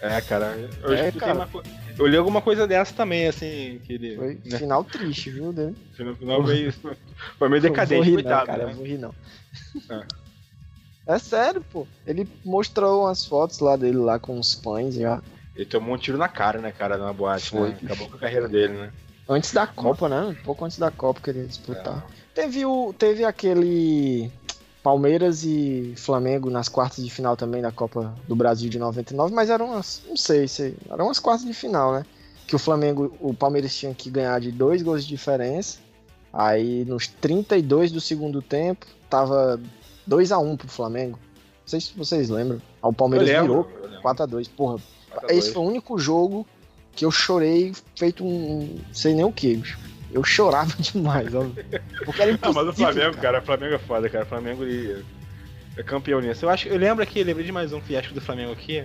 É, 0.00 0.20
cara. 0.20 0.56
Eu, 0.82 0.92
É, 0.94 1.12
cara. 1.12 1.34
uma 1.34 1.48
eu 1.98 2.06
li 2.06 2.16
alguma 2.16 2.40
coisa 2.40 2.66
dessa 2.66 2.94
também, 2.94 3.26
assim, 3.26 3.80
que 3.84 3.94
ele. 3.94 4.16
Foi 4.16 4.38
né, 4.44 4.58
final 4.58 4.84
triste, 4.84 5.30
viu, 5.30 5.52
dele? 5.52 5.76
no 5.98 6.16
final 6.16 6.42
meio, 6.42 6.72
foi 7.38 7.48
meio 7.48 7.62
decadente, 7.62 7.96
vou 7.96 8.04
rir 8.04 8.22
coitado, 8.22 8.38
não, 8.40 8.46
cara, 8.46 8.66
né? 8.66 8.72
vou 8.74 8.84
rir 8.84 8.98
não. 8.98 9.14
É. 9.90 10.04
É 11.06 11.18
sério, 11.18 11.62
pô. 11.70 11.86
Ele 12.06 12.26
mostrou 12.44 13.04
umas 13.04 13.26
fotos 13.26 13.58
lá 13.58 13.76
dele 13.76 13.98
lá 13.98 14.18
com 14.18 14.38
os 14.38 14.54
pães 14.54 14.94
já. 14.94 15.22
Ele 15.54 15.66
tomou 15.66 15.94
um 15.94 15.98
tiro 15.98 16.16
na 16.16 16.28
cara, 16.28 16.60
né, 16.60 16.72
cara, 16.72 16.96
na 16.96 17.12
boate, 17.12 17.50
Foi, 17.50 17.68
né? 17.68 17.78
Acabou 17.84 18.08
com 18.08 18.16
a 18.16 18.20
carreira 18.20 18.48
dele, 18.48 18.72
né? 18.72 18.92
Antes 19.28 19.52
da 19.52 19.66
Copa, 19.66 20.08
né? 20.08 20.20
Um 20.22 20.34
pouco 20.34 20.64
antes 20.64 20.78
da 20.78 20.90
Copa 20.90 21.20
que 21.20 21.30
ele 21.30 21.40
ia 21.40 21.46
disputar. 21.46 22.04
Teve, 22.34 22.64
o, 22.64 22.92
teve 22.92 23.24
aquele 23.24 24.30
Palmeiras 24.84 25.44
e 25.44 25.94
Flamengo 25.96 26.50
nas 26.50 26.68
quartas 26.68 27.02
de 27.02 27.10
final 27.10 27.38
também 27.38 27.62
da 27.62 27.72
Copa 27.72 28.14
do 28.28 28.36
Brasil 28.36 28.68
de 28.68 28.78
99, 28.78 29.34
mas 29.34 29.48
eram 29.48 29.70
umas, 29.70 30.02
não 30.06 30.14
sei, 30.14 30.46
sei 30.46 30.76
eram 30.90 31.06
umas 31.06 31.18
quartas 31.18 31.46
de 31.46 31.54
final, 31.54 31.94
né? 31.94 32.04
Que 32.46 32.54
o 32.54 32.58
Flamengo, 32.58 33.10
o 33.18 33.32
Palmeiras 33.32 33.74
tinha 33.74 33.94
que 33.94 34.10
ganhar 34.10 34.38
de 34.38 34.52
dois 34.52 34.82
gols 34.82 35.02
de 35.02 35.08
diferença. 35.08 35.78
Aí 36.30 36.84
nos 36.84 37.06
32 37.06 37.92
do 37.92 38.00
segundo 38.00 38.42
tempo, 38.42 38.84
tava 39.08 39.58
2 40.06 40.30
a 40.30 40.38
1 40.38 40.54
pro 40.58 40.68
Flamengo. 40.68 41.18
Não 41.62 41.68
sei 41.68 41.80
se 41.80 41.96
vocês 41.96 42.28
lembram. 42.28 42.58
Aí 42.82 42.90
o 42.90 42.92
Palmeiras 42.92 43.26
lembro, 43.26 43.42
virou 43.42 43.70
eu 43.76 43.84
lembro. 43.84 44.02
4 44.02 44.22
a 44.22 44.26
2 44.26 44.48
Porra, 44.48 44.78
4 45.10 45.30
a 45.30 45.32
esse 45.32 45.46
2. 45.48 45.54
foi 45.54 45.62
o 45.62 45.66
único 45.66 45.98
jogo 45.98 46.46
que 46.92 47.06
eu 47.06 47.10
chorei 47.10 47.72
feito 47.96 48.22
um. 48.22 48.78
sei 48.92 49.14
nem 49.14 49.24
o 49.24 49.32
que, 49.32 49.56
bicho. 49.56 49.78
Eu 50.14 50.22
chorava 50.24 50.72
demais, 50.78 51.34
ó. 51.34 51.44
Porque 52.04 52.22
era 52.22 52.30
impossível. 52.30 52.64
mas 52.64 52.72
o 52.74 52.76
Flamengo, 52.76 53.16
cara, 53.18 53.38
o 53.40 53.42
Flamengo 53.42 53.74
é 53.74 53.78
foda, 53.78 54.08
cara. 54.08 54.24
O 54.24 54.28
Flamengo 54.28 54.62
ele 54.62 55.04
é 55.76 55.82
campeão 55.82 56.20
nisso. 56.20 56.44
Eu 56.46 56.50
acho, 56.50 56.68
eu 56.68 56.78
lembro 56.78 57.02
aqui, 57.02 57.22
lembrei 57.24 57.44
de 57.44 57.52
mais 57.52 57.72
um 57.72 57.80
fiasco 57.80 58.14
do 58.14 58.20
Flamengo 58.20 58.52
aqui. 58.52 58.84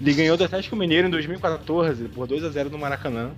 Ele 0.00 0.14
ganhou 0.14 0.36
do 0.36 0.44
Atlético 0.44 0.74
Mineiro 0.74 1.06
em 1.06 1.10
2014 1.10 2.08
por 2.08 2.26
2 2.26 2.42
a 2.44 2.48
0 2.48 2.70
no 2.70 2.78
Maracanã 2.78 3.32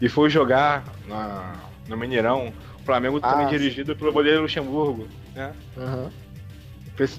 e 0.00 0.08
foi 0.08 0.30
jogar 0.30 0.84
na, 1.08 1.56
no 1.88 1.96
Mineirão. 1.96 2.52
O 2.80 2.84
Flamengo 2.84 3.18
Ah, 3.22 3.32
também 3.32 3.46
sim. 3.48 3.58
dirigido 3.58 3.96
pelo 3.96 4.12
Bandeira 4.12 4.40
Luxemburgo, 4.40 5.08
né? 5.34 5.52
Aham. 5.76 6.10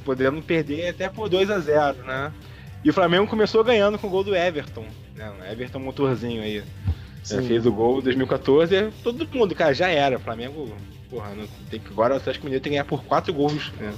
Podendo 0.04 0.42
perder 0.42 0.90
até 0.90 1.08
por 1.10 1.30
2 1.30 1.50
a 1.52 1.60
0 1.60 2.04
né? 2.04 2.32
E 2.84 2.90
o 2.90 2.94
Flamengo 2.94 3.28
começou 3.28 3.64
ganhando 3.64 4.00
com 4.00 4.08
o 4.08 4.10
gol 4.10 4.24
do 4.24 4.34
Everton, 4.36 4.86
né? 5.16 5.32
Everton 5.52 5.80
motorzinho 5.80 6.42
aí. 6.42 6.64
Sim. 7.24 7.48
fez 7.48 7.66
o 7.66 7.72
gol 7.72 8.00
em 8.00 8.04
2014, 8.04 8.76
e 8.76 8.92
todo 9.04 9.28
mundo, 9.28 9.54
cara, 9.54 9.74
já 9.74 9.88
era. 9.88 10.18
O 10.18 10.20
Flamengo, 10.20 10.74
porra, 11.10 11.36
não, 11.36 11.46
tem 11.70 11.80
que, 11.80 11.92
agora 11.92 12.14
o 12.14 12.18
Atlético 12.18 12.46
Mineiro 12.46 12.64
tem 12.64 12.72
que 12.72 12.76
ganhar 12.76 12.86
por 12.86 13.04
4 13.04 13.34
gols, 13.34 13.72
né? 13.74 13.94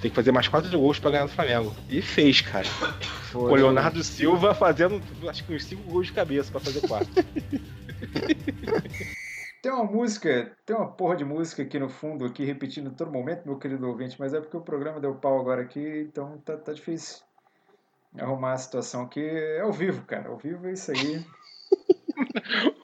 Tem 0.00 0.10
que 0.10 0.16
fazer 0.16 0.32
mais 0.32 0.48
4 0.48 0.68
gols 0.76 0.98
pra 0.98 1.12
ganhar 1.12 1.26
do 1.26 1.30
Flamengo. 1.30 1.74
E 1.88 2.02
fez, 2.02 2.40
cara. 2.40 2.64
Foi. 2.64 3.42
Com 3.42 3.52
o 3.52 3.54
Leonardo 3.54 4.02
Silva 4.02 4.52
fazendo, 4.52 5.00
acho 5.28 5.44
que 5.44 5.54
uns 5.54 5.64
5 5.64 5.90
gols 5.90 6.08
de 6.08 6.12
cabeça 6.12 6.50
pra 6.50 6.60
fazer 6.60 6.86
4. 6.86 7.08
Tem 9.62 9.70
uma 9.70 9.84
música, 9.84 10.50
tem 10.66 10.74
uma 10.74 10.90
porra 10.90 11.14
de 11.14 11.24
música 11.24 11.62
aqui 11.62 11.78
no 11.78 11.88
fundo, 11.88 12.24
aqui 12.24 12.44
repetindo 12.44 12.90
todo 12.90 13.12
momento, 13.12 13.46
meu 13.46 13.56
querido 13.56 13.86
ouvinte, 13.86 14.16
mas 14.18 14.34
é 14.34 14.40
porque 14.40 14.56
o 14.56 14.60
programa 14.60 14.98
deu 14.98 15.14
pau 15.14 15.38
agora 15.38 15.62
aqui, 15.62 16.00
então 16.00 16.36
tá, 16.38 16.56
tá 16.56 16.72
difícil 16.72 17.22
arrumar 18.18 18.54
a 18.54 18.58
situação 18.58 19.02
aqui. 19.02 19.20
É 19.20 19.60
ao 19.60 19.72
vivo, 19.72 20.02
cara. 20.02 20.28
Ao 20.28 20.36
vivo 20.36 20.66
é 20.66 20.72
isso 20.72 20.90
aí. 20.90 21.24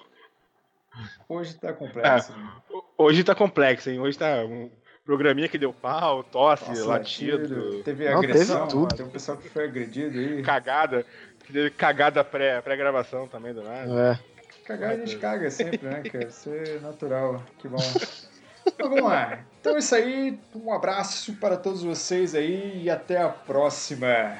Hoje 1.29 1.55
tá 1.55 1.73
complexo. 1.73 2.33
né? 2.33 2.51
Hoje 2.97 3.23
tá 3.23 3.35
complexo, 3.35 3.91
hein? 3.91 4.01
Hoje 4.01 4.19
tá 4.19 4.45
um 4.45 4.71
programinha 5.05 5.49
que 5.49 5.59
deu 5.59 5.73
pau, 5.73 6.23
tosse, 6.25 6.69
Nossa, 6.71 6.87
latido, 6.87 7.83
Teve 7.83 8.09
Não, 8.11 8.19
agressão, 8.19 8.67
teve 8.67 8.71
tudo. 8.71 8.97
tem 8.97 9.07
um 9.07 9.11
pessoal 9.11 9.39
que 9.39 9.49
foi 9.49 9.65
agredido 9.65 10.19
aí. 10.19 10.43
cagada. 10.43 11.05
Teve 11.47 11.71
cagada 11.71 12.25
pré- 12.25 12.61
pré-gravação 12.61 13.29
também 13.29 13.55
do 13.55 13.63
nada. 13.63 14.19
É. 14.23 14.39
Cagar 14.67 14.91
a 14.91 14.97
gente 14.97 15.17
caga 15.17 15.51
sempre, 15.51 15.87
né, 15.89 16.03
cara? 16.03 16.27
Isso 16.27 16.51
é 16.53 16.79
natural. 16.81 17.43
Que 17.59 17.69
bom. 17.69 17.77
Então 18.71 18.91
vamos 18.91 19.05
lá. 19.09 19.39
Então 19.61 19.77
é 19.77 19.79
isso 19.79 19.95
aí. 19.95 20.39
Um 20.55 20.71
abraço 20.71 21.33
para 21.37 21.57
todos 21.57 21.83
vocês 21.83 22.35
aí 22.35 22.83
e 22.83 22.91
até 22.91 23.17
a 23.19 23.31
próxima. 23.31 24.37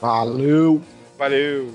Valeu! 0.00 0.80
Valeu! 1.18 1.70